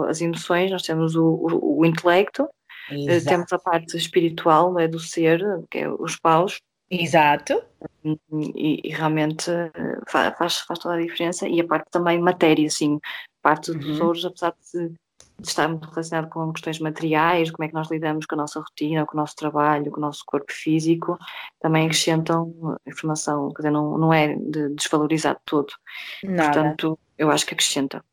as 0.09 0.21
emoções, 0.21 0.71
nós 0.71 0.83
temos 0.83 1.15
o, 1.15 1.25
o, 1.25 1.79
o 1.79 1.85
intelecto, 1.85 2.47
eh, 2.89 3.15
Exato. 3.15 3.35
temos 3.35 3.53
a 3.53 3.59
parte 3.59 3.97
espiritual 3.97 4.77
é, 4.79 4.87
do 4.87 4.99
ser, 4.99 5.41
que 5.69 5.79
é 5.79 5.89
os 5.89 6.17
paus. 6.17 6.59
Exato. 6.89 7.61
E, 8.05 8.81
e 8.87 8.89
realmente 8.89 9.49
eh, 9.51 9.99
faz, 10.07 10.59
faz 10.59 10.79
toda 10.79 10.95
a 10.95 11.01
diferença. 11.01 11.47
E 11.47 11.59
a 11.59 11.67
parte 11.67 11.89
também 11.91 12.19
matéria, 12.19 12.67
assim, 12.67 12.99
parte 13.41 13.71
uhum. 13.71 13.79
dos 13.79 13.99
ouros, 13.99 14.25
apesar 14.25 14.53
de 14.73 14.93
está 15.41 15.67
muito 15.67 15.89
relacionado 15.89 16.29
com 16.29 16.51
questões 16.51 16.79
materiais, 16.79 17.51
como 17.51 17.63
é 17.63 17.67
que 17.67 17.73
nós 17.73 17.89
lidamos 17.89 18.25
com 18.25 18.35
a 18.35 18.39
nossa 18.39 18.59
rotina, 18.59 19.05
com 19.05 19.15
o 19.15 19.19
nosso 19.19 19.35
trabalho, 19.35 19.91
com 19.91 19.97
o 19.97 20.01
nosso 20.01 20.23
corpo 20.25 20.51
físico, 20.51 21.17
também 21.59 21.85
acrescentam 21.85 22.77
informação, 22.85 23.49
quer 23.49 23.63
dizer, 23.63 23.71
não, 23.71 23.97
não 23.97 24.13
é 24.13 24.35
de 24.35 24.69
desvalorizar 24.75 25.39
todo. 25.45 25.73
Nada. 26.23 26.51
Portanto, 26.51 26.99
eu 27.17 27.29
acho 27.29 27.45
que 27.45 27.53
acrescenta. 27.53 28.03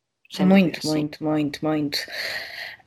Muito, 0.41 0.81
dúvida, 0.81 0.93
muito, 0.93 1.25
muito, 1.25 1.65
muito. 1.65 1.99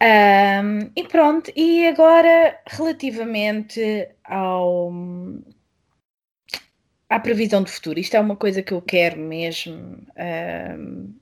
Um, 0.01 0.91
e 0.95 1.03
pronto, 1.07 1.51
e 1.55 1.87
agora 1.87 2.59
relativamente 2.67 4.09
ao 4.23 4.91
à 7.09 7.19
previsão 7.19 7.63
do 7.63 7.69
futuro, 7.69 7.99
isto 7.99 8.15
é 8.15 8.19
uma 8.19 8.35
coisa 8.35 8.61
que 8.61 8.73
eu 8.73 8.81
quero 8.81 9.17
mesmo 9.17 10.05
um, 10.17 11.15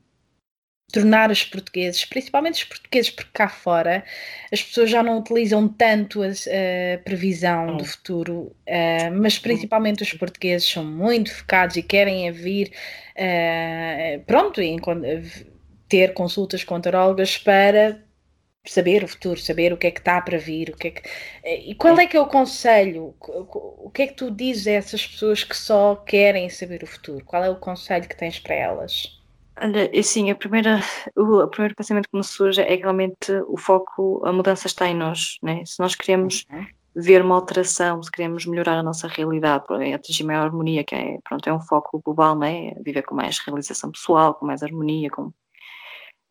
tornar 0.95 1.29
os 1.29 1.43
portugueses, 1.43 2.05
principalmente 2.05 2.53
os 2.53 2.63
portugueses 2.63 3.11
porque 3.11 3.29
cá 3.33 3.49
fora, 3.49 4.01
as 4.49 4.63
pessoas 4.63 4.89
já 4.89 5.03
não 5.03 5.19
utilizam 5.19 5.67
tanto 5.67 6.23
a, 6.23 6.27
a 6.27 6.97
previsão 6.99 7.75
do 7.75 7.83
futuro, 7.83 8.55
uh, 8.65 9.11
mas 9.13 9.37
principalmente 9.37 10.03
os 10.03 10.13
portugueses 10.13 10.65
são 10.65 10.85
muito 10.85 11.35
focados 11.35 11.75
e 11.75 11.83
querem 11.83 12.31
vir, 12.31 12.71
uh, 13.17 14.23
pronto, 14.25 14.61
em, 14.61 14.79
ter 15.89 16.13
consultas 16.13 16.63
com 16.63 16.79
tarólogas 16.79 17.37
para 17.37 18.01
saber 18.65 19.03
o 19.03 19.07
futuro, 19.09 19.37
saber 19.37 19.73
o 19.73 19.77
que 19.77 19.87
é 19.87 19.91
que 19.91 19.99
está 19.99 20.21
para 20.21 20.37
vir, 20.37 20.69
o 20.69 20.77
que 20.77 20.87
é 20.87 20.91
que... 20.91 21.09
E 21.43 21.75
qual 21.75 21.99
é 21.99 22.07
que 22.07 22.15
é 22.15 22.21
o 22.21 22.25
conselho? 22.25 23.13
O 23.19 23.91
que 23.93 24.03
é 24.03 24.07
que 24.07 24.13
tu 24.13 24.31
dizes 24.31 24.65
a 24.65 24.71
essas 24.71 25.05
pessoas 25.05 25.43
que 25.43 25.55
só 25.55 25.97
querem 25.97 26.49
saber 26.49 26.83
o 26.83 26.87
futuro? 26.87 27.23
Qual 27.25 27.43
é 27.43 27.49
o 27.49 27.57
conselho 27.57 28.07
que 28.07 28.15
tens 28.15 28.39
para 28.39 28.55
elas? 28.55 29.15
Olha, 29.61 29.89
assim, 29.97 30.29
a 30.29 30.35
primeira, 30.35 30.81
o, 31.15 31.43
o 31.43 31.47
primeiro 31.47 31.75
pensamento 31.75 32.09
que 32.09 32.17
me 32.17 32.23
surge 32.23 32.61
é 32.61 32.75
que 32.75 32.83
realmente 32.83 33.31
o 33.47 33.57
foco, 33.57 34.21
a 34.25 34.33
mudança 34.33 34.67
está 34.67 34.87
em 34.87 34.95
nós, 34.95 35.37
né? 35.41 35.63
Se 35.65 35.79
nós 35.79 35.95
queremos 35.95 36.45
uhum. 36.51 36.65
ver 36.93 37.21
uma 37.23 37.35
alteração, 37.35 38.03
se 38.03 38.11
queremos 38.11 38.45
melhorar 38.45 38.77
a 38.79 38.83
nossa 38.83 39.07
realidade, 39.07 39.65
atingir 39.93 40.25
maior 40.25 40.45
harmonia, 40.47 40.83
que 40.83 40.93
é, 40.93 41.19
pronto, 41.23 41.47
é 41.47 41.53
um 41.53 41.61
foco 41.61 42.01
global, 42.03 42.37
né? 42.37 42.73
Viver 42.83 43.03
com 43.03 43.15
mais 43.15 43.39
realização 43.39 43.91
pessoal, 43.91 44.33
com 44.33 44.45
mais 44.45 44.61
harmonia, 44.61 45.09
com 45.09 45.31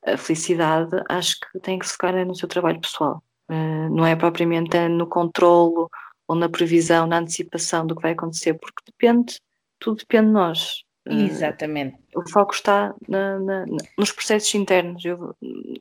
a 0.04 0.18
felicidade, 0.18 1.02
acho 1.08 1.40
que 1.40 1.58
tem 1.60 1.78
que 1.78 1.86
se 1.86 1.92
focar 1.92 2.14
no 2.26 2.34
seu 2.34 2.46
trabalho 2.46 2.80
pessoal. 2.80 3.22
Uh, 3.48 3.88
não 3.90 4.04
é 4.06 4.14
propriamente 4.14 4.76
no 4.88 5.06
controlo 5.06 5.90
ou 6.28 6.36
na 6.36 6.48
previsão, 6.48 7.06
na 7.06 7.18
antecipação 7.18 7.86
do 7.86 7.96
que 7.96 8.02
vai 8.02 8.12
acontecer, 8.12 8.54
porque 8.54 8.82
depende, 8.86 9.40
tudo 9.78 9.98
depende 9.98 10.26
de 10.26 10.32
nós. 10.32 10.83
Exatamente. 11.06 11.96
o 12.14 12.28
foco 12.30 12.54
está 12.54 12.94
na, 13.06 13.38
na, 13.38 13.66
nos 13.98 14.10
processos 14.10 14.54
internos. 14.54 15.04
Eu, 15.04 15.34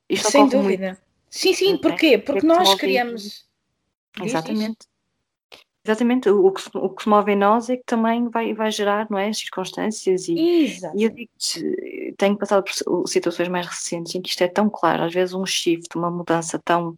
isto 0.09 0.29
Sem 0.29 0.49
dúvida. 0.49 0.87
Muito. 0.87 1.01
Sim, 1.29 1.53
sim, 1.53 1.77
porquê? 1.77 2.17
Porque 2.17 2.45
nós 2.45 2.75
criamos. 2.75 3.47
Exatamente. 4.21 4.85
Exatamente, 5.85 6.29
o 6.29 6.49
que, 6.49 6.61
o 6.77 6.89
que 6.89 7.03
se 7.03 7.09
move 7.09 7.33
em 7.33 7.35
nós 7.35 7.69
é 7.69 7.75
que 7.75 7.83
também 7.85 8.29
vai, 8.29 8.53
vai 8.53 8.71
gerar, 8.71 9.05
não 9.09 9.17
é, 9.17 9.33
circunstâncias 9.33 10.29
e, 10.29 10.33
e 10.95 11.03
eu 11.03 11.09
digo 11.09 11.29
tenho 12.17 12.37
passado 12.37 12.63
por 12.63 13.05
situações 13.05 13.49
mais 13.49 13.67
recentes 13.67 14.15
em 14.15 14.21
que 14.21 14.29
isto 14.29 14.41
é 14.41 14.47
tão 14.47 14.69
claro, 14.69 15.03
às 15.03 15.13
vezes 15.13 15.33
um 15.33 15.45
shift, 15.45 15.97
uma 15.97 16.09
mudança 16.09 16.57
tão 16.63 16.97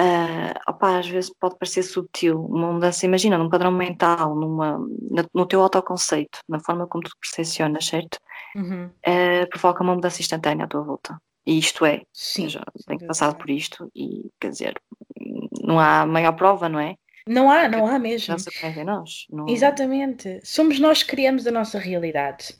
Uh, 0.00 0.58
opa, 0.68 0.98
às 0.98 1.08
vezes 1.08 1.30
pode 1.38 1.56
parecer 1.56 1.84
sutil, 1.84 2.44
uma 2.44 2.72
mudança, 2.72 3.06
imagina, 3.06 3.38
num 3.38 3.48
padrão 3.48 3.70
mental, 3.70 4.34
numa, 4.34 4.78
no 5.32 5.46
teu 5.46 5.62
autoconceito, 5.62 6.40
na 6.48 6.58
forma 6.58 6.86
como 6.88 7.04
tu 7.04 7.12
percepcionas, 7.20 7.86
certo? 7.86 8.18
Uhum. 8.56 8.86
Uh, 9.06 9.48
provoca 9.50 9.84
uma 9.84 9.94
mudança 9.94 10.20
instantânea 10.20 10.64
à 10.64 10.68
tua 10.68 10.82
volta. 10.82 11.16
E 11.46 11.58
isto 11.58 11.84
é, 11.84 12.02
Sim, 12.12 12.48
já 12.48 12.64
tenho 12.86 13.06
passado 13.06 13.36
por 13.36 13.50
isto 13.50 13.90
e, 13.94 14.30
quer 14.40 14.48
dizer, 14.48 14.74
não 15.62 15.78
há 15.78 16.06
maior 16.06 16.32
prova, 16.32 16.68
não 16.68 16.80
é? 16.80 16.96
Não 17.26 17.50
há, 17.50 17.68
não 17.68 17.86
há 17.86 17.98
mesmo. 17.98 18.36
é 18.62 18.84
nós. 18.84 19.26
Não... 19.30 19.48
Exatamente. 19.48 20.40
Somos 20.42 20.78
nós 20.78 21.02
que 21.02 21.10
criamos 21.10 21.46
a 21.46 21.50
nossa 21.50 21.78
realidade. 21.78 22.54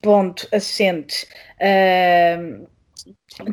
Ponto, 0.00 0.48
assente. 0.52 1.26
Uh, 1.60 2.66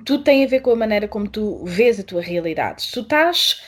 tudo 0.05 0.23
tem 0.23 0.43
a 0.43 0.47
ver 0.47 0.61
com 0.61 0.71
a 0.71 0.75
maneira 0.75 1.07
como 1.07 1.27
tu 1.27 1.63
vês 1.65 1.99
a 1.99 2.03
tua 2.03 2.21
realidade. 2.21 2.83
Se 2.83 2.91
tu 2.91 3.01
estás 3.01 3.63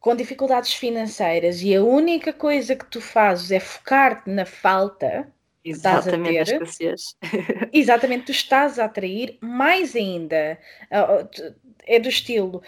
com 0.00 0.14
dificuldades 0.14 0.72
financeiras 0.72 1.62
e 1.62 1.74
a 1.74 1.82
única 1.82 2.32
coisa 2.32 2.76
que 2.76 2.86
tu 2.86 3.00
fazes 3.00 3.50
é 3.50 3.60
focar-te 3.60 4.30
na 4.30 4.44
falta, 4.44 5.32
Exatamente, 5.64 6.52
estás 6.52 7.16
a 7.22 7.58
ter, 7.58 7.70
exatamente, 7.72 8.26
tu 8.26 8.30
estás 8.30 8.78
a 8.78 8.84
atrair 8.84 9.36
mais 9.40 9.96
ainda. 9.96 10.58
É 11.84 11.98
do 11.98 12.08
estilo. 12.08 12.62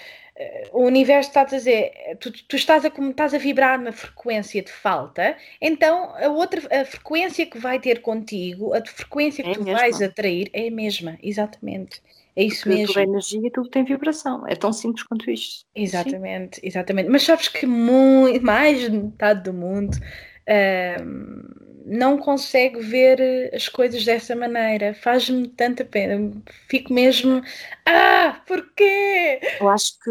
O 0.72 0.84
universo 0.84 1.30
está 1.30 1.41
a 1.41 1.45
dizer, 1.45 1.93
tu, 2.20 2.30
tu 2.30 2.57
estás, 2.57 2.84
a, 2.84 2.89
estás 2.89 3.34
a 3.34 3.39
vibrar 3.39 3.80
na 3.80 3.91
frequência 3.91 4.62
de 4.62 4.70
falta, 4.70 5.36
então 5.61 6.14
a 6.16 6.28
outra 6.28 6.61
a 6.80 6.84
frequência 6.84 7.45
que 7.47 7.59
vai 7.59 7.80
ter 7.80 8.01
contigo, 8.01 8.72
a 8.72 8.84
frequência 8.84 9.43
que 9.43 9.51
é 9.51 9.55
tu 9.55 9.64
mesma. 9.64 9.80
vais 9.80 10.01
atrair 10.01 10.49
é 10.53 10.68
a 10.68 10.70
mesma, 10.70 11.18
exatamente. 11.22 12.01
É 12.36 12.45
isso 12.45 12.62
Porque 12.62 12.78
mesmo. 12.78 12.86
Tudo 12.95 13.01
é 13.01 13.03
energia 13.03 13.41
e 13.47 13.51
tudo 13.51 13.68
tem 13.68 13.84
vibração. 13.84 14.47
É 14.47 14.55
tão 14.55 14.72
simples 14.72 15.03
quanto 15.03 15.28
isto. 15.28 15.66
Exatamente, 15.74 16.61
Sim. 16.61 16.66
exatamente. 16.68 17.09
Mas 17.09 17.24
sabes 17.24 17.49
que 17.49 17.66
muito, 17.66 18.41
mais 18.45 18.80
de 18.80 18.91
metade 18.91 19.43
do 19.43 19.53
mundo 19.53 19.97
uh, 19.97 21.67
não 21.89 22.18
consegue 22.18 22.80
ver 22.80 23.51
as 23.55 23.68
coisas 23.68 24.05
dessa 24.05 24.36
maneira. 24.36 24.95
Faz-me 24.95 25.49
tanta 25.49 25.84
pena. 25.84 26.32
Fico 26.68 26.93
mesmo. 26.93 27.43
Ah, 27.86 28.43
porquê? 28.47 29.41
Eu 29.61 29.68
acho 29.68 29.93
que 30.01 30.11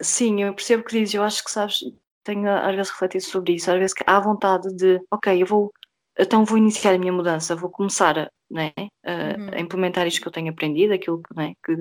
sim, 0.00 0.42
eu 0.42 0.54
percebo 0.54 0.82
o 0.82 0.84
que 0.86 0.98
dizes. 0.98 1.14
Eu 1.14 1.22
acho 1.22 1.42
que 1.42 1.50
sabes, 1.50 1.80
tenho 2.24 2.48
às 2.48 2.74
vezes 2.74 2.90
refletido 2.90 3.24
sobre 3.24 3.54
isso. 3.54 3.70
Às 3.70 3.78
vezes 3.78 3.94
há 4.06 4.20
vontade 4.20 4.74
de, 4.74 5.00
ok, 5.10 5.42
eu 5.42 5.46
vou 5.46 5.72
então 6.18 6.44
vou 6.44 6.58
iniciar 6.58 6.94
a 6.94 6.98
minha 6.98 7.12
mudança, 7.12 7.56
vou 7.56 7.70
começar 7.70 8.18
a, 8.18 8.30
né, 8.50 8.72
a, 9.04 9.12
uhum. 9.12 9.50
a 9.54 9.60
implementar 9.60 10.06
isto 10.06 10.20
que 10.20 10.28
eu 10.28 10.32
tenho 10.32 10.50
aprendido, 10.50 10.92
aquilo 10.92 11.22
né, 11.34 11.54
que 11.64 11.74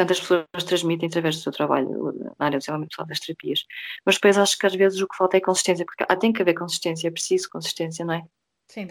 tantas 0.00 0.20
pessoas 0.20 0.64
transmitem 0.66 1.08
através 1.08 1.36
do 1.36 1.42
seu 1.42 1.52
trabalho 1.52 2.12
na 2.38 2.46
área 2.46 2.58
do 2.58 2.60
desenvolvimento 2.60 2.90
pessoal 2.90 3.06
das 3.06 3.20
terapias. 3.20 3.64
Mas 4.04 4.14
depois 4.14 4.38
acho 4.38 4.58
que 4.58 4.66
às 4.66 4.74
vezes 4.74 5.00
o 5.00 5.06
que 5.06 5.16
falta 5.16 5.36
é 5.36 5.40
consistência, 5.40 5.84
porque 5.84 6.04
ah, 6.08 6.16
tem 6.16 6.32
que 6.32 6.40
haver 6.40 6.54
consistência, 6.54 7.08
é 7.08 7.10
preciso 7.10 7.50
consistência, 7.50 8.04
não 8.04 8.14
é? 8.14 8.22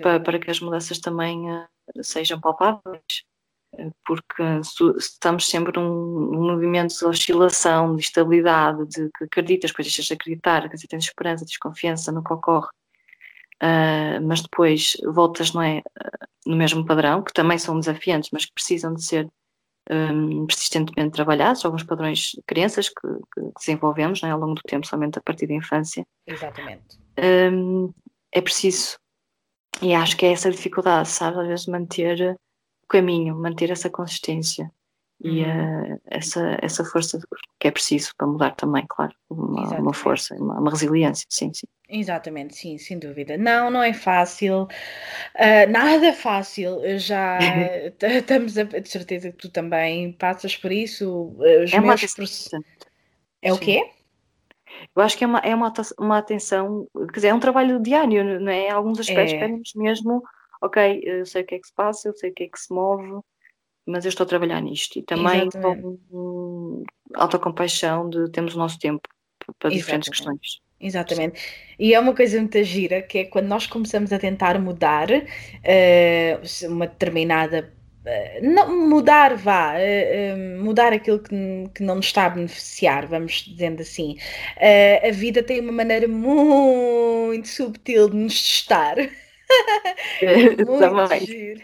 Para, 0.02 0.20
para, 0.20 0.40
que 0.40 0.52
as 0.52 0.60
mudanças 0.60 1.00
também 1.00 1.50
uh, 1.50 1.68
sejam 2.04 2.40
palpáveis. 2.40 3.24
Porque 4.06 4.44
estamos 4.98 5.48
sempre 5.48 5.80
num, 5.80 6.32
num, 6.32 6.52
movimento 6.52 6.98
de 6.98 7.06
oscilação, 7.06 7.96
de 7.96 8.02
estabilidade, 8.02 8.86
de 8.88 9.10
que 9.18 9.26
acreditas, 9.26 9.72
depois 9.72 9.88
deixas 9.88 10.06
de 10.06 10.14
acreditar, 10.14 10.68
quer 10.68 10.76
dizer, 10.76 10.88
tens 10.88 11.06
esperança, 11.06 11.46
tens 11.46 11.58
confiança 11.58 12.12
no 12.12 12.24
que 12.24 12.34
ocorre 12.34 12.70
uh, 13.64 14.22
mas 14.26 14.42
depois 14.42 14.98
voltas 15.06 15.54
não 15.54 15.62
é, 15.62 15.82
no 16.46 16.56
mesmo 16.56 16.86
padrão, 16.86 17.22
que 17.24 17.34
também 17.34 17.58
são 17.58 17.80
desafiantes, 17.80 18.30
mas 18.32 18.46
que 18.46 18.54
precisam 18.54 18.94
de 18.94 19.04
ser 19.04 19.30
um, 19.90 20.46
persistentemente 20.46 21.14
trabalhados, 21.14 21.66
alguns 21.66 21.84
padrões 21.84 22.32
de 22.36 22.42
crenças 22.46 22.90
que, 22.90 23.08
que 23.34 23.52
desenvolvemos 23.58 24.22
é, 24.24 24.30
ao 24.30 24.40
longo 24.40 24.56
do 24.56 24.62
tempo, 24.62 24.88
somente 24.88 25.18
a 25.18 25.22
partir 25.22 25.48
da 25.48 25.54
infância. 25.54 26.06
Exatamente. 26.28 27.00
Um, 27.52 27.92
é 28.32 28.42
preciso, 28.42 28.98
e 29.82 29.94
acho 29.94 30.16
que 30.16 30.26
é 30.26 30.32
essa 30.32 30.52
dificuldade, 30.52 31.10
sabe, 31.10 31.40
às 31.40 31.48
vezes 31.48 31.66
manter 31.68 32.38
o 32.84 32.88
caminho, 32.88 33.36
manter 33.36 33.72
essa 33.72 33.90
consistência 33.90 34.72
e 35.22 35.44
uh, 35.44 36.00
essa, 36.06 36.58
essa 36.62 36.86
força 36.86 37.20
que 37.60 37.68
é 37.68 37.72
preciso 37.72 38.14
para 38.18 38.26
mudar 38.26 38.56
também, 38.56 38.86
claro, 38.88 39.14
uma, 39.30 39.78
uma 39.78 39.94
força, 39.94 40.34
uma, 40.36 40.60
uma, 40.60 40.72
resiliência, 40.72 41.26
sim, 41.30 41.54
sim. 41.54 41.68
Exatamente, 41.90 42.56
sim, 42.56 42.78
sem 42.78 42.98
dúvida. 42.98 43.38
Não, 43.38 43.70
não 43.70 43.84
é 43.84 43.92
fácil, 43.92 44.64
uh, 44.64 45.70
nada 45.70 46.14
fácil. 46.14 46.80
Já 46.98 47.38
estamos 48.02 48.58
a, 48.58 48.64
de 48.64 48.90
certeza 48.90 49.32
que 49.32 49.38
tu 49.38 49.50
também 49.50 50.14
passas 50.14 50.56
por 50.56 50.72
isso. 50.72 51.36
Os 51.64 51.74
é 51.74 51.80
uma 51.80 51.94
atenção. 51.94 52.62
É 53.42 53.52
o 53.52 53.58
quê? 53.58 53.90
Eu 54.96 55.02
acho 55.02 55.18
que 55.18 55.24
é 55.24 55.28
uma, 55.28 55.40
é 55.40 55.54
uma, 55.54 55.74
uma 56.00 56.18
atenção, 56.18 56.88
quer 57.10 57.16
dizer, 57.16 57.28
é 57.30 57.34
um 57.34 57.40
trabalho 57.40 57.82
diário, 57.82 58.40
não 58.40 58.52
é? 58.52 58.68
Em 58.68 58.72
alguns 58.72 59.00
aspectos 59.00 59.74
é. 59.76 59.80
mesmo, 59.80 60.24
ok, 60.62 61.02
eu 61.04 61.26
sei 61.26 61.42
o 61.42 61.46
que 61.46 61.56
é 61.56 61.60
que 61.60 61.68
se 61.68 61.74
passa, 61.74 62.08
eu 62.08 62.14
sei 62.14 62.32
o 62.32 62.34
que 62.34 62.44
é 62.44 62.48
que 62.48 62.60
se 62.60 62.74
move, 62.74 63.22
mas 63.90 64.06
eu 64.06 64.10
estou 64.10 64.24
a 64.24 64.28
trabalhar 64.28 64.62
nisto 64.62 65.00
e 65.00 65.02
também 65.02 65.50
com 65.50 66.84
autocompaixão 67.16 68.10
de 68.10 68.30
temos 68.32 68.56
o 68.56 68.60
nosso 68.60 68.78
tempo 68.80 69.02
para 69.58 69.70
diferentes 69.70 70.10
Exatamente. 70.10 70.40
questões. 70.42 70.70
Exatamente. 70.82 71.42
E 71.78 71.94
é 71.94 72.00
uma 72.00 72.16
coisa 72.16 72.40
muito 72.40 72.64
gira 72.64 73.02
que 73.02 73.18
é 73.20 73.26
quando 73.26 73.48
nós 73.48 73.68
começamos 73.68 74.14
a 74.14 74.20
tentar 74.20 74.60
mudar 74.60 75.10
uh, 75.12 76.68
uma 76.68 76.88
determinada. 76.88 77.74
Uh, 78.06 78.48
não, 78.48 78.88
mudar, 78.88 79.36
vá, 79.36 79.74
uh, 79.74 80.64
mudar 80.64 80.94
aquilo 80.94 81.20
que, 81.20 81.36
que 81.76 81.84
não 81.84 81.96
nos 81.96 82.06
está 82.06 82.28
a 82.28 82.30
beneficiar, 82.30 83.08
vamos 83.08 83.44
dizendo 83.46 83.82
assim. 83.82 84.18
a 85.06 85.12
vida 85.12 85.44
tem 85.44 85.60
uma 85.60 85.74
maneira 85.74 86.08
muito 86.08 87.48
subtil 87.48 88.10
de 88.10 88.16
nos 88.16 88.42
testar. 88.42 88.96
muito 90.66 91.26
giro. 91.26 91.62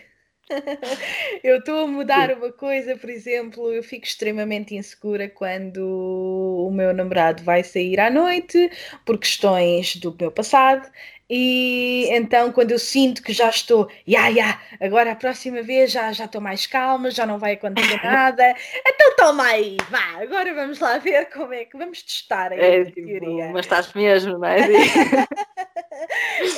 Eu 1.44 1.58
estou 1.58 1.86
a 1.86 1.88
mudar 1.88 2.32
uma 2.32 2.52
coisa, 2.52 2.96
por 2.96 3.10
exemplo, 3.10 3.74
eu 3.74 3.82
fico 3.84 4.06
extremamente 4.06 4.76
insegura 4.76 5.28
quando 5.30 6.68
o 6.68 6.72
meu 6.72 6.94
namorado 6.94 7.44
vai 7.44 7.64
sair 7.64 8.00
à 8.00 8.10
noite 8.10 8.70
por 9.04 9.18
questões 9.18 9.96
do 9.96 10.16
meu 10.20 10.32
passado. 10.32 10.90
E 11.28 12.08
então, 12.12 12.52
quando 12.52 12.70
eu 12.72 12.78
sinto 12.78 13.24
que 13.24 13.34
já 13.34 13.50
estou, 13.50 13.90
ya, 14.08 14.28
ya, 14.28 14.62
agora 14.80 15.12
a 15.14 15.16
próxima 15.16 15.64
vez 15.64 15.92
já 15.92 16.12
já 16.12 16.26
estou 16.26 16.40
mais 16.40 16.68
calma, 16.68 17.10
já 17.10 17.26
não 17.26 17.40
vai 17.40 17.54
acontecer 17.54 18.00
nada, 18.06 18.56
então 18.86 19.16
toma 19.16 19.44
aí, 19.48 19.76
vá, 19.90 20.22
agora 20.22 20.54
vamos 20.54 20.80
lá 20.80 21.00
ver 21.00 21.26
como 21.32 21.52
é 21.52 21.66
que 21.66 21.76
vamos 21.76 22.04
testar 22.04 22.52
a 22.52 22.56
é, 22.56 22.86
tipo, 22.86 23.08
teoria. 23.08 23.50
Mas 23.52 23.66
estás 23.66 23.92
mesmo, 23.94 24.38
não 24.38 24.48
é? 24.48 24.60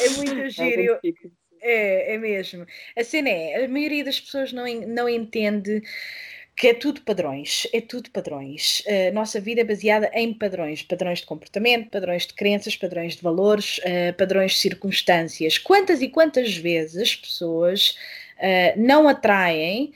é 0.03 0.09
muito 0.17 0.41
é 0.41 0.49
giro. 0.49 0.99
É, 1.69 2.13
é 2.13 2.17
mesmo. 2.17 2.65
A 2.97 3.03
cena 3.03 3.29
é, 3.29 3.65
a 3.65 3.67
maioria 3.67 4.05
das 4.05 4.19
pessoas 4.21 4.53
não, 4.53 4.63
não 4.87 5.09
entende 5.09 5.83
que 6.55 6.69
é 6.69 6.73
tudo 6.73 7.01
padrões, 7.01 7.67
é 7.73 7.81
tudo 7.81 8.09
padrões. 8.09 8.81
A 9.09 9.11
nossa 9.11 9.39
vida 9.39 9.61
é 9.61 9.63
baseada 9.63 10.09
em 10.13 10.33
padrões, 10.33 10.81
padrões 10.81 11.19
de 11.19 11.25
comportamento, 11.25 11.91
padrões 11.91 12.25
de 12.25 12.33
crenças, 12.33 12.75
padrões 12.75 13.15
de 13.15 13.21
valores, 13.21 13.79
padrões 14.17 14.53
de 14.53 14.57
circunstâncias. 14.59 15.57
Quantas 15.59 16.01
e 16.01 16.07
quantas 16.07 16.57
vezes 16.57 16.99
as 16.99 17.15
pessoas 17.15 17.95
não 18.75 19.07
atraem 19.07 19.93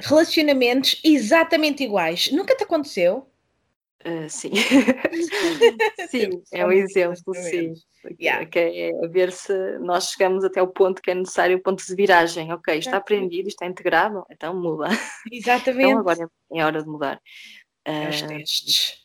relacionamentos 0.00 1.00
exatamente 1.02 1.82
iguais? 1.82 2.30
Nunca 2.30 2.54
te 2.54 2.64
aconteceu? 2.64 3.26
Uh, 4.04 4.28
sim, 4.28 4.50
sim, 6.10 6.42
é 6.52 6.66
um 6.66 6.72
exemplo, 6.72 7.34
sim. 7.34 7.72
Yeah. 8.20 8.44
Que 8.46 8.58
é 8.58 9.08
ver 9.08 9.30
se 9.30 9.78
nós 9.78 10.10
chegamos 10.10 10.44
até 10.44 10.60
o 10.60 10.66
ponto 10.66 11.00
que 11.00 11.12
é 11.12 11.14
necessário, 11.14 11.56
o 11.56 11.62
ponto 11.62 11.84
de 11.86 11.94
viragem. 11.94 12.52
Ok, 12.52 12.76
está 12.76 12.96
aprendido, 12.96 13.48
está 13.48 13.64
integrado, 13.64 14.24
então 14.28 14.60
muda. 14.60 14.88
Exatamente. 15.30 15.90
Então 15.90 16.00
agora 16.00 16.28
é 16.52 16.64
hora 16.64 16.82
de 16.82 16.88
mudar. 16.88 17.20
Os 17.86 18.22
uh, 18.22 18.26
testes. 18.26 19.02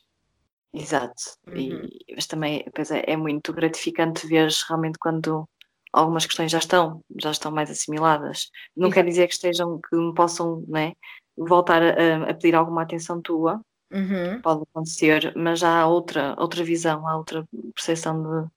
Exato. 0.73 1.13
Uhum. 1.47 1.55
E, 1.57 2.15
mas 2.15 2.25
também 2.25 2.65
pois 2.73 2.91
é, 2.91 3.03
é 3.07 3.15
muito 3.15 3.53
gratificante 3.53 4.27
ver 4.27 4.49
realmente 4.67 4.97
quando 4.99 5.47
algumas 5.93 6.25
questões 6.25 6.51
já 6.51 6.59
estão, 6.59 7.03
já 7.19 7.31
estão 7.31 7.51
mais 7.51 7.69
assimiladas. 7.69 8.49
Não 8.75 8.87
Exato. 8.87 8.95
quer 8.95 9.09
dizer 9.09 9.27
que 9.27 9.33
estejam, 9.33 9.79
que 9.79 9.95
me 9.95 10.13
possam 10.13 10.63
né, 10.67 10.93
voltar 11.35 11.81
a, 11.81 12.29
a 12.29 12.33
pedir 12.33 12.55
alguma 12.55 12.83
atenção 12.83 13.21
tua, 13.21 13.61
Uhum. 13.91 14.41
Pode 14.41 14.63
acontecer, 14.63 15.33
mas 15.35 15.63
há 15.63 15.87
outra, 15.87 16.35
outra 16.37 16.63
visão, 16.63 17.07
há 17.07 17.17
outra 17.17 17.47
percepção 17.73 18.21
de, 18.21 18.49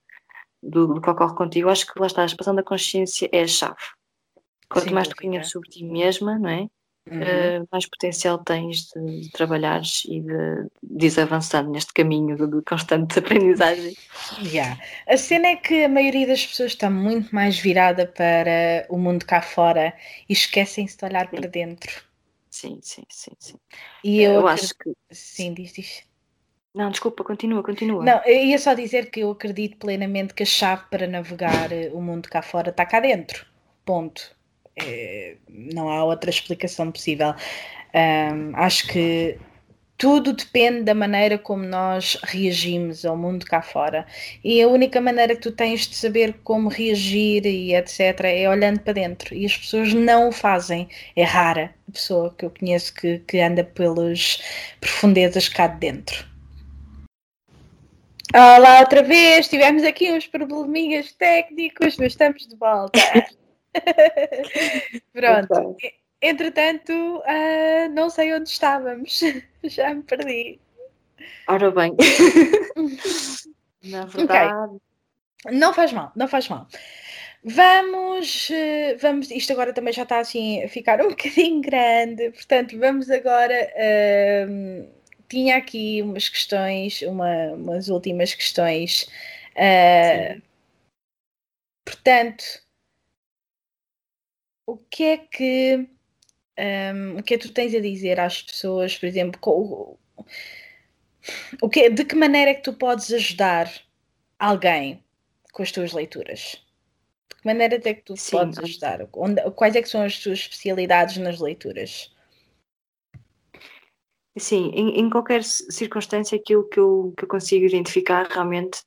do, 0.69 0.87
do 0.87 1.01
que 1.01 1.09
ocorre 1.09 1.35
contigo. 1.35 1.69
Acho 1.69 1.91
que 1.91 1.99
lá 1.99 2.07
passando 2.37 2.59
a 2.59 2.63
consciência 2.63 3.29
é 3.31 3.41
a 3.41 3.47
chave. 3.47 3.75
Quanto 4.69 4.87
Sim, 4.87 4.93
mais 4.93 5.07
tu 5.07 5.15
conheces 5.15 5.51
sobre 5.51 5.69
ti 5.69 5.83
mesma, 5.83 6.37
não 6.37 6.49
é? 6.49 6.67
Uhum. 7.09 7.19
Uh, 7.19 7.67
mais 7.71 7.87
potencial 7.87 8.37
tens 8.37 8.89
de, 8.89 9.21
de 9.21 9.31
trabalhares 9.31 10.03
e 10.05 10.21
de, 10.21 10.67
de 10.83 11.19
avançando 11.19 11.71
neste 11.71 11.91
caminho 11.93 12.37
de, 12.37 12.45
de 12.45 12.61
constante 12.61 13.17
aprendizagem. 13.19 13.97
Yeah. 14.43 14.79
A 15.07 15.17
cena 15.17 15.47
é 15.47 15.55
que 15.55 15.85
a 15.85 15.89
maioria 15.89 16.27
das 16.27 16.45
pessoas 16.45 16.73
está 16.73 16.91
muito 16.91 17.33
mais 17.33 17.57
virada 17.57 18.05
para 18.05 18.85
o 18.87 18.99
mundo 18.99 19.25
cá 19.25 19.41
fora 19.41 19.93
e 20.29 20.33
esquecem-se 20.33 20.95
de 20.95 21.05
olhar 21.05 21.27
Sim. 21.29 21.37
para 21.37 21.49
dentro. 21.49 22.10
Sim, 22.51 22.79
sim, 22.83 23.03
sim, 23.09 23.31
sim. 23.39 23.55
E 24.03 24.21
eu, 24.21 24.33
eu 24.33 24.47
acho 24.47 24.75
que. 24.77 24.93
Sim, 25.09 25.53
diz, 25.53 25.71
diz. 25.71 26.03
Não, 26.75 26.91
desculpa, 26.91 27.23
continua, 27.23 27.63
continua. 27.63 28.03
Não, 28.03 28.21
eu 28.25 28.45
ia 28.45 28.59
só 28.59 28.73
dizer 28.73 29.09
que 29.09 29.21
eu 29.21 29.31
acredito 29.31 29.77
plenamente 29.77 30.33
que 30.33 30.43
a 30.43 30.45
chave 30.45 30.83
para 30.89 31.07
navegar 31.07 31.71
eh, 31.71 31.89
o 31.93 32.01
mundo 32.01 32.29
cá 32.29 32.41
fora 32.41 32.69
está 32.69 32.85
cá 32.85 32.99
dentro. 32.99 33.45
Ponto. 33.85 34.35
É, 34.75 35.37
não 35.49 35.89
há 35.89 36.03
outra 36.03 36.29
explicação 36.29 36.91
possível. 36.91 37.33
Um, 37.93 38.55
acho 38.55 38.87
que 38.87 39.37
tudo 40.01 40.33
depende 40.33 40.81
da 40.81 40.95
maneira 40.95 41.37
como 41.37 41.63
nós 41.63 42.17
reagimos 42.23 43.05
ao 43.05 43.15
mundo 43.15 43.45
cá 43.45 43.61
fora. 43.61 44.03
E 44.43 44.59
a 44.59 44.67
única 44.67 44.99
maneira 44.99 45.35
que 45.35 45.43
tu 45.43 45.51
tens 45.51 45.81
de 45.87 45.95
saber 45.95 46.39
como 46.43 46.69
reagir 46.69 47.45
e 47.45 47.75
etc. 47.75 47.99
é 48.23 48.49
olhando 48.49 48.79
para 48.79 48.93
dentro. 48.93 49.35
E 49.35 49.45
as 49.45 49.55
pessoas 49.55 49.93
não 49.93 50.29
o 50.29 50.31
fazem. 50.31 50.89
É 51.15 51.23
rara 51.23 51.75
a 51.87 51.91
pessoa 51.91 52.33
que 52.35 52.43
eu 52.43 52.49
conheço 52.49 52.91
que, 52.95 53.19
que 53.19 53.39
anda 53.41 53.63
pelas 53.63 54.41
profundezas 54.79 55.47
cá 55.47 55.67
de 55.67 55.77
dentro. 55.77 56.25
Olá 58.33 58.79
outra 58.79 59.03
vez, 59.03 59.47
tivemos 59.47 59.83
aqui 59.83 60.11
uns 60.11 60.25
probleminhas 60.25 61.11
técnicos, 61.11 61.95
mas 61.97 62.13
estamos 62.13 62.47
de 62.47 62.55
volta. 62.55 62.99
Pronto. 65.13 65.77
Entretanto, 66.21 66.91
uh, 66.91 67.89
não 67.93 68.09
sei 68.09 68.33
onde 68.33 68.49
estávamos. 68.49 69.21
Já 69.63 69.93
me 69.93 70.03
perdi. 70.03 70.59
Ora 71.47 71.71
bem. 71.71 71.95
Na 73.83 74.05
verdade. 74.05 74.75
Okay. 75.43 75.57
Não 75.57 75.73
faz 75.73 75.91
mal, 75.91 76.11
não 76.15 76.27
faz 76.27 76.47
mal. 76.47 76.67
Vamos, 77.43 78.49
ah, 78.51 78.97
vamos, 79.01 79.31
isto 79.31 79.51
agora 79.51 79.73
também 79.73 79.91
já 79.91 80.03
está 80.03 80.19
assim 80.19 80.63
a 80.63 80.69
ficar 80.69 81.01
um 81.01 81.09
bocadinho 81.17 81.61
grande, 81.61 82.29
portanto, 82.31 82.77
vamos 82.77 83.09
agora. 83.09 83.73
Uh, 83.75 84.87
tinha 85.27 85.57
aqui 85.57 86.01
umas 86.03 86.29
questões, 86.29 87.01
uma, 87.01 87.53
umas 87.53 87.89
últimas 87.89 88.35
questões. 88.35 89.09
Uh, 89.55 90.41
portanto, 91.85 92.43
o 94.67 94.77
que 94.77 95.03
é 95.03 95.17
que 95.17 95.89
um, 96.61 97.17
o 97.17 97.23
que 97.23 97.33
é 97.33 97.37
que 97.37 97.47
tu 97.47 97.53
tens 97.53 97.73
a 97.73 97.79
dizer 97.79 98.19
às 98.19 98.41
pessoas, 98.43 98.97
por 98.97 99.07
exemplo, 99.07 99.39
o, 99.45 99.97
o 101.61 101.69
que, 101.69 101.89
de 101.89 102.05
que 102.05 102.15
maneira 102.15 102.51
é 102.51 102.53
que 102.53 102.63
tu 102.63 102.73
podes 102.73 103.11
ajudar 103.11 103.71
alguém 104.37 105.03
com 105.51 105.63
as 105.63 105.71
tuas 105.71 105.91
leituras? 105.91 106.63
De 107.29 107.41
que 107.41 107.45
maneira 107.45 107.75
é 107.83 107.93
que 107.93 108.03
tu 108.03 108.15
Sim, 108.15 108.37
podes 108.37 108.59
ajudar? 108.59 109.07
Onde, 109.13 109.41
quais 109.51 109.75
é 109.75 109.81
que 109.81 109.89
são 109.89 110.03
as 110.03 110.19
tuas 110.19 110.39
especialidades 110.39 111.17
nas 111.17 111.39
leituras? 111.39 112.13
Sim, 114.37 114.71
em, 114.73 114.99
em 114.99 115.09
qualquer 115.09 115.43
circunstância 115.43 116.37
aquilo 116.37 116.67
que 116.69 116.79
eu, 116.79 117.13
que 117.17 117.25
eu 117.25 117.27
consigo 117.27 117.65
identificar 117.65 118.27
realmente 118.27 118.81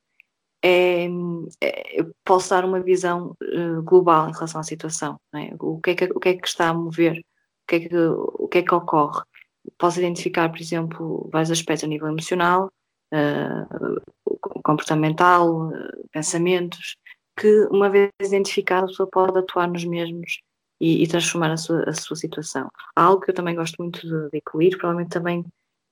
é, 0.62 1.04
é, 1.60 2.00
eu 2.00 2.14
posso 2.24 2.48
dar 2.48 2.64
uma 2.64 2.80
visão 2.80 3.36
uh, 3.42 3.82
global 3.82 4.30
em 4.30 4.32
relação 4.32 4.60
à 4.60 4.64
situação. 4.64 5.20
É? 5.34 5.54
O, 5.60 5.78
que 5.78 5.90
é 5.90 5.94
que, 5.94 6.04
o 6.06 6.18
que 6.18 6.28
é 6.30 6.36
que 6.38 6.48
está 6.48 6.68
a 6.68 6.74
mover 6.74 7.22
o 7.64 7.66
que 7.66 7.76
é 7.76 7.80
que, 7.80 7.96
o 7.96 8.48
que, 8.48 8.58
é 8.58 8.62
que 8.62 8.74
ocorre. 8.74 9.22
Posso 9.78 9.98
identificar, 9.98 10.50
por 10.50 10.60
exemplo, 10.60 11.28
vários 11.32 11.50
aspectos 11.50 11.84
a 11.84 11.88
nível 11.88 12.08
emocional, 12.08 12.70
uh, 13.12 14.00
comportamental, 14.62 15.68
uh, 15.68 16.08
pensamentos, 16.12 16.96
que 17.36 17.66
uma 17.70 17.88
vez 17.88 18.10
identificado 18.20 18.84
a 18.84 18.88
pessoa 18.88 19.08
pode 19.10 19.38
atuar 19.38 19.68
nos 19.68 19.84
mesmos 19.84 20.40
e, 20.80 21.02
e 21.02 21.06
transformar 21.08 21.50
a 21.52 21.56
sua, 21.56 21.88
a 21.88 21.92
sua, 21.94 22.16
situação. 22.16 22.68
Algo 22.94 23.20
que 23.20 23.30
eu 23.30 23.34
também 23.34 23.54
gosto 23.54 23.76
muito 23.78 24.00
de, 24.00 24.30
de 24.30 24.38
incluir, 24.38 24.76
provavelmente 24.76 25.10
também 25.10 25.44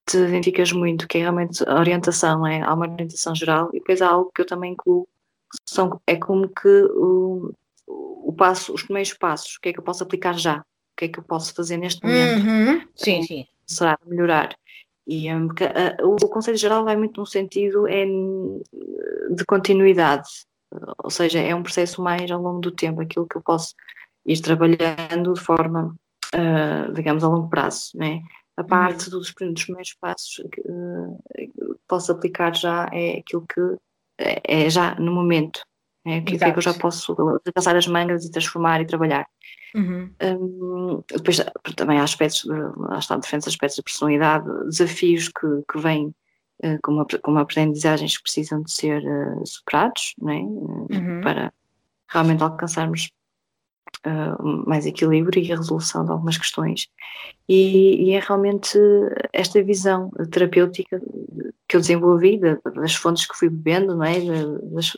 te 0.07 0.19
identificas 0.19 0.73
muito, 0.73 1.09
que 1.09 1.19
é 1.19 1.21
realmente 1.23 1.65
a 1.67 1.79
orientação, 1.79 2.47
é? 2.47 2.61
há 2.61 2.75
uma 2.75 2.91
orientação 2.91 3.35
geral, 3.35 3.71
e 3.73 3.79
depois 3.79 4.03
há 4.03 4.09
algo 4.09 4.31
que 4.35 4.43
eu 4.43 4.47
também 4.47 4.73
incluo, 4.73 5.09
são, 5.67 6.01
é 6.07 6.17
como 6.17 6.49
que 6.49 6.69
o, 6.69 7.53
o 7.87 8.33
passo, 8.33 8.73
os 8.73 8.83
primeiros 8.83 9.15
passos, 9.15 9.57
o 9.57 9.61
que 9.61 9.69
é 9.69 9.73
que 9.73 9.79
eu 9.79 9.85
posso 9.85 10.03
aplicar 10.03 10.35
já, 10.35 10.65
que 11.03 11.07
é 11.07 11.09
que 11.09 11.19
eu 11.19 11.25
posso 11.25 11.53
fazer 11.55 11.77
neste 11.77 12.05
momento 12.05 12.47
uhum. 12.47 12.89
sim, 12.95 13.23
sim. 13.23 13.47
será 13.67 13.99
melhorar. 14.07 14.57
E 15.07 15.33
um, 15.35 15.47
uh, 15.47 16.07
o 16.07 16.29
conselho 16.29 16.57
geral 16.57 16.85
vai 16.85 16.97
muito 16.97 17.21
no 17.21 17.27
sentido 17.27 17.89
é, 17.89 18.05
de 18.05 19.45
continuidade, 19.45 20.29
ou 21.03 21.11
seja, 21.11 21.41
é 21.41 21.55
um 21.55 21.63
processo 21.63 22.01
mais 22.01 22.31
ao 22.31 22.41
longo 22.41 22.61
do 22.61 22.71
tempo, 22.71 23.01
aquilo 23.01 23.27
que 23.27 23.37
eu 23.37 23.43
posso 23.43 23.75
ir 24.25 24.41
trabalhando 24.41 25.33
de 25.35 25.41
forma, 25.41 25.95
uh, 26.35 26.93
digamos, 26.93 27.25
a 27.25 27.29
longo 27.29 27.51
prazo, 27.51 27.91
né? 27.95 28.23
A 28.57 28.63
parte 28.63 29.07
uhum. 29.07 29.19
dos, 29.19 29.35
dos 29.35 29.65
primeiros 29.65 29.95
passos 30.01 30.45
que 30.53 30.61
uh, 30.61 31.79
posso 31.89 32.13
aplicar 32.13 32.55
já 32.55 32.89
é 32.93 33.19
aquilo 33.19 33.45
que 33.53 33.61
é, 34.19 34.67
é 34.67 34.71
já 34.71 34.95
no 34.95 35.13
momento, 35.13 35.63
é, 36.05 36.19
o 36.19 36.25
que, 36.25 36.35
é 36.43 36.51
que 36.51 36.59
eu 36.59 36.63
já 36.63 36.75
posso 36.75 37.15
passar 37.55 37.77
as 37.77 37.87
mangas 37.87 38.25
e 38.25 38.31
transformar 38.31 38.81
e 38.81 38.87
trabalhar. 38.87 39.27
Uhum. 39.75 40.11
Um, 40.23 41.03
depois 41.09 41.41
também 41.77 41.99
há 41.99 42.03
aspectos, 42.03 42.45
lá 42.45 42.99
está, 42.99 43.17
diferentes 43.17 43.49
aspectos 43.49 43.77
da 43.77 43.83
personalidade, 43.83 44.65
desafios 44.65 45.29
que, 45.29 45.47
que 45.71 45.79
vêm 45.79 46.15
uh, 46.65 46.79
como, 46.83 47.07
como 47.23 47.39
aprendizagens 47.39 48.17
que 48.17 48.23
precisam 48.23 48.63
de 48.63 48.73
ser 48.73 49.03
uh, 49.03 49.47
superados 49.47 50.15
né? 50.21 50.41
uhum. 50.41 51.21
para 51.23 51.53
realmente 52.09 52.43
alcançarmos 52.43 53.11
uh, 54.07 54.67
mais 54.67 54.85
equilíbrio 54.85 55.43
e 55.43 55.53
a 55.53 55.57
resolução 55.57 56.05
de 56.05 56.11
algumas 56.11 56.37
questões. 56.37 56.89
E, 57.49 58.09
e, 58.09 58.11
é 58.13 58.21
realmente 58.21 58.79
esta 59.33 59.63
visão 59.63 60.11
terapêutica 60.31 61.01
que 61.69 61.77
eu 61.77 61.81
desenvolvi, 61.81 62.39
das 62.75 62.95
fontes 62.95 63.27
que 63.27 63.37
fui 63.37 63.49
bebendo, 63.49 63.97
não 63.97 64.05
é? 64.05 64.21
das, 64.75 64.95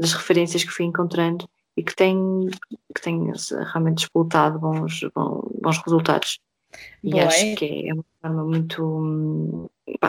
das 0.00 0.14
referências 0.14 0.64
que 0.64 0.70
fui 0.70 0.86
encontrando 0.86 1.46
e 1.76 1.82
que 1.82 1.94
tem, 1.94 2.48
que 2.94 3.02
tem 3.02 3.30
realmente 3.72 3.98
disputado 3.98 4.58
bons, 4.58 5.00
bons 5.60 5.78
resultados. 5.84 6.40
E 7.04 7.10
Boa, 7.10 7.26
acho 7.26 7.56
que 7.56 7.88
é 7.88 7.92
uma 7.92 8.04
forma 8.22 8.44
muito, 8.44 8.82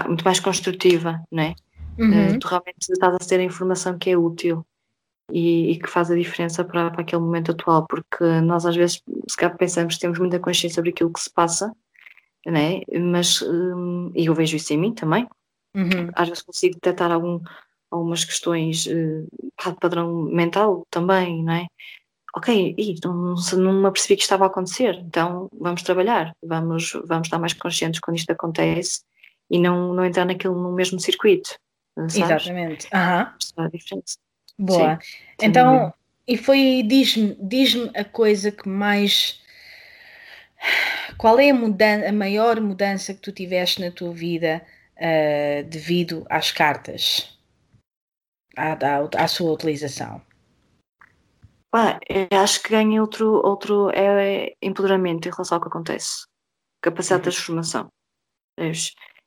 muito 0.08 0.24
mais 0.24 0.40
construtiva, 0.40 1.22
não 1.30 1.44
é? 1.44 1.56
Uhum. 2.00 2.36
Uh, 2.36 2.40
tu 2.40 2.48
realmente 2.48 2.90
estás 2.90 3.16
a 3.16 3.18
ter 3.18 3.40
a 3.40 3.44
informação 3.44 3.98
que 3.98 4.10
é 4.10 4.18
útil 4.18 4.66
e, 5.32 5.72
e, 5.72 5.80
que 5.80 5.90
faz 5.90 6.10
a 6.10 6.16
diferença 6.16 6.64
para, 6.64 6.90
para 6.90 7.02
aquele 7.02 7.22
momento 7.22 7.52
atual, 7.52 7.86
porque 7.86 8.24
nós 8.42 8.66
às 8.66 8.76
vezes, 8.76 9.02
se 9.28 9.38
calhar 9.38 9.58
pensamos 9.58 9.98
temos 9.98 10.18
muita 10.20 10.40
consciência 10.40 10.76
sobre 10.76 10.92
aquilo 10.92 11.12
que 11.12 11.20
se 11.20 11.30
passa, 11.30 11.72
né? 12.46 12.82
mas, 13.12 13.42
um, 13.42 14.12
e 14.16 14.26
eu 14.26 14.34
vejo 14.34 14.56
isso 14.56 14.74
em 14.74 14.78
mim 14.78 14.94
também, 14.94 15.28
uhum. 15.76 16.10
às 16.14 16.30
vezes 16.30 16.44
consigo 16.44 16.76
detectar 16.76 17.12
algum, 17.12 17.40
algumas 17.92 18.24
questões 18.24 18.86
uh, 18.86 19.28
de 19.30 19.80
padrão 19.80 20.24
mental 20.24 20.88
também, 20.90 21.44
não 21.44 21.54
é? 21.54 21.68
ok, 22.34 22.76
e 22.78 22.96
não, 23.04 23.36
não 23.58 23.74
me 23.74 23.88
apercebi 23.88 24.16
que 24.16 24.24
estava 24.24 24.46
a 24.46 24.48
acontecer, 24.48 24.96
então 25.06 25.50
vamos 25.54 25.84
trabalhar, 25.84 26.34
vamos, 26.42 26.94
vamos 27.06 27.28
estar 27.28 27.40
mais 27.40 27.54
conscientes 27.54 28.00
quando 28.00 28.18
isto 28.18 28.32
acontece 28.32 29.02
e 29.50 29.60
não, 29.60 29.94
não 29.94 30.06
entrar 30.06 30.26
naquilo 30.26 30.56
no 30.56 30.72
mesmo 30.72 31.00
circuito. 31.00 31.58
Sabes? 31.96 32.16
Exatamente. 32.16 32.88
Uhum. 32.94 33.68
Boa. 34.58 35.00
Sim, 35.02 35.48
então, 35.48 35.94
e 36.26 36.38
foi, 36.38 36.84
diz-me 36.88 37.36
diz 37.40 37.76
a 37.94 38.06
coisa 38.06 38.52
que 38.52 38.70
mais. 38.70 39.42
Qual 41.18 41.38
é 41.40 41.50
a, 41.50 41.54
mudança, 41.54 42.08
a 42.08 42.12
maior 42.14 42.62
mudança 42.62 43.14
que 43.14 43.20
tu 43.20 43.32
tiveste 43.32 43.82
na 43.82 43.92
tua 43.92 44.14
vida 44.14 44.62
uh, 44.96 45.64
devido 45.68 46.26
às 46.30 46.52
cartas? 46.52 47.38
À, 48.62 48.74
à, 48.74 49.24
à 49.24 49.28
sua 49.28 49.52
utilização? 49.52 50.22
Ah, 51.74 52.00
acho 52.44 52.62
que 52.62 52.70
ganha 52.70 53.02
outro, 53.02 53.42
outro 53.46 53.90
é 53.92 54.54
empoderamento 54.62 55.28
em 55.28 55.32
relação 55.32 55.56
ao 55.56 55.62
que 55.62 55.70
acontece. 55.70 56.28
Capacidade 56.82 57.22
uhum. 57.22 57.30
de 57.30 57.36
transformação. 57.36 57.92
É, 58.58 58.72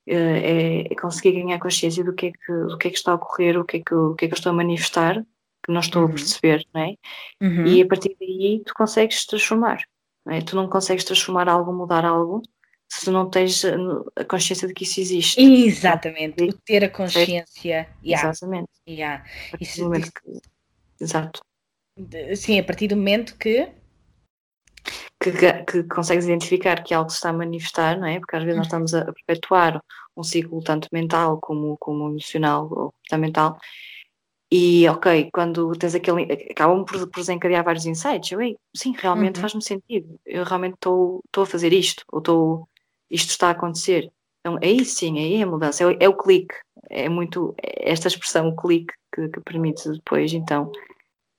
é, 0.06 0.92
é, 0.92 0.94
conseguir 0.96 1.32
ganhar 1.32 1.58
consciência 1.58 2.04
do 2.04 2.12
que, 2.12 2.26
é 2.26 2.32
que, 2.32 2.52
do 2.52 2.76
que 2.76 2.88
é 2.88 2.90
que 2.90 2.98
está 2.98 3.12
a 3.12 3.14
ocorrer, 3.14 3.58
o 3.58 3.64
que 3.64 3.78
é 3.78 3.82
que, 3.82 3.94
o 3.94 4.14
que, 4.14 4.26
é 4.26 4.28
que 4.28 4.34
eu 4.34 4.36
estou 4.36 4.50
a 4.50 4.54
manifestar, 4.54 5.24
que 5.64 5.72
não 5.72 5.80
estou 5.80 6.02
uhum. 6.02 6.08
a 6.08 6.12
perceber, 6.12 6.66
não 6.74 6.82
é? 6.82 6.94
Uhum. 7.40 7.66
E 7.66 7.82
a 7.82 7.86
partir 7.86 8.14
daí 8.20 8.62
tu 8.64 8.74
consegues 8.74 9.24
transformar. 9.24 9.82
Não 10.26 10.34
é? 10.34 10.42
Tu 10.42 10.54
não 10.54 10.68
consegues 10.68 11.04
transformar 11.04 11.48
algo, 11.48 11.72
mudar 11.72 12.04
algo, 12.04 12.42
se 12.88 13.10
não 13.10 13.28
tens 13.28 13.62
a 14.16 14.24
consciência 14.24 14.68
de 14.68 14.74
que 14.74 14.84
isso 14.84 15.00
existe. 15.00 15.40
Exatamente, 15.40 16.44
o 16.44 16.52
ter 16.64 16.84
a 16.84 16.88
consciência. 16.88 17.88
Yeah. 18.04 18.28
Exatamente. 18.28 18.70
Yeah. 18.88 19.24
Isso, 19.60 19.92
isso... 19.94 20.12
Que... 20.12 20.40
Exato. 21.00 21.40
Sim, 22.36 22.58
a 22.58 22.64
partir 22.64 22.88
do 22.88 22.96
momento 22.96 23.36
que... 23.36 23.68
que. 25.20 25.32
Que, 25.64 25.82
consegues 25.84 26.24
identificar 26.24 26.82
que 26.82 26.94
algo 26.94 27.10
se 27.10 27.16
está 27.16 27.30
a 27.30 27.32
manifestar, 27.32 27.98
não 27.98 28.06
é? 28.06 28.18
Porque 28.18 28.36
às 28.36 28.44
vezes 28.44 28.58
nós 28.58 28.72
uhum. 28.72 28.84
estamos 28.84 28.94
a 28.94 29.12
perpetuar 29.12 29.82
um 30.16 30.22
ciclo 30.22 30.62
tanto 30.62 30.88
mental 30.92 31.38
como, 31.40 31.76
como 31.78 32.08
emocional 32.08 32.64
ou 32.64 32.92
comportamental. 32.92 33.58
E 34.50 34.86
ok, 34.88 35.30
quando 35.32 35.72
tens 35.72 35.94
aquele. 35.94 36.32
acabam 36.50 36.84
por, 36.84 37.10
por 37.10 37.20
desencadear 37.20 37.64
vários 37.64 37.86
insights. 37.86 38.30
Eu, 38.30 38.38
sim, 38.74 38.94
realmente 38.96 39.36
uhum. 39.36 39.42
faz-me 39.42 39.62
sentido. 39.62 40.20
Eu 40.24 40.44
realmente 40.44 40.74
estou 40.74 41.22
a 41.36 41.46
fazer 41.46 41.72
isto, 41.72 42.04
ou 42.12 42.18
estou. 42.20 42.68
Isto 43.10 43.30
está 43.30 43.48
a 43.48 43.50
acontecer. 43.50 44.10
Então, 44.40 44.58
aí 44.62 44.84
sim, 44.84 45.18
aí 45.18 45.36
é 45.36 45.42
a 45.42 45.46
mudança, 45.46 45.84
é, 45.84 45.96
é 46.00 46.08
o 46.08 46.16
clique. 46.16 46.54
É 46.90 47.08
muito. 47.08 47.54
É 47.62 47.90
esta 47.90 48.08
expressão, 48.08 48.48
o 48.48 48.56
clique, 48.56 48.92
que, 49.14 49.28
que 49.28 49.40
permite 49.40 49.88
depois, 49.90 50.32
então, 50.32 50.70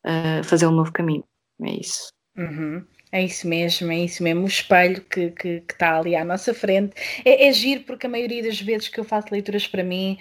uh, 0.05 0.43
fazer 0.43 0.67
um 0.67 0.71
novo 0.71 0.91
caminho. 0.91 1.23
É 1.61 1.71
isso. 1.71 2.09
Uhum. 2.37 2.85
É 3.11 3.23
isso 3.23 3.47
mesmo, 3.47 3.91
é 3.91 3.99
isso 3.99 4.23
mesmo. 4.23 4.43
O 4.43 4.47
espelho 4.47 5.01
que, 5.01 5.31
que, 5.31 5.61
que 5.61 5.73
está 5.73 5.99
ali 5.99 6.15
à 6.15 6.25
nossa 6.25 6.53
frente. 6.53 6.93
É, 7.23 7.47
é 7.47 7.53
giro 7.53 7.83
porque 7.83 8.07
a 8.07 8.09
maioria 8.09 8.43
das 8.43 8.59
vezes 8.59 8.89
que 8.89 8.99
eu 8.99 9.03
faço 9.03 9.27
leituras 9.31 9.67
para 9.67 9.83
mim, 9.83 10.17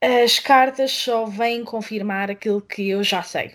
as 0.00 0.38
cartas 0.38 0.92
só 0.92 1.24
vêm 1.24 1.64
confirmar 1.64 2.30
aquilo 2.30 2.60
que 2.60 2.88
eu 2.88 3.02
já 3.02 3.22
sei, 3.22 3.54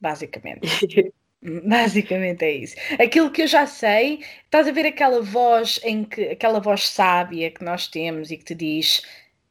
basicamente. 0.00 0.68
Basicamente 1.68 2.44
é 2.44 2.52
isso. 2.52 2.74
Aquilo 2.98 3.30
que 3.30 3.42
eu 3.42 3.46
já 3.46 3.66
sei, 3.66 4.20
estás 4.44 4.66
a 4.66 4.72
ver 4.72 4.86
aquela 4.86 5.20
voz 5.20 5.78
em 5.84 6.04
que 6.04 6.30
aquela 6.30 6.58
voz 6.58 6.88
sábia 6.88 7.50
que 7.50 7.62
nós 7.62 7.86
temos 7.86 8.30
e 8.30 8.36
que 8.36 8.44
te 8.44 8.54
diz 8.54 9.02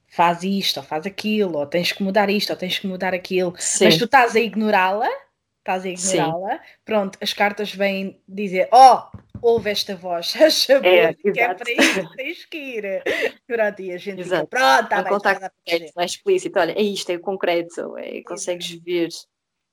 faz 0.08 0.44
isto, 0.44 0.78
ou 0.78 0.84
faz 0.84 1.06
aquilo, 1.06 1.58
ou 1.58 1.66
tens 1.66 1.92
que 1.92 2.04
mudar 2.04 2.30
isto, 2.30 2.52
ou 2.52 2.56
tens 2.56 2.78
que 2.78 2.86
mudar 2.86 3.14
aquilo, 3.14 3.54
Sim. 3.58 3.86
mas 3.86 3.98
tu 3.98 4.06
estás 4.06 4.36
a 4.36 4.40
ignorá-la, 4.40 5.10
estás 5.58 5.86
a 5.86 5.90
ignorá-la, 5.90 6.60
pronto, 6.86 7.18
as 7.20 7.34
cartas 7.34 7.74
vêm 7.74 8.20
dizer, 8.28 8.68
ó, 8.72 9.10
oh, 9.12 9.18
ouve 9.42 9.72
esta 9.72 9.96
voz, 9.96 10.36
a 10.38 10.52
favor, 10.52 10.86
é, 10.86 11.14
que 11.16 11.40
é 11.40 11.54
para 11.54 11.72
isso 11.72 12.10
que 12.10 12.16
tens 12.16 12.46
que 12.46 12.58
ir. 12.58 13.04
Pronto, 13.48 13.82
e 13.82 13.92
a 13.92 13.98
gente 13.98 14.22
exato. 14.22 14.44
fica, 14.46 14.60
pronto, 14.60 14.90
tá 14.90 15.02
um 15.02 15.04
contacto 15.06 15.52
mais 15.96 16.12
explícito, 16.12 16.60
olha, 16.60 16.74
é 16.74 16.82
isto, 16.82 17.12
é 17.12 17.18
concreto, 17.18 17.98
é, 17.98 18.22
consegues 18.22 18.70
ver 18.70 19.10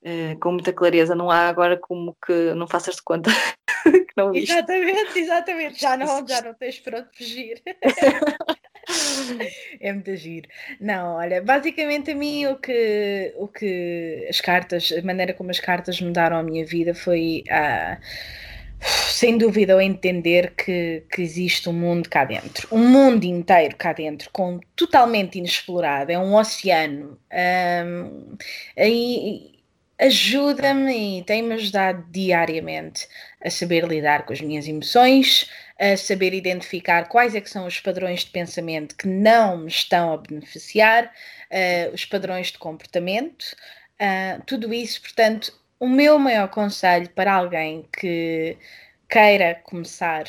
uh, 0.03 0.39
com 0.41 0.53
muita 0.53 0.73
clareza, 0.73 1.15
não 1.15 1.31
há 1.31 1.49
agora 1.49 1.77
como 1.77 2.17
que 2.25 2.55
não 2.55 2.67
faças 2.67 2.97
de 2.97 3.03
conta 3.03 3.31
que 3.85 4.13
não 4.17 4.33
viste. 4.33 4.53
Exatamente, 4.53 5.19
exatamente, 5.19 5.81
já 5.81 5.97
não, 5.97 6.27
já 6.27 6.43
não 6.43 6.55
tens 6.55 6.79
para 6.81 7.01
onde 7.01 7.09
fugir. 7.17 7.63
é 9.81 9.93
muito 9.93 10.15
giro. 10.17 10.49
Não, 10.81 11.17
olha, 11.17 11.43
basicamente 11.43 12.11
a 12.11 12.15
mim 12.15 12.47
o 12.47 12.57
que, 12.57 13.33
o 13.37 13.49
que 13.49 14.27
as 14.29 14.41
cartas, 14.41 14.93
a 14.93 15.03
maneira 15.03 15.35
como 15.35 15.51
as 15.51 15.61
cartas 15.61 16.01
mudaram 16.01 16.37
a 16.37 16.43
minha 16.43 16.65
vida 16.65 16.95
foi 16.95 17.45
uh, 17.49 18.01
sem 18.81 19.37
dúvida 19.37 19.75
ao 19.75 19.81
entender 19.81 20.55
que, 20.55 21.05
que 21.13 21.21
existe 21.21 21.69
um 21.69 21.73
mundo 21.73 22.09
cá 22.09 22.25
dentro, 22.25 22.67
um 22.73 22.79
mundo 22.79 23.25
inteiro 23.25 23.77
cá 23.77 23.93
dentro, 23.93 24.31
com, 24.33 24.59
totalmente 24.75 25.39
inexplorado, 25.39 26.11
é 26.11 26.19
um 26.19 26.35
oceano. 26.35 27.19
Um, 27.31 28.37
e, 28.79 29.60
ajuda-me 30.01 31.21
e 31.21 31.25
tem-me 31.25 31.55
ajudado 31.55 32.05
diariamente 32.11 33.07
a 33.41 33.51
saber 33.51 33.85
lidar 33.85 34.25
com 34.25 34.33
as 34.33 34.41
minhas 34.41 34.67
emoções, 34.67 35.51
a 35.79 35.97
saber 35.97 36.33
identificar 36.33 37.07
quais 37.09 37.35
é 37.35 37.41
que 37.41 37.51
são 37.51 37.67
os 37.67 37.79
padrões 37.79 38.25
de 38.25 38.31
pensamento 38.31 38.97
que 38.97 39.07
não 39.07 39.59
me 39.59 39.69
estão 39.69 40.15
a 40.15 40.17
beneficiar, 40.17 41.05
uh, 41.05 41.95
os 41.95 42.05
padrões 42.07 42.49
de 42.49 42.59
comportamento, 42.59 43.45
uh, 44.01 44.43
tudo 44.47 44.73
isso, 44.73 45.03
portanto, 45.03 45.53
o 45.79 45.89
meu 45.89 46.19
maior 46.19 46.49
conselho 46.49 47.09
para 47.11 47.35
alguém 47.35 47.87
que 47.99 48.57
queira 49.09 49.57
começar 49.65 50.25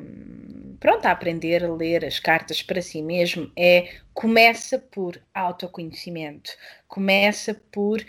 um, 0.00 0.76
pronto, 0.80 1.06
a 1.06 1.12
aprender 1.12 1.64
a 1.64 1.72
ler 1.72 2.04
as 2.04 2.18
cartas 2.18 2.60
para 2.60 2.82
si 2.82 3.00
mesmo 3.00 3.50
é 3.56 3.94
começa 4.12 4.78
por 4.78 5.22
autoconhecimento, 5.32 6.50
começa 6.88 7.54
por 7.70 8.04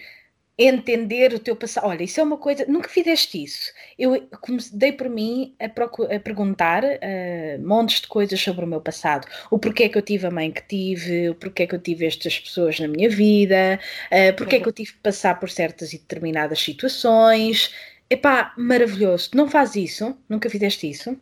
entender 0.58 1.34
o 1.34 1.40
teu 1.40 1.56
passado. 1.56 1.88
Olha, 1.88 2.04
isso 2.04 2.20
é 2.20 2.24
uma 2.24 2.38
coisa, 2.38 2.66
nunca 2.68 2.88
fizeste 2.90 3.44
isso. 3.44 3.72
Eu 3.98 4.28
dei 4.74 4.92
por 4.92 5.10
mim 5.10 5.56
a, 5.60 5.66
a 5.66 6.20
perguntar 6.20 6.84
uh, 6.84 7.68
montes 7.68 8.02
de 8.02 8.08
coisas 8.08 8.40
sobre 8.40 8.64
o 8.64 8.68
meu 8.68 8.82
passado. 8.82 9.28
O 9.50 9.58
porquê 9.58 9.90
que 9.90 9.98
eu 9.98 10.02
tive 10.02 10.28
a 10.28 10.32
mãe 10.32 10.52
que 10.52 10.62
tive, 10.68 11.30
o 11.30 11.36
porquê 11.36 11.66
que 11.66 11.76
eu 11.76 11.80
tive 11.80 12.06
estas 12.06 12.40
pessoas 12.40 12.80
na 12.80 12.88
minha 12.88 13.10
vida, 13.10 13.80
uh, 14.12 14.36
porquê 14.36 14.60
que 14.60 14.68
eu 14.68 14.74
tive 14.74 14.94
que 14.94 15.00
passar 15.00 15.40
por 15.40 15.50
certas 15.50 15.94
e 15.94 15.98
determinadas 15.98 16.62
situações. 16.62 17.74
Epá, 18.10 18.54
maravilhoso. 18.58 19.32
Não 19.34 19.50
faz 19.50 19.76
isso? 19.76 20.16
Nunca 20.30 20.50
fizeste 20.50 20.90
isso? 20.90 21.18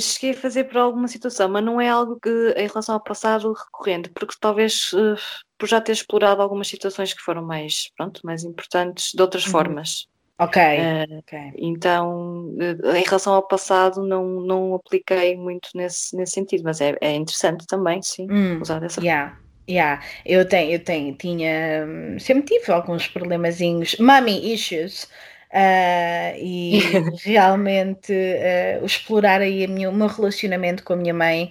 cheguei 0.00 0.32
a 0.32 0.40
fazer 0.40 0.64
por 0.64 0.76
alguma 0.76 1.08
situação, 1.08 1.48
mas 1.48 1.64
não 1.64 1.80
é 1.80 1.88
algo 1.88 2.18
que, 2.20 2.28
em 2.56 2.66
relação 2.66 2.94
ao 2.94 3.02
passado, 3.02 3.54
recorrente, 3.54 4.10
porque 4.10 4.34
talvez 4.38 4.92
uh, 4.92 5.16
por 5.58 5.68
já 5.68 5.80
ter 5.80 5.92
explorado 5.92 6.40
algumas 6.40 6.68
situações 6.68 7.12
que 7.12 7.20
foram 7.20 7.42
mais, 7.42 7.90
pronto, 7.96 8.20
mais 8.24 8.44
importantes 8.44 9.12
de 9.12 9.20
outras 9.20 9.44
uhum. 9.46 9.52
formas. 9.52 10.08
Ok. 10.38 10.62
Uh, 10.62 11.18
okay. 11.18 11.52
Então, 11.56 12.54
uh, 12.54 12.96
em 12.96 13.02
relação 13.02 13.34
ao 13.34 13.42
passado, 13.42 14.04
não, 14.04 14.40
não 14.40 14.74
apliquei 14.74 15.36
muito 15.36 15.70
nesse, 15.74 16.16
nesse 16.16 16.32
sentido, 16.32 16.62
mas 16.64 16.80
é, 16.80 16.96
é 17.00 17.14
interessante 17.14 17.66
também, 17.66 18.00
sim, 18.02 18.28
mm, 18.30 18.62
usar 18.62 18.78
dessa 18.78 19.00
yeah. 19.00 19.30
forma. 19.30 19.48
Yeah, 19.68 20.02
eu 20.24 20.48
tenho, 20.48 20.72
eu 20.72 20.82
tenho, 20.82 21.14
tinha, 21.14 21.84
hum, 21.86 22.18
sempre 22.18 22.58
tive 22.58 22.72
alguns 22.72 23.06
problemazinhos, 23.06 23.96
mommy 23.98 24.54
issues, 24.54 25.06
Uh, 25.50 26.36
e 26.36 26.78
realmente 27.24 28.12
uh, 28.12 28.84
explorar 28.84 29.40
aí 29.40 29.66
minha, 29.66 29.88
o 29.88 29.94
meu 29.94 30.06
relacionamento 30.06 30.84
com 30.84 30.92
a 30.92 30.96
minha 30.96 31.14
mãe 31.14 31.50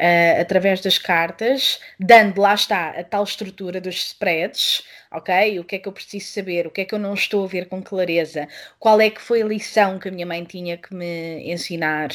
uh, 0.00 0.40
através 0.40 0.80
das 0.80 0.98
cartas, 0.98 1.80
dando, 1.98 2.40
lá 2.40 2.54
está, 2.54 2.90
a 2.90 3.04
tal 3.04 3.24
estrutura 3.24 3.80
dos 3.80 3.96
spreads, 3.96 4.82
ok? 5.10 5.58
O 5.58 5.64
que 5.64 5.76
é 5.76 5.78
que 5.78 5.88
eu 5.88 5.92
preciso 5.92 6.26
saber, 6.26 6.66
o 6.66 6.70
que 6.70 6.82
é 6.82 6.84
que 6.84 6.94
eu 6.94 6.98
não 6.98 7.14
estou 7.14 7.44
a 7.44 7.48
ver 7.48 7.66
com 7.68 7.82
clareza, 7.82 8.48
qual 8.78 9.00
é 9.00 9.10
que 9.10 9.20
foi 9.20 9.42
a 9.42 9.46
lição 9.46 9.98
que 9.98 10.08
a 10.08 10.12
minha 10.12 10.26
mãe 10.26 10.44
tinha 10.44 10.76
que 10.76 10.94
me 10.94 11.50
ensinar, 11.50 12.10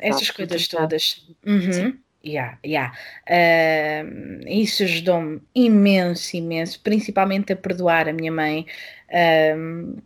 essas 0.00 0.30
coisas 0.30 0.68
todas. 0.68 1.26
Uhum. 1.46 1.98
Yeah, 2.24 2.56
yeah. 2.64 2.96
Uh, 3.26 4.48
isso 4.48 4.84
ajudou-me 4.84 5.42
imenso, 5.54 6.36
imenso, 6.36 6.80
principalmente 6.80 7.52
a 7.52 7.56
perdoar 7.56 8.08
a 8.08 8.12
minha 8.12 8.30
mãe. 8.30 8.64
Uh, 9.08 10.00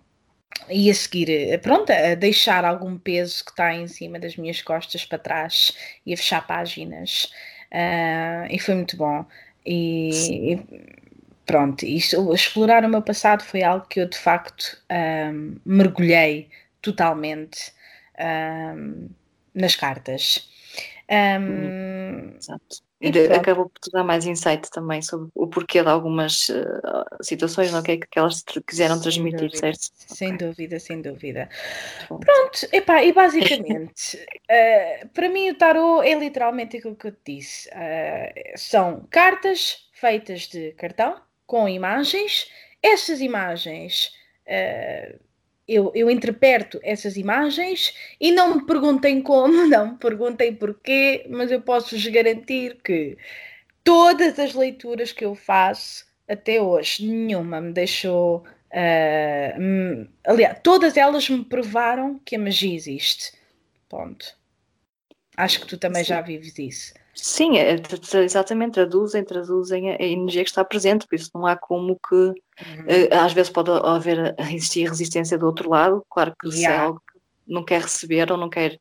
e 0.69 0.91
a 0.91 0.95
seguir, 0.95 1.31
eh, 1.31 1.59
pronto, 1.59 1.91
a 1.93 2.15
deixar 2.15 2.65
algum 2.65 2.99
peso 2.99 3.45
que 3.45 3.51
está 3.51 3.75
em 3.75 3.87
cima 3.87 4.19
das 4.19 4.37
minhas 4.37 4.63
costas 4.63 5.05
para 5.05 5.19
trás 5.19 5.77
e 6.05 6.13
a 6.13 6.17
fechar 6.17 6.47
páginas. 6.47 7.31
Uh, 7.73 8.47
e 8.51 8.59
foi 8.59 8.75
muito 8.75 8.97
bom. 8.97 9.25
E, 9.65 10.55
e, 10.55 10.67
pronto, 11.45 11.85
explorar 11.85 12.85
o 12.85 12.89
meu 12.89 13.03
passado 13.03 13.43
foi 13.43 13.63
algo 13.63 13.87
que 13.87 14.01
eu 14.01 14.09
de 14.09 14.19
facto 14.19 14.79
um, 15.33 15.57
mergulhei 15.65 16.49
totalmente 16.81 17.73
um, 18.19 19.09
nas 19.55 19.77
cartas. 19.77 20.49
Um, 21.11 22.37
E 22.99 23.09
acabou 23.35 23.69
por 23.69 23.79
te 23.79 23.91
dar 23.91 24.03
mais 24.03 24.25
insight 24.25 24.71
também 24.71 25.03
sobre 25.03 25.29
o 25.35 25.47
porquê 25.47 25.83
de 25.83 25.89
algumas 25.89 26.49
uh, 26.49 27.05
situações, 27.21 27.71
não, 27.71 27.83
que, 27.83 27.99
que 27.99 28.19
elas 28.19 28.43
quiseram 28.67 28.99
transmitir, 28.99 29.41
dúvida, 29.41 29.59
certo? 29.59 29.91
Sem 29.95 30.35
okay. 30.35 30.49
dúvida, 30.49 30.81
sem 30.81 31.03
dúvida. 31.03 31.49
Pronto, 32.09 32.67
epá, 32.73 33.05
e 33.05 33.13
basicamente, 33.13 34.17
uh, 34.17 35.09
para 35.13 35.29
mim 35.29 35.51
o 35.51 35.55
tarot 35.55 36.07
é 36.07 36.15
literalmente 36.15 36.79
aquilo 36.79 36.97
que 36.97 37.09
eu 37.09 37.13
te 37.13 37.37
disse. 37.37 37.69
Uh, 37.69 38.57
são 38.57 39.07
cartas 39.11 39.89
feitas 39.93 40.49
de 40.49 40.73
cartão, 40.73 41.21
com 41.47 41.69
imagens. 41.69 42.51
Essas 42.83 43.21
imagens 43.21 44.13
eu, 45.69 45.91
eu 45.95 46.11
interpreto 46.11 46.79
essas 46.83 47.17
imagens 47.17 47.95
e 48.21 48.31
não 48.31 48.57
me 48.57 48.67
perguntem 48.67 49.21
como, 49.21 49.67
não 49.67 49.93
me 49.93 49.99
perguntem 49.99 50.55
porquê, 50.55 51.27
mas 51.29 51.51
eu 51.51 51.61
posso 51.61 51.97
vos 51.97 52.07
garantir 52.07 52.79
que 52.83 53.17
todas 53.83 54.39
as 54.39 54.55
leituras 54.55 55.13
que 55.13 55.25
eu 55.25 55.35
faço 55.35 56.07
até 56.29 56.61
hoje, 56.61 57.07
nenhuma 57.07 57.61
me 57.61 57.73
deixou. 57.73 58.45
Uh, 58.73 60.09
aliás, 60.27 60.59
todas 60.63 60.97
elas 60.97 61.29
me 61.31 61.45
provaram 61.45 62.21
que 62.25 62.37
a 62.37 62.39
magia 62.39 62.75
existe. 62.75 63.33
Ponto. 63.89 64.37
Acho 65.37 65.61
que 65.61 65.67
tu 65.67 65.79
também 65.79 66.03
Sim. 66.03 66.09
já 66.09 66.21
vives 66.21 66.59
isso. 66.59 66.95
Sim, 67.15 67.59
é, 67.59 67.77
exatamente, 68.23 68.75
traduzem, 68.75 69.25
traduzem 69.25 69.91
a 69.91 70.03
energia 70.03 70.45
que 70.45 70.51
está 70.51 70.65
presente, 70.65 71.07
por 71.07 71.15
isso 71.15 71.31
não 71.35 71.47
há 71.47 71.57
como 71.57 71.99
que 72.09 72.35
uhum. 72.61 72.85
Eh, 72.87 73.15
às 73.15 73.33
vezes 73.33 73.51
pode 73.51 73.71
haver 73.71 74.35
existir 74.51 74.89
resistência 74.89 75.39
do 75.39 75.47
outro 75.47 75.71
lado, 75.71 76.05
claro 76.11 76.35
que 76.39 76.49
yeah. 76.49 76.69
se 76.69 76.73
é 76.73 76.77
algo 76.77 77.01
que 77.01 77.19
não 77.47 77.65
quer 77.65 77.83
receber 77.83 78.31
ou 78.31 78.39
não 78.39 78.49
quer 78.49 78.79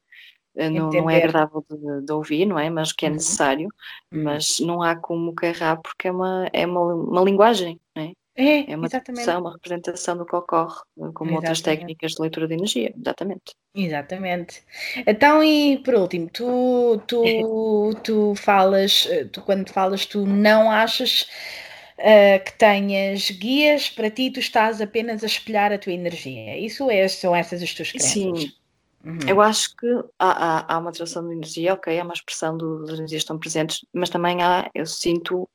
eh, 0.56 0.70
não, 0.70 0.90
não, 0.90 1.10
é 1.10 1.18
agradável 1.18 1.66
de, 1.70 2.06
de, 2.06 2.14
ouvir, 2.14 2.46
não 2.46 2.58
é? 2.58 2.70
Mas 2.70 2.92
que 2.92 3.06
é 3.06 3.10
uhum. 3.10 3.16
necessário, 3.16 3.70
uhum. 4.12 4.24
mas 4.24 4.60
não 4.60 4.82
há 4.82 4.96
como 4.96 5.34
carregar 5.34 5.78
porque 5.82 6.08
é 6.08 6.12
uma, 6.12 6.50
é 6.54 6.66
uma, 6.66 6.94
uma 6.94 7.22
linguagem, 7.22 7.80
não 7.96 8.04
é? 8.04 8.12
É, 8.38 8.74
é 8.74 8.76
uma 8.76 8.90
uma 9.40 9.54
representação 9.54 10.18
do 10.18 10.26
que 10.26 10.36
ocorre, 10.36 10.76
como 10.94 11.08
exatamente. 11.08 11.36
outras 11.36 11.62
técnicas 11.62 12.12
de 12.12 12.22
leitura 12.22 12.48
de 12.50 12.54
energia, 12.54 12.94
exatamente. 12.98 13.56
Exatamente. 13.74 14.62
Então, 15.08 15.42
e 15.42 15.78
por 15.78 15.96
último, 15.96 16.30
tu, 16.34 17.02
tu, 17.08 17.24
tu 18.04 18.36
falas, 18.36 19.08
tu 19.32 19.42
quando 19.42 19.72
falas, 19.72 20.06
tu 20.06 20.26
não 20.26 20.70
achas 20.70 21.30
uh, 22.00 22.44
que 22.44 22.58
tenhas 22.58 23.30
guias 23.32 23.90
para 23.90 24.10
ti, 24.10 24.32
tu 24.32 24.40
estás 24.40 24.82
apenas 24.82 25.24
a 25.24 25.28
espelhar 25.28 25.72
a 25.72 25.78
tua 25.78 25.94
energia. 25.94 26.58
Isso 26.58 26.90
é, 26.90 27.08
são 27.08 27.36
essas 27.36 27.62
as 27.62 27.74
tuas 27.74 27.92
crenças? 27.92 28.12
Sim. 28.12 28.52
Uhum. 29.04 29.20
Eu 29.28 29.40
acho 29.40 29.76
que 29.76 29.88
há, 30.18 30.32
há, 30.32 30.74
há, 30.74 30.78
uma 30.80 30.90
atração 30.90 31.28
de 31.28 31.34
energia, 31.36 31.74
ok, 31.74 32.00
há 32.00 32.04
uma 32.04 32.14
expressão 32.14 32.58
das 32.58 32.98
energias 32.98 33.10
que 33.10 33.16
estão 33.18 33.38
presentes, 33.38 33.86
mas 33.94 34.10
também 34.10 34.42
há, 34.42 34.70
eu 34.74 34.86
sinto 34.86 35.48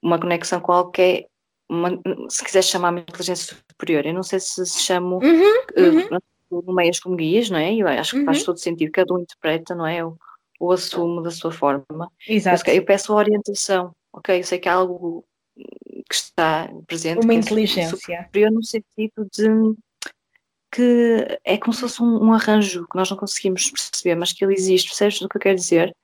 uma 0.00 0.18
conexão 0.18 0.58
com 0.58 0.72
algo 0.72 0.90
que 0.90 1.02
é 1.02 1.26
uma, 1.68 1.90
se 2.30 2.42
quiser 2.42 2.62
chamar 2.62 2.90
uma 2.90 3.00
inteligência 3.00 3.54
superior, 3.70 4.06
eu 4.06 4.14
não 4.14 4.22
sei 4.22 4.40
se 4.40 4.64
se 4.64 4.80
chamo 4.80 5.16
uhum, 5.22 5.64
uhum. 5.76 6.08
Uh, 6.50 6.62
nomeias 6.64 6.98
como 6.98 7.14
guias, 7.14 7.50
não 7.50 7.58
é? 7.58 7.74
Eu 7.74 7.86
acho 7.86 8.12
que 8.12 8.20
uhum. 8.20 8.24
faz 8.24 8.42
todo 8.42 8.58
sentido, 8.58 8.90
cada 8.90 9.12
um 9.12 9.18
interpreta, 9.18 9.74
não 9.74 9.86
é? 9.86 10.02
Ou, 10.02 10.16
ou 10.58 10.72
assume 10.72 11.22
da 11.22 11.30
sua 11.30 11.52
forma. 11.52 12.10
Exato. 12.26 12.70
Eu, 12.70 12.76
eu 12.76 12.84
peço 12.86 13.12
orientação, 13.12 13.92
ok? 14.14 14.38
Eu 14.38 14.44
sei 14.44 14.58
que 14.58 14.66
há 14.66 14.72
algo 14.72 15.26
que 16.08 16.14
está 16.14 16.68
presente. 16.86 17.24
Uma 17.24 17.34
é 17.34 17.36
inteligência. 17.36 17.90
superior 17.90 18.50
no 18.50 18.64
sentido 18.64 19.28
de 19.32 19.76
que 20.70 21.40
é 21.44 21.56
como 21.56 21.72
se 21.72 21.80
fosse 21.80 22.02
um, 22.02 22.24
um, 22.24 22.32
arranjo 22.32 22.86
que 22.88 22.96
nós 22.96 23.10
não 23.10 23.16
conseguimos 23.16 23.70
perceber, 23.70 24.14
mas 24.14 24.32
que 24.32 24.44
ele 24.44 24.54
existe, 24.54 24.88
percebes 24.88 25.20
o 25.22 25.28
que 25.28 25.36
eu 25.36 25.40
quero 25.40 25.56
dizer? 25.56 25.96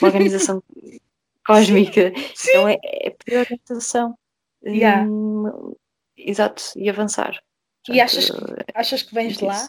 Uma 0.00 0.08
organização 0.08 0.62
cósmica. 1.46 2.12
Sim. 2.34 2.50
Então 2.50 2.68
é, 2.68 2.76
é 2.82 3.10
pedir 3.10 3.38
orientação. 3.38 4.16
Yeah. 4.64 5.08
Hum, 5.08 5.74
exato, 6.16 6.62
e 6.76 6.88
avançar. 6.90 7.42
Portanto, 7.86 7.96
e 7.96 8.00
achas, 8.00 8.30
achas 8.74 9.02
que 9.02 9.14
vens 9.14 9.38
de 9.38 9.44
lá? 9.44 9.68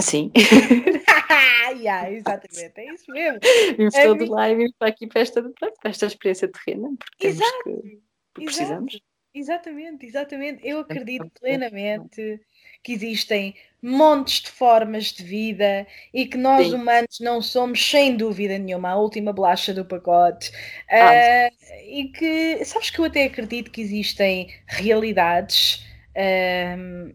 Sim. 0.00 0.30
yeah, 1.70 2.10
exatamente, 2.10 2.72
é 2.76 2.94
isso 2.94 3.10
mesmo. 3.10 3.40
Vimos 3.76 3.94
é 3.94 4.04
todos 4.04 4.28
lá 4.28 4.50
e 4.50 4.56
vimos 4.56 4.72
para 4.78 4.88
aqui 4.88 5.06
para 5.06 5.20
esta, 5.20 5.42
para 5.42 5.90
esta 5.90 6.06
experiência 6.06 6.48
terrena, 6.48 6.88
porque, 6.98 7.26
Exato. 7.26 7.64
que, 7.64 8.00
porque 8.34 8.46
precisamos. 8.46 9.00
Exatamente, 9.34 10.04
exatamente. 10.04 10.60
Eu 10.62 10.80
acredito 10.80 11.30
plenamente 11.40 12.38
que 12.82 12.92
existem 12.92 13.54
montes 13.82 14.42
de 14.42 14.50
formas 14.50 15.06
de 15.06 15.24
vida 15.24 15.86
e 16.12 16.26
que 16.26 16.36
nós 16.36 16.66
Sim. 16.66 16.74
humanos 16.74 17.18
não 17.18 17.40
somos, 17.40 17.82
sem 17.82 18.16
dúvida 18.16 18.58
nenhuma, 18.58 18.90
a 18.90 18.96
última 18.96 19.32
bolacha 19.32 19.72
do 19.72 19.84
pacote. 19.84 20.52
Ah. 20.90 21.48
Uh, 21.48 21.74
e 21.88 22.08
que, 22.08 22.64
sabes 22.64 22.90
que 22.90 22.98
eu 22.98 23.06
até 23.06 23.24
acredito 23.24 23.70
que 23.70 23.80
existem 23.80 24.54
realidades. 24.66 25.86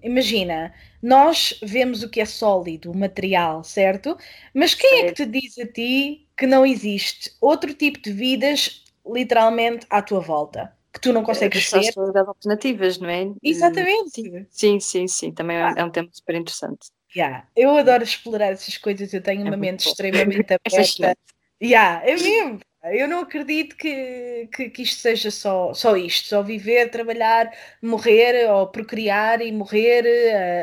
Imagina, 0.01 0.73
nós 1.01 1.59
vemos 1.61 2.03
o 2.03 2.09
que 2.09 2.19
é 2.19 2.25
sólido, 2.25 2.91
o 2.91 2.97
material, 2.97 3.63
certo? 3.63 4.17
Mas 4.53 4.73
quem 4.73 5.01
certo. 5.01 5.05
é 5.05 5.07
que 5.09 5.13
te 5.13 5.41
diz 5.41 5.57
a 5.59 5.67
ti 5.67 6.27
que 6.35 6.47
não 6.47 6.65
existe 6.65 7.31
outro 7.41 7.73
tipo 7.73 8.01
de 8.01 8.11
vidas 8.11 8.83
literalmente 9.05 9.85
à 9.89 10.01
tua 10.01 10.19
volta? 10.19 10.77
que 10.97 11.01
tu 11.01 11.13
não 11.13 11.23
consegues 11.23 11.71
ver. 11.71 11.89
As 11.89 12.27
alternativas, 12.27 12.97
não 12.97 13.09
é? 13.09 13.31
Exatamente. 13.43 14.47
Sim, 14.49 14.79
sim, 14.79 15.07
sim. 15.07 15.31
Também 15.31 15.57
é 15.57 15.61
ah. 15.61 15.73
é 15.77 15.83
um 15.83 15.91
tema 15.91 16.09
super 16.11 16.35
interessante. 16.35 16.89
Yeah. 17.15 17.47
Eu 17.55 17.77
adoro 17.77 18.03
explorar 18.03 18.51
essas 18.51 18.77
coisas, 18.77 19.13
eu 19.13 19.21
tenho 19.21 19.41
é 19.41 19.43
uma 19.45 19.57
mente 19.57 19.83
bom. 19.83 19.89
extremamente 19.91 20.53
aberta. 20.65 21.17
yeah, 21.61 22.03
é 22.03 22.15
mesmo. 22.15 22.59
Eu 22.83 23.07
não 23.07 23.21
acredito 23.21 23.75
que, 23.75 24.47
que, 24.53 24.69
que, 24.69 24.83
isto 24.83 24.99
seja 24.99 25.31
só, 25.31 25.73
só 25.73 25.97
isto, 25.97 26.27
só 26.27 26.41
viver, 26.41 26.89
trabalhar, 26.89 27.51
morrer, 27.81 28.49
ou 28.49 28.67
procriar 28.67 29.41
e 29.41 29.51
morrer. 29.51 30.05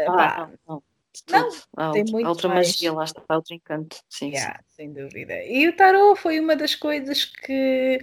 Uh, 0.06 0.10
ah, 0.12 0.50
não, 0.66 0.82
não. 1.30 1.50
não 1.76 1.92
tem 1.92 2.04
muito 2.10 2.28
outra 2.28 2.48
mais. 2.48 2.68
magia, 2.68 2.92
lá 2.92 3.04
está, 3.04 3.22
outro 3.30 3.54
encanto. 3.54 3.96
Sim, 4.08 4.30
yeah, 4.30 4.60
sim. 4.68 4.76
Sem 4.76 4.92
dúvida. 4.92 5.34
E 5.44 5.68
o 5.68 5.76
tarot 5.76 6.18
foi 6.18 6.40
uma 6.40 6.56
das 6.56 6.74
coisas 6.74 7.24
que 7.24 7.98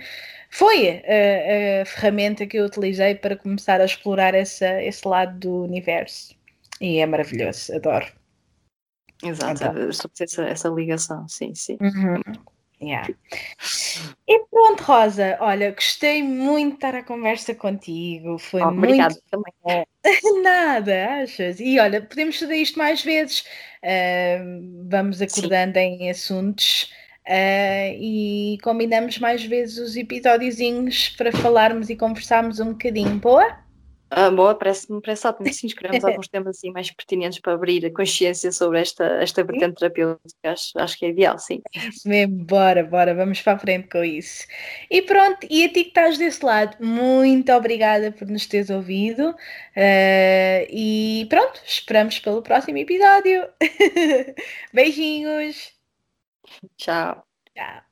foi 0.49 0.89
a, 0.89 1.81
a, 1.81 1.85
ferramenta 1.85 2.45
que 2.45 2.57
eu 2.57 2.65
utilizei 2.65 3.15
para 3.15 3.37
começar 3.37 3.79
a 3.79 3.85
explorar 3.85 4.35
essa, 4.35 4.83
esse 4.83 5.07
lado 5.07 5.39
do 5.39 5.63
universo. 5.63 6.35
E 6.79 6.99
é 6.99 7.05
maravilhoso, 7.05 7.73
adoro. 7.75 8.05
Exato, 9.23 9.63
essa, 10.19 10.43
essa 10.43 10.69
ligação, 10.69 11.27
sim, 11.27 11.53
sim. 11.53 11.77
Uhum. 11.79 12.19
Yeah. 12.81 13.13
E 14.27 14.39
pronto, 14.49 14.81
Rosa, 14.81 15.37
olha, 15.39 15.71
gostei 15.71 16.23
muito 16.23 16.69
de 16.69 16.75
estar 16.75 16.95
a 16.95 17.03
conversa 17.03 17.53
contigo. 17.53 18.39
Foi 18.39 18.61
oh, 18.61 18.71
muito. 18.71 19.21
também. 19.29 19.85
Nada, 20.41 21.21
achas? 21.21 21.59
E 21.59 21.79
olha, 21.79 22.01
podemos 22.01 22.39
fazer 22.39 22.55
isto 22.55 22.79
mais 22.79 23.03
vezes. 23.03 23.41
Uh, 23.83 24.87
vamos 24.89 25.21
acordando 25.21 25.73
Sim. 25.73 25.79
em 25.79 26.09
assuntos 26.09 26.91
Uh, 27.27 27.93
e 27.99 28.57
combinamos 28.63 29.19
mais 29.19 29.43
vezes 29.45 29.77
os 29.77 29.95
episódiozinhos 29.95 31.09
para 31.09 31.31
falarmos 31.31 31.89
e 31.89 31.95
conversarmos 31.95 32.59
um 32.59 32.71
bocadinho. 32.71 33.15
Boa? 33.19 33.57
Ah, 34.13 34.29
boa, 34.29 34.53
parece-me 34.53 35.01
parece 35.01 35.25
ótimo. 35.25 35.51
Sim, 35.53 35.67
escolhemos 35.67 36.03
alguns 36.03 36.27
temas 36.27 36.57
assim, 36.57 36.69
mais 36.69 36.91
pertinentes 36.91 37.39
para 37.39 37.53
abrir 37.53 37.85
a 37.85 37.93
consciência 37.93 38.51
sobre 38.51 38.81
esta, 38.81 39.05
esta 39.21 39.41
vertente 39.41 39.75
terapêutica. 39.75 40.19
Acho, 40.43 40.71
acho 40.75 40.99
que 40.99 41.05
é 41.05 41.09
ideal, 41.09 41.39
sim. 41.39 41.61
Isso 41.73 42.09
mesmo, 42.09 42.43
bora, 42.43 42.83
bora, 42.83 43.15
vamos 43.15 43.41
para 43.41 43.53
a 43.53 43.57
frente 43.57 43.87
com 43.87 44.03
isso. 44.03 44.45
E 44.89 45.01
pronto, 45.01 45.47
e 45.49 45.63
a 45.63 45.69
ti 45.69 45.85
que 45.85 45.89
estás 45.89 46.17
desse 46.17 46.45
lado, 46.45 46.75
muito 46.85 47.49
obrigada 47.53 48.11
por 48.11 48.27
nos 48.27 48.45
teres 48.45 48.69
ouvido. 48.69 49.29
Uh, 49.29 50.67
e 50.69 51.25
pronto, 51.29 51.61
esperamos 51.65 52.19
pelo 52.19 52.41
próximo 52.41 52.79
episódio. 52.79 53.47
Beijinhos! 54.73 55.71
Ciao. 56.77 57.23
Ciao. 57.55 57.90